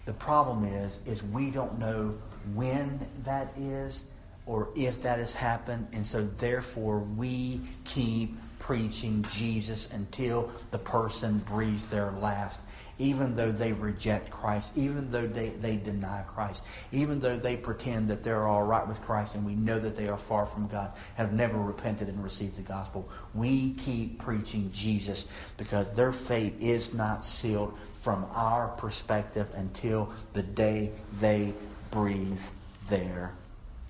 The 0.04 0.12
problem 0.12 0.64
is, 0.64 0.98
is 1.06 1.22
we 1.22 1.50
don't 1.50 1.78
know 1.78 2.18
when 2.54 2.98
that 3.22 3.52
is 3.56 4.04
or 4.46 4.70
if 4.74 5.02
that 5.02 5.20
has 5.20 5.32
happened, 5.32 5.86
and 5.92 6.04
so 6.04 6.24
therefore 6.24 6.98
we 6.98 7.60
keep 7.84 8.36
preaching 8.62 9.24
Jesus 9.34 9.88
until 9.92 10.50
the 10.70 10.78
person 10.78 11.38
breathes 11.38 11.88
their 11.88 12.12
last. 12.12 12.60
Even 12.98 13.34
though 13.34 13.50
they 13.50 13.72
reject 13.72 14.30
Christ, 14.30 14.70
even 14.76 15.10
though 15.10 15.26
they, 15.26 15.48
they 15.48 15.76
deny 15.76 16.22
Christ, 16.28 16.62
even 16.92 17.18
though 17.18 17.36
they 17.36 17.56
pretend 17.56 18.10
that 18.10 18.22
they're 18.22 18.46
all 18.46 18.62
right 18.62 18.86
with 18.86 19.02
Christ 19.02 19.34
and 19.34 19.44
we 19.44 19.56
know 19.56 19.78
that 19.78 19.96
they 19.96 20.08
are 20.08 20.18
far 20.18 20.46
from 20.46 20.68
God, 20.68 20.92
have 21.16 21.32
never 21.32 21.58
repented 21.58 22.08
and 22.08 22.22
received 22.22 22.56
the 22.56 22.62
gospel, 22.62 23.08
we 23.34 23.72
keep 23.72 24.20
preaching 24.20 24.70
Jesus 24.72 25.26
because 25.56 25.90
their 25.94 26.12
fate 26.12 26.54
is 26.60 26.94
not 26.94 27.24
sealed 27.24 27.76
from 27.94 28.24
our 28.32 28.68
perspective 28.68 29.48
until 29.54 30.12
the 30.34 30.42
day 30.42 30.92
they 31.20 31.52
breathe 31.90 32.40
their 32.88 33.32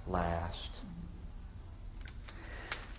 last. 0.06 0.70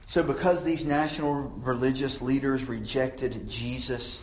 So, 0.08 0.24
because 0.24 0.64
these 0.64 0.86
national 0.86 1.34
religious 1.64 2.22
leaders 2.22 2.64
rejected 2.64 3.50
Jesus, 3.50 4.22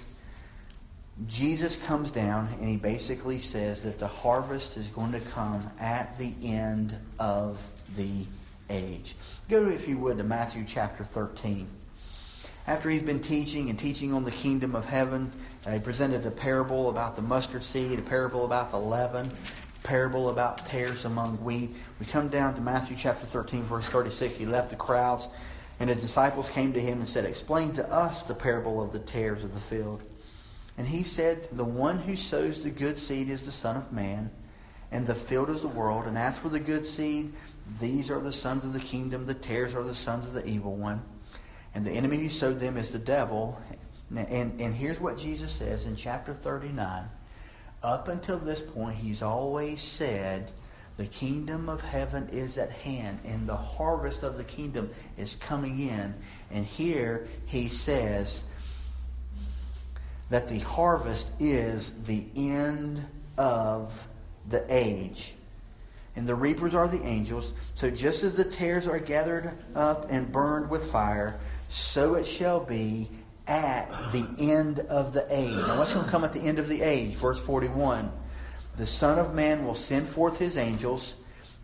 Jesus 1.26 1.76
comes 1.86 2.10
down 2.10 2.48
and 2.60 2.68
he 2.68 2.76
basically 2.76 3.40
says 3.40 3.82
that 3.82 3.98
the 3.98 4.06
harvest 4.06 4.76
is 4.76 4.86
going 4.88 5.12
to 5.12 5.20
come 5.20 5.68
at 5.80 6.18
the 6.18 6.32
end 6.42 6.96
of 7.18 7.66
the 7.96 8.24
age. 8.68 9.14
Go, 9.48 9.68
if 9.68 9.88
you 9.88 9.98
would, 9.98 10.18
to 10.18 10.24
Matthew 10.24 10.64
chapter 10.66 11.04
13. 11.04 11.66
After 12.66 12.88
he's 12.88 13.02
been 13.02 13.20
teaching 13.20 13.68
and 13.68 13.78
teaching 13.78 14.12
on 14.12 14.22
the 14.22 14.30
kingdom 14.30 14.76
of 14.76 14.84
heaven, 14.84 15.32
uh, 15.66 15.72
he 15.72 15.80
presented 15.80 16.24
a 16.24 16.30
parable 16.30 16.88
about 16.88 17.16
the 17.16 17.22
mustard 17.22 17.64
seed, 17.64 17.98
a 17.98 18.02
parable 18.02 18.44
about 18.44 18.70
the 18.70 18.78
leaven, 18.78 19.26
a 19.26 19.86
parable 19.86 20.28
about 20.28 20.66
tares 20.66 21.04
among 21.04 21.38
wheat. 21.38 21.74
We 21.98 22.06
come 22.06 22.28
down 22.28 22.54
to 22.54 22.60
Matthew 22.60 22.96
chapter 22.98 23.26
13, 23.26 23.62
verse 23.62 23.86
36. 23.86 24.36
He 24.36 24.46
left 24.46 24.70
the 24.70 24.76
crowds 24.76 25.26
and 25.80 25.88
his 25.88 26.00
disciples 26.00 26.50
came 26.50 26.74
to 26.74 26.80
him 26.80 27.00
and 27.00 27.08
said, 27.08 27.24
Explain 27.24 27.72
to 27.72 27.90
us 27.90 28.24
the 28.24 28.34
parable 28.34 28.82
of 28.82 28.92
the 28.92 28.98
tares 28.98 29.42
of 29.42 29.54
the 29.54 29.60
field. 29.60 30.02
And 30.76 30.86
he 30.86 31.02
said, 31.02 31.48
The 31.50 31.64
one 31.64 31.98
who 31.98 32.16
sows 32.16 32.62
the 32.62 32.70
good 32.70 32.98
seed 32.98 33.30
is 33.30 33.46
the 33.46 33.52
Son 33.52 33.78
of 33.78 33.90
Man, 33.90 34.30
and 34.92 35.06
the 35.06 35.14
field 35.14 35.48
is 35.48 35.62
the 35.62 35.68
world. 35.68 36.04
And 36.04 36.18
as 36.18 36.36
for 36.36 36.50
the 36.50 36.60
good 36.60 36.84
seed, 36.84 37.32
these 37.80 38.10
are 38.10 38.20
the 38.20 38.32
sons 38.32 38.64
of 38.64 38.74
the 38.74 38.80
kingdom, 38.80 39.24
the 39.24 39.34
tares 39.34 39.74
are 39.74 39.82
the 39.82 39.94
sons 39.94 40.26
of 40.26 40.34
the 40.34 40.46
evil 40.46 40.76
one. 40.76 41.02
And 41.74 41.86
the 41.86 41.92
enemy 41.92 42.18
who 42.18 42.28
sowed 42.28 42.60
them 42.60 42.76
is 42.76 42.90
the 42.90 42.98
devil. 42.98 43.58
And, 44.14 44.60
and 44.60 44.74
here's 44.74 45.00
what 45.00 45.16
Jesus 45.18 45.50
says 45.50 45.86
in 45.86 45.96
chapter 45.96 46.34
39. 46.34 47.08
Up 47.82 48.08
until 48.08 48.38
this 48.38 48.60
point, 48.60 48.96
he's 48.96 49.22
always 49.22 49.80
said, 49.80 50.50
the 51.00 51.06
kingdom 51.06 51.70
of 51.70 51.80
heaven 51.80 52.28
is 52.30 52.58
at 52.58 52.70
hand, 52.70 53.20
and 53.24 53.48
the 53.48 53.56
harvest 53.56 54.22
of 54.22 54.36
the 54.36 54.44
kingdom 54.44 54.90
is 55.16 55.34
coming 55.34 55.80
in. 55.80 56.12
And 56.50 56.66
here 56.66 57.26
he 57.46 57.68
says 57.68 58.42
that 60.28 60.48
the 60.48 60.58
harvest 60.58 61.26
is 61.38 61.90
the 62.04 62.22
end 62.36 63.02
of 63.38 64.06
the 64.46 64.62
age. 64.68 65.32
And 66.16 66.26
the 66.26 66.34
reapers 66.34 66.74
are 66.74 66.86
the 66.86 67.02
angels. 67.02 67.50
So 67.76 67.88
just 67.88 68.22
as 68.22 68.36
the 68.36 68.44
tares 68.44 68.86
are 68.86 68.98
gathered 68.98 69.50
up 69.74 70.08
and 70.10 70.30
burned 70.30 70.68
with 70.68 70.92
fire, 70.92 71.40
so 71.70 72.16
it 72.16 72.26
shall 72.26 72.60
be 72.60 73.08
at 73.46 73.88
the 74.12 74.28
end 74.38 74.80
of 74.80 75.14
the 75.14 75.26
age. 75.30 75.56
Now, 75.56 75.78
what's 75.78 75.94
going 75.94 76.04
to 76.04 76.10
come 76.10 76.24
at 76.24 76.34
the 76.34 76.42
end 76.42 76.58
of 76.58 76.68
the 76.68 76.82
age? 76.82 77.14
Verse 77.14 77.40
41 77.40 78.12
the 78.80 78.86
Son 78.86 79.18
of 79.18 79.34
Man 79.34 79.66
will 79.66 79.74
send 79.74 80.08
forth 80.08 80.38
his 80.38 80.56
angels, 80.56 81.14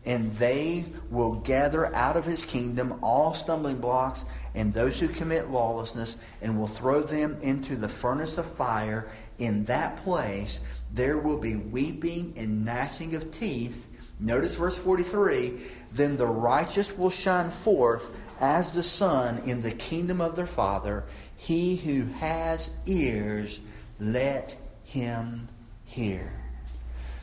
and 0.05 0.35
they 0.35 0.85
will 1.11 1.37
gather 1.37 1.95
out 1.95 2.19
of 2.19 2.27
his 2.27 2.45
kingdom 2.45 2.99
all 3.03 3.33
stumbling 3.33 3.79
blocks 3.79 4.23
and 4.55 4.71
those 4.71 5.01
who 5.01 5.09
commit 5.09 5.51
lawlessness, 5.51 6.19
and 6.43 6.59
will 6.59 6.67
throw 6.67 7.01
them 7.01 7.39
into 7.41 7.75
the 7.75 7.89
furnace 7.89 8.37
of 8.37 8.45
fire. 8.45 9.09
In 9.39 9.65
that 9.65 10.05
place 10.05 10.61
there 10.93 11.17
will 11.17 11.39
be 11.39 11.57
weeping 11.57 12.35
and 12.37 12.67
gnashing 12.67 13.15
of 13.15 13.31
teeth. 13.31 13.87
Notice 14.21 14.57
verse 14.57 14.77
43 14.77 15.59
Then 15.95 16.19
the 16.19 16.27
righteous 16.27 16.95
will 16.99 17.09
shine 17.09 17.49
forth 17.49 18.05
as 18.43 18.73
the 18.73 18.83
sun 18.83 19.45
in 19.47 19.63
the 19.63 19.73
kingdom 19.73 20.21
of 20.21 20.37
their 20.37 20.47
Father. 20.47 21.05
He 21.39 21.77
who 21.77 22.05
has 22.19 22.71
ears, 22.85 23.59
let 23.99 24.55
him 24.85 25.49
hear. 25.87 26.46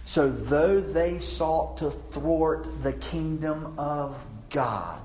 So 0.05 0.29
though 0.29 0.79
they 0.79 1.19
sought 1.19 1.77
to 1.77 1.89
thwart 1.89 2.83
the 2.83 2.93
kingdom 2.93 3.79
of 3.79 4.15
God, 4.49 4.99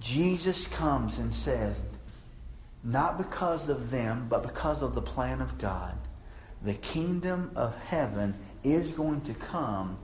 Jesus 0.00 0.66
comes 0.66 1.18
and 1.18 1.34
says, 1.34 1.84
not 2.84 3.18
because 3.18 3.68
of 3.68 3.90
them, 3.90 4.26
but 4.30 4.42
because 4.42 4.82
of 4.82 4.94
the 4.94 5.02
plan 5.02 5.40
of 5.40 5.58
God, 5.58 5.94
the 6.62 6.74
kingdom 6.74 7.52
of 7.56 7.76
heaven 7.86 8.34
is 8.62 8.90
going 8.90 9.22
to 9.22 9.34
come, 9.34 9.98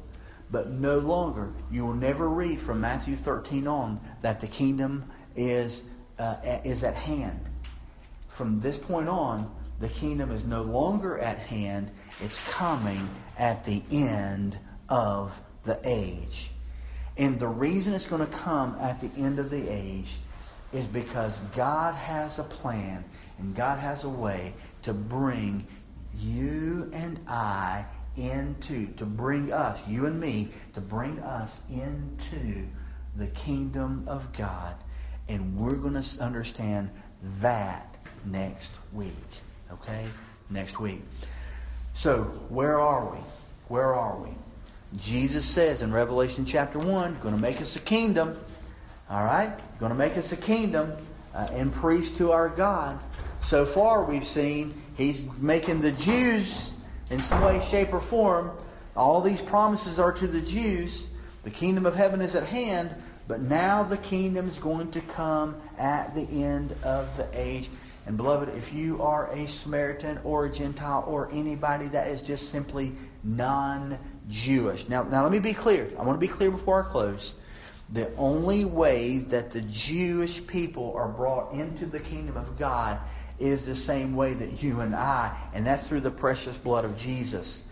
but 0.50 0.70
no 0.70 0.98
longer. 0.98 1.52
You 1.70 1.86
will 1.86 1.94
never 1.94 2.28
read 2.28 2.60
from 2.60 2.80
Matthew 2.80 3.14
13 3.14 3.66
on 3.66 4.00
that 4.22 4.40
the 4.40 4.46
kingdom 4.46 5.04
is, 5.36 5.82
uh, 6.18 6.36
is 6.64 6.84
at 6.84 6.96
hand. 6.96 7.40
From 8.28 8.60
this 8.60 8.76
point 8.76 9.08
on, 9.08 9.54
the 9.80 9.88
kingdom 9.88 10.30
is 10.30 10.44
no 10.44 10.62
longer 10.62 11.18
at 11.18 11.38
hand, 11.38 11.90
it's 12.20 12.42
coming 12.52 13.08
at 13.38 13.64
the 13.64 13.82
end 13.90 14.58
of 14.88 15.40
the 15.64 15.78
age. 15.84 16.50
And 17.16 17.38
the 17.38 17.48
reason 17.48 17.94
it's 17.94 18.06
going 18.06 18.26
to 18.26 18.32
come 18.38 18.76
at 18.80 19.00
the 19.00 19.10
end 19.20 19.38
of 19.38 19.50
the 19.50 19.68
age 19.68 20.14
is 20.72 20.86
because 20.86 21.38
God 21.54 21.94
has 21.94 22.38
a 22.38 22.44
plan 22.44 23.04
and 23.38 23.54
God 23.54 23.78
has 23.78 24.04
a 24.04 24.08
way 24.08 24.54
to 24.82 24.92
bring 24.92 25.66
you 26.18 26.90
and 26.92 27.18
I 27.28 27.86
into, 28.16 28.86
to 28.94 29.06
bring 29.06 29.52
us, 29.52 29.78
you 29.88 30.06
and 30.06 30.20
me, 30.20 30.50
to 30.74 30.80
bring 30.80 31.20
us 31.20 31.60
into 31.70 32.66
the 33.16 33.26
kingdom 33.28 34.04
of 34.08 34.32
God. 34.32 34.74
And 35.28 35.56
we're 35.56 35.76
going 35.76 36.00
to 36.00 36.22
understand 36.22 36.90
that 37.40 37.96
next 38.24 38.72
week. 38.92 39.12
Okay? 39.72 40.06
Next 40.50 40.78
week. 40.78 41.02
So, 41.94 42.24
where 42.48 42.80
are 42.80 43.12
we? 43.12 43.18
Where 43.68 43.94
are 43.94 44.18
we? 44.18 44.30
Jesus 44.98 45.44
says 45.44 45.82
in 45.82 45.92
Revelation 45.92 46.44
chapter 46.44 46.78
1, 46.78 47.18
going 47.20 47.34
to 47.34 47.40
make 47.40 47.60
us 47.60 47.76
a 47.76 47.80
kingdom. 47.80 48.38
All 49.10 49.24
right? 49.24 49.58
Going 49.78 49.90
to 49.90 49.98
make 49.98 50.16
us 50.16 50.32
a 50.32 50.36
kingdom 50.36 50.92
uh, 51.34 51.48
and 51.52 51.72
priest 51.72 52.18
to 52.18 52.32
our 52.32 52.48
God. 52.48 52.98
So 53.42 53.64
far, 53.64 54.04
we've 54.04 54.26
seen 54.26 54.74
he's 54.96 55.24
making 55.38 55.80
the 55.80 55.92
Jews, 55.92 56.72
in 57.10 57.18
some 57.18 57.42
way, 57.42 57.62
shape, 57.70 57.92
or 57.92 58.00
form, 58.00 58.52
all 58.96 59.20
these 59.20 59.42
promises 59.42 59.98
are 59.98 60.12
to 60.12 60.26
the 60.26 60.40
Jews. 60.40 61.06
The 61.42 61.50
kingdom 61.50 61.84
of 61.84 61.94
heaven 61.94 62.22
is 62.22 62.36
at 62.36 62.46
hand, 62.46 62.90
but 63.26 63.40
now 63.40 63.82
the 63.82 63.96
kingdom 63.96 64.48
is 64.48 64.56
going 64.56 64.92
to 64.92 65.00
come 65.00 65.56
at 65.78 66.14
the 66.14 66.22
end 66.22 66.74
of 66.84 67.16
the 67.16 67.28
age. 67.32 67.68
And 68.06 68.16
beloved, 68.16 68.50
if 68.56 68.72
you 68.74 69.02
are 69.02 69.30
a 69.30 69.46
Samaritan 69.46 70.20
or 70.24 70.46
a 70.46 70.52
Gentile 70.52 71.04
or 71.06 71.30
anybody 71.32 71.88
that 71.88 72.08
is 72.08 72.20
just 72.20 72.50
simply 72.50 72.92
non-Jewish. 73.22 74.88
Now, 74.88 75.04
now 75.04 75.22
let 75.22 75.32
me 75.32 75.38
be 75.38 75.54
clear. 75.54 75.90
I 75.98 76.02
want 76.02 76.20
to 76.20 76.26
be 76.26 76.32
clear 76.32 76.50
before 76.50 76.84
I 76.84 76.90
close. 76.90 77.34
The 77.90 78.14
only 78.16 78.64
way 78.64 79.18
that 79.18 79.52
the 79.52 79.60
Jewish 79.62 80.46
people 80.46 80.94
are 80.96 81.08
brought 81.08 81.52
into 81.52 81.86
the 81.86 82.00
kingdom 82.00 82.36
of 82.36 82.58
God 82.58 82.98
is 83.38 83.64
the 83.64 83.74
same 83.74 84.14
way 84.14 84.34
that 84.34 84.62
you 84.62 84.80
and 84.80 84.94
I, 84.94 85.36
and 85.54 85.66
that's 85.66 85.86
through 85.86 86.00
the 86.00 86.10
precious 86.10 86.56
blood 86.56 86.84
of 86.84 86.98
Jesus. 86.98 87.62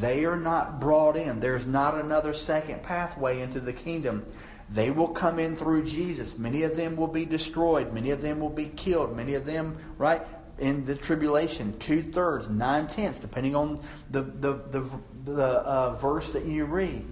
They 0.00 0.24
are 0.24 0.36
not 0.36 0.80
brought 0.80 1.16
in. 1.16 1.40
There's 1.40 1.66
not 1.66 1.96
another 1.96 2.34
second 2.34 2.84
pathway 2.84 3.40
into 3.40 3.60
the 3.60 3.72
kingdom. 3.72 4.24
They 4.72 4.90
will 4.90 5.08
come 5.08 5.38
in 5.38 5.56
through 5.56 5.84
Jesus. 5.84 6.38
Many 6.38 6.62
of 6.62 6.76
them 6.76 6.96
will 6.96 7.08
be 7.08 7.26
destroyed. 7.26 7.92
Many 7.92 8.10
of 8.10 8.22
them 8.22 8.40
will 8.40 8.50
be 8.50 8.66
killed. 8.66 9.14
Many 9.14 9.34
of 9.34 9.44
them, 9.44 9.76
right, 9.98 10.22
in 10.58 10.84
the 10.84 10.94
tribulation, 10.94 11.78
two 11.78 12.00
thirds, 12.00 12.48
nine 12.48 12.86
tenths, 12.86 13.18
depending 13.18 13.54
on 13.54 13.80
the, 14.10 14.22
the, 14.22 14.52
the, 14.70 14.98
the 15.24 15.46
uh, 15.46 15.94
verse 15.94 16.32
that 16.32 16.46
you 16.46 16.64
read, 16.64 17.04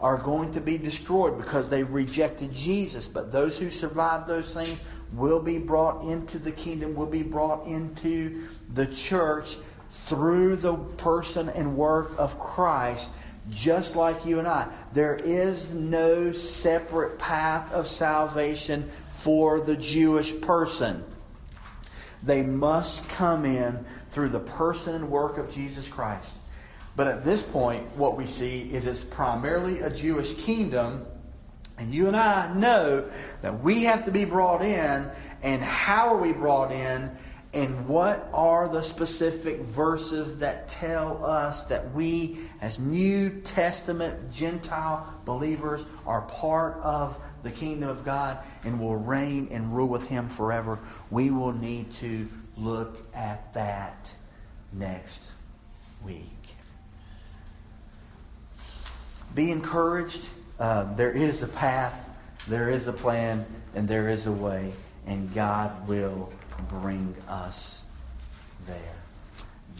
are 0.00 0.18
going 0.18 0.52
to 0.52 0.60
be 0.60 0.78
destroyed 0.78 1.36
because 1.38 1.68
they 1.68 1.82
rejected 1.82 2.52
Jesus. 2.52 3.08
But 3.08 3.32
those 3.32 3.58
who 3.58 3.70
survive 3.70 4.26
those 4.26 4.52
things 4.54 4.80
will 5.12 5.40
be 5.40 5.58
brought 5.58 6.04
into 6.04 6.38
the 6.38 6.52
kingdom, 6.52 6.94
will 6.94 7.06
be 7.06 7.24
brought 7.24 7.66
into 7.66 8.46
the 8.72 8.86
church 8.86 9.56
through 9.90 10.56
the 10.56 10.76
person 10.76 11.48
and 11.48 11.76
work 11.76 12.12
of 12.18 12.38
Christ 12.38 13.10
just 13.50 13.96
like 13.96 14.24
you 14.24 14.38
and 14.38 14.48
I. 14.48 14.72
There 14.92 15.16
is 15.16 15.72
no 15.72 16.32
separate 16.32 17.18
path 17.18 17.72
of 17.72 17.88
salvation 17.88 18.90
for 19.08 19.60
the 19.60 19.76
Jewish 19.76 20.40
person. 20.40 21.04
They 22.22 22.42
must 22.42 23.08
come 23.10 23.44
in 23.44 23.84
through 24.10 24.28
the 24.30 24.40
person 24.40 24.94
and 24.94 25.10
work 25.10 25.38
of 25.38 25.52
Jesus 25.52 25.88
Christ. 25.88 26.32
But 26.96 27.06
at 27.06 27.24
this 27.24 27.42
point, 27.42 27.96
what 27.96 28.16
we 28.16 28.26
see 28.26 28.60
is 28.60 28.86
it's 28.86 29.04
primarily 29.04 29.80
a 29.80 29.90
Jewish 29.90 30.34
kingdom, 30.34 31.06
And 31.80 31.94
you 31.94 32.08
and 32.08 32.16
I 32.16 32.52
know 32.52 33.08
that 33.40 33.62
we 33.62 33.84
have 33.84 34.04
to 34.04 34.10
be 34.10 34.26
brought 34.26 34.62
in, 34.62 35.10
and 35.42 35.62
how 35.62 36.08
are 36.08 36.18
we 36.18 36.32
brought 36.32 36.72
in, 36.72 37.10
and 37.52 37.88
what 37.88 38.28
are 38.32 38.68
the 38.68 38.82
specific 38.82 39.60
verses 39.62 40.38
that 40.38 40.68
tell 40.68 41.24
us 41.24 41.64
that 41.64 41.92
we, 41.92 42.38
as 42.60 42.78
New 42.78 43.40
Testament 43.40 44.32
Gentile 44.32 45.20
believers, 45.24 45.84
are 46.06 46.22
part 46.22 46.76
of 46.82 47.18
the 47.42 47.50
kingdom 47.50 47.88
of 47.88 48.04
God 48.04 48.38
and 48.62 48.78
will 48.78 48.94
reign 48.94 49.48
and 49.50 49.74
rule 49.74 49.88
with 49.88 50.06
Him 50.06 50.28
forever? 50.28 50.78
We 51.10 51.30
will 51.30 51.52
need 51.52 51.92
to 51.96 52.28
look 52.56 53.04
at 53.14 53.54
that 53.54 54.08
next 54.72 55.20
week. 56.04 56.24
Be 59.34 59.50
encouraged. 59.50 60.22
Uh, 60.58 60.94
there 60.94 61.12
is 61.12 61.42
a 61.42 61.48
path, 61.48 62.08
there 62.46 62.70
is 62.70 62.86
a 62.86 62.92
plan, 62.92 63.44
and 63.74 63.88
there 63.88 64.08
is 64.08 64.26
a 64.26 64.32
way, 64.32 64.72
and 65.06 65.32
God 65.34 65.88
will 65.88 66.30
bring 66.68 67.14
us 67.28 67.84
there. 68.66 68.76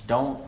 Don't 0.06 0.42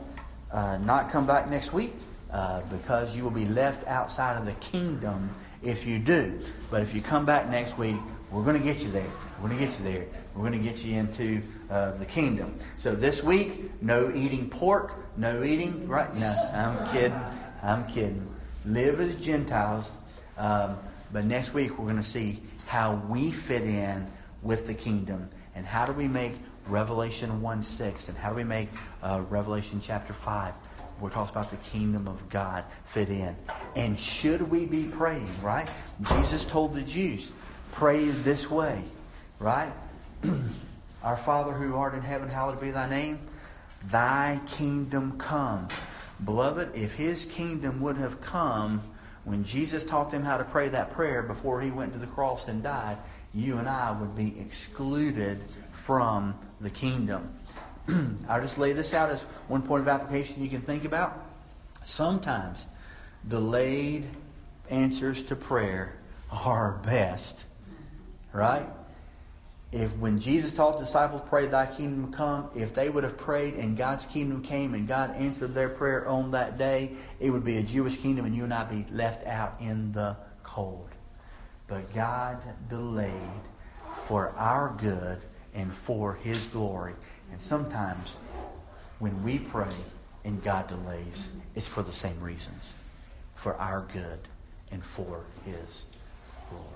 uh, 0.50 0.78
not 0.78 1.10
come 1.10 1.26
back 1.26 1.48
next 1.48 1.72
week 1.72 1.92
uh, 2.30 2.62
because 2.62 3.14
you 3.14 3.24
will 3.24 3.30
be 3.30 3.46
left 3.46 3.86
outside 3.86 4.38
of 4.38 4.46
the 4.46 4.54
kingdom 4.54 5.30
if 5.62 5.86
you 5.86 5.98
do. 5.98 6.40
But 6.70 6.82
if 6.82 6.94
you 6.94 7.00
come 7.00 7.26
back 7.26 7.48
next 7.48 7.78
week, 7.78 7.96
we're 8.30 8.44
going 8.44 8.58
to 8.58 8.64
get 8.64 8.82
you 8.82 8.90
there. 8.90 9.06
We're 9.40 9.48
going 9.48 9.60
to 9.60 9.66
get 9.66 9.78
you 9.78 9.84
there. 9.84 10.06
We're 10.34 10.48
going 10.48 10.62
to 10.62 10.66
get 10.66 10.84
you 10.84 10.98
into 10.98 11.42
uh, 11.70 11.92
the 11.92 12.06
kingdom. 12.06 12.58
So 12.78 12.94
this 12.94 13.22
week, 13.22 13.82
no 13.82 14.12
eating 14.14 14.48
pork, 14.48 14.94
no 15.16 15.42
eating. 15.42 15.88
Right? 15.88 16.14
No, 16.14 16.50
I'm 16.54 16.92
kidding. 16.92 17.20
I'm 17.62 17.86
kidding. 17.88 18.34
Live 18.64 19.00
as 19.00 19.14
Gentiles. 19.16 19.92
Um, 20.38 20.78
but 21.12 21.24
next 21.24 21.52
week, 21.52 21.78
we're 21.78 21.84
going 21.84 21.96
to 21.96 22.02
see 22.02 22.40
how 22.66 22.94
we 22.94 23.30
fit 23.30 23.62
in 23.62 24.06
with 24.42 24.66
the 24.66 24.74
kingdom 24.74 25.28
and 25.54 25.66
how 25.66 25.86
do 25.86 25.92
we 25.92 26.08
make 26.08 26.34
Revelation 26.66 27.42
1 27.42 27.62
6 27.62 28.08
and 28.08 28.16
how 28.16 28.30
do 28.30 28.36
we 28.36 28.44
make 28.44 28.68
uh, 29.02 29.22
Revelation 29.28 29.80
chapter 29.82 30.12
5 30.12 30.54
where 30.98 31.10
it 31.10 31.14
talks 31.14 31.30
about 31.30 31.50
the 31.50 31.56
kingdom 31.56 32.06
of 32.06 32.28
God 32.28 32.64
fit 32.84 33.08
in. 33.08 33.34
And 33.74 33.98
should 33.98 34.42
we 34.42 34.66
be 34.66 34.84
praying, 34.84 35.34
right? 35.42 35.68
Jesus 36.14 36.44
told 36.44 36.74
the 36.74 36.82
Jews, 36.82 37.32
pray 37.72 38.04
this 38.04 38.48
way, 38.48 38.84
right? 39.40 39.72
Our 41.02 41.16
Father 41.16 41.52
who 41.52 41.74
art 41.74 41.94
in 41.94 42.02
heaven, 42.02 42.28
hallowed 42.28 42.60
be 42.60 42.70
thy 42.70 42.88
name. 42.88 43.18
Thy 43.90 44.40
kingdom 44.46 45.18
come. 45.18 45.66
Beloved, 46.24 46.76
if 46.76 46.94
his 46.94 47.26
kingdom 47.26 47.80
would 47.80 47.96
have 47.96 48.20
come 48.20 48.80
when 49.24 49.42
Jesus 49.42 49.84
taught 49.84 50.12
them 50.12 50.22
how 50.22 50.38
to 50.38 50.44
pray 50.44 50.68
that 50.68 50.92
prayer 50.92 51.22
before 51.22 51.60
he 51.60 51.72
went 51.72 51.94
to 51.94 51.98
the 51.98 52.06
cross 52.06 52.46
and 52.46 52.62
died, 52.62 52.98
you 53.34 53.58
and 53.58 53.68
I 53.68 53.92
would 53.92 54.14
be 54.14 54.38
excluded 54.40 55.40
from 55.72 56.34
the 56.60 56.70
kingdom. 56.70 57.32
I'll 58.28 58.42
just 58.42 58.58
lay 58.58 58.72
this 58.72 58.94
out 58.94 59.10
as 59.10 59.22
one 59.48 59.62
point 59.62 59.82
of 59.82 59.88
application 59.88 60.42
you 60.42 60.50
can 60.50 60.60
think 60.60 60.84
about. 60.84 61.18
Sometimes 61.84 62.64
delayed 63.26 64.06
answers 64.70 65.22
to 65.24 65.36
prayer 65.36 65.96
are 66.30 66.80
best. 66.84 67.44
Right? 68.32 68.68
If 69.72 69.96
when 69.96 70.20
Jesus 70.20 70.52
taught 70.52 70.78
disciples, 70.78 71.22
pray 71.28 71.46
thy 71.46 71.64
kingdom 71.64 72.12
come, 72.12 72.50
if 72.54 72.74
they 72.74 72.90
would 72.90 73.04
have 73.04 73.16
prayed 73.16 73.54
and 73.54 73.76
God's 73.76 74.04
kingdom 74.04 74.42
came 74.42 74.74
and 74.74 74.86
God 74.86 75.16
answered 75.16 75.54
their 75.54 75.70
prayer 75.70 76.06
on 76.06 76.32
that 76.32 76.58
day, 76.58 76.92
it 77.18 77.30
would 77.30 77.44
be 77.44 77.56
a 77.56 77.62
Jewish 77.62 77.96
kingdom 77.96 78.26
and 78.26 78.34
you 78.34 78.44
and 78.44 78.52
I 78.52 78.64
be 78.64 78.84
left 78.92 79.26
out 79.26 79.56
in 79.60 79.92
the 79.92 80.18
cold. 80.42 80.90
But 81.72 81.94
God 81.94 82.36
delayed 82.68 83.40
for 83.94 84.28
our 84.36 84.74
good 84.76 85.22
and 85.54 85.72
for 85.72 86.12
His 86.16 86.36
glory. 86.48 86.92
And 87.30 87.40
sometimes 87.40 88.14
when 88.98 89.22
we 89.22 89.38
pray 89.38 89.70
and 90.22 90.44
God 90.44 90.68
delays, 90.68 91.30
it's 91.54 91.66
for 91.66 91.82
the 91.82 91.90
same 91.90 92.20
reasons. 92.20 92.62
For 93.36 93.54
our 93.54 93.86
good 93.90 94.18
and 94.70 94.84
for 94.84 95.24
His 95.46 95.86
glory. 96.50 96.66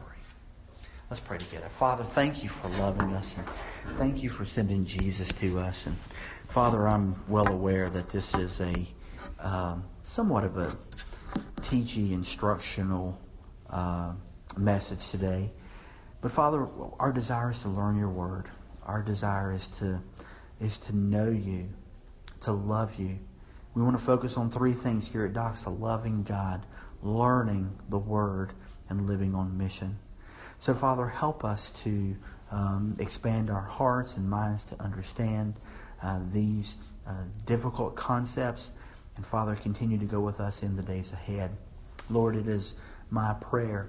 Let's 1.11 1.21
pray 1.21 1.37
together. 1.37 1.69
Father, 1.69 2.05
thank 2.05 2.43
you 2.43 2.49
for 2.49 2.69
loving 2.81 3.13
us 3.13 3.37
and 3.37 3.99
thank 3.99 4.23
you 4.23 4.31
for 4.31 4.47
sending 4.47 4.87
Jesus 4.87 5.29
to 5.29 5.59
us. 5.59 5.85
And 5.85 5.99
Father, 6.55 6.89
I'm 6.89 7.23
well 7.29 7.49
aware 7.49 7.91
that 7.91 8.09
this 8.09 8.35
is 8.35 8.63
a 8.63 8.89
um, 9.41 9.85
somewhat 10.05 10.45
of 10.45 10.57
a 10.57 10.75
teachy, 11.61 12.13
instructional 12.13 13.21
uh, 13.69 14.13
message 14.57 15.09
today. 15.11 15.51
But 16.21 16.33
Father, 16.33 16.67
our 16.99 17.13
desire 17.13 17.51
is 17.51 17.61
to 17.61 17.69
learn 17.69 17.99
your 17.99 18.09
word. 18.09 18.47
Our 18.85 19.03
desire 19.03 19.53
is 19.53 19.67
to 19.79 20.01
is 20.59 20.79
to 20.79 20.97
know 20.97 21.29
you, 21.29 21.69
to 22.43 22.53
love 22.53 22.99
you. 22.99 23.19
We 23.75 23.83
want 23.83 23.99
to 23.99 24.05
focus 24.05 24.37
on 24.39 24.51
three 24.51 24.73
things 24.73 25.07
here 25.07 25.27
at 25.27 25.35
Doxa: 25.35 25.79
loving 25.79 26.23
God, 26.23 26.65
learning 27.03 27.79
the 27.89 27.99
word, 27.99 28.53
and 28.89 29.07
living 29.07 29.35
on 29.35 29.59
mission. 29.59 29.99
So 30.61 30.75
Father, 30.75 31.07
help 31.07 31.45
us 31.45 31.71
to 31.83 32.17
um, 32.51 32.97
expand 32.99 33.51
our 33.51 33.61
hearts 33.61 34.17
and 34.17 34.31
minds 34.31 34.65
to 34.67 34.83
understand 34.83 35.55
uh, 36.03 36.21
these 36.33 36.77
uh, 37.07 37.13
difficult 37.45 37.97
concepts. 37.97 38.71
And 39.17 39.27
Father, 39.27 39.57
continue 39.57 39.99
to 39.99 40.07
go 40.07 40.21
with 40.21 40.41
us 40.41 40.63
in 40.63 40.77
the 40.77 40.83
days 40.83 41.13
ahead. 41.13 41.51
Lord, 42.09 42.37
it 42.37 42.49
is 42.49 42.75
my 43.11 43.35
prayer 43.35 43.89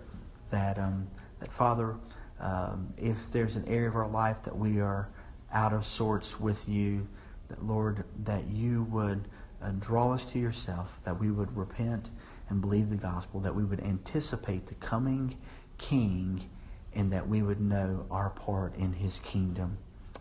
that 0.51 0.77
um, 0.77 1.07
that 1.39 1.51
Father, 1.51 1.95
um, 2.39 2.93
if 2.97 3.31
there's 3.31 3.55
an 3.55 3.65
area 3.67 3.89
of 3.89 3.95
our 3.95 4.07
life 4.07 4.43
that 4.43 4.57
we 4.57 4.79
are 4.79 5.09
out 5.51 5.73
of 5.73 5.85
sorts 5.85 6.39
with 6.39 6.67
you, 6.67 7.07
that 7.49 7.63
Lord, 7.63 8.03
that 8.23 8.47
you 8.47 8.83
would 8.83 9.27
uh, 9.61 9.71
draw 9.71 10.13
us 10.13 10.25
to 10.31 10.39
yourself, 10.39 10.99
that 11.03 11.19
we 11.19 11.31
would 11.31 11.55
repent 11.55 12.09
and 12.49 12.61
believe 12.61 12.89
the 12.89 12.97
gospel, 12.97 13.41
that 13.41 13.55
we 13.55 13.63
would 13.63 13.81
anticipate 13.81 14.67
the 14.67 14.75
coming 14.75 15.35
King, 15.77 16.41
and 16.93 17.13
that 17.13 17.27
we 17.27 17.41
would 17.41 17.61
know 17.61 18.05
our 18.09 18.31
part 18.31 18.75
in 18.75 18.93
His 18.93 19.19
kingdom. 19.19 19.77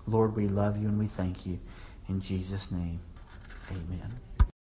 Lord, 0.07 0.37
we 0.37 0.49
love 0.49 0.77
you 0.77 0.89
and 0.89 0.99
we 0.99 1.07
thank 1.07 1.47
you. 1.47 1.59
In 2.09 2.21
Jesus' 2.21 2.71
name, 2.71 3.01
amen. 3.71 4.26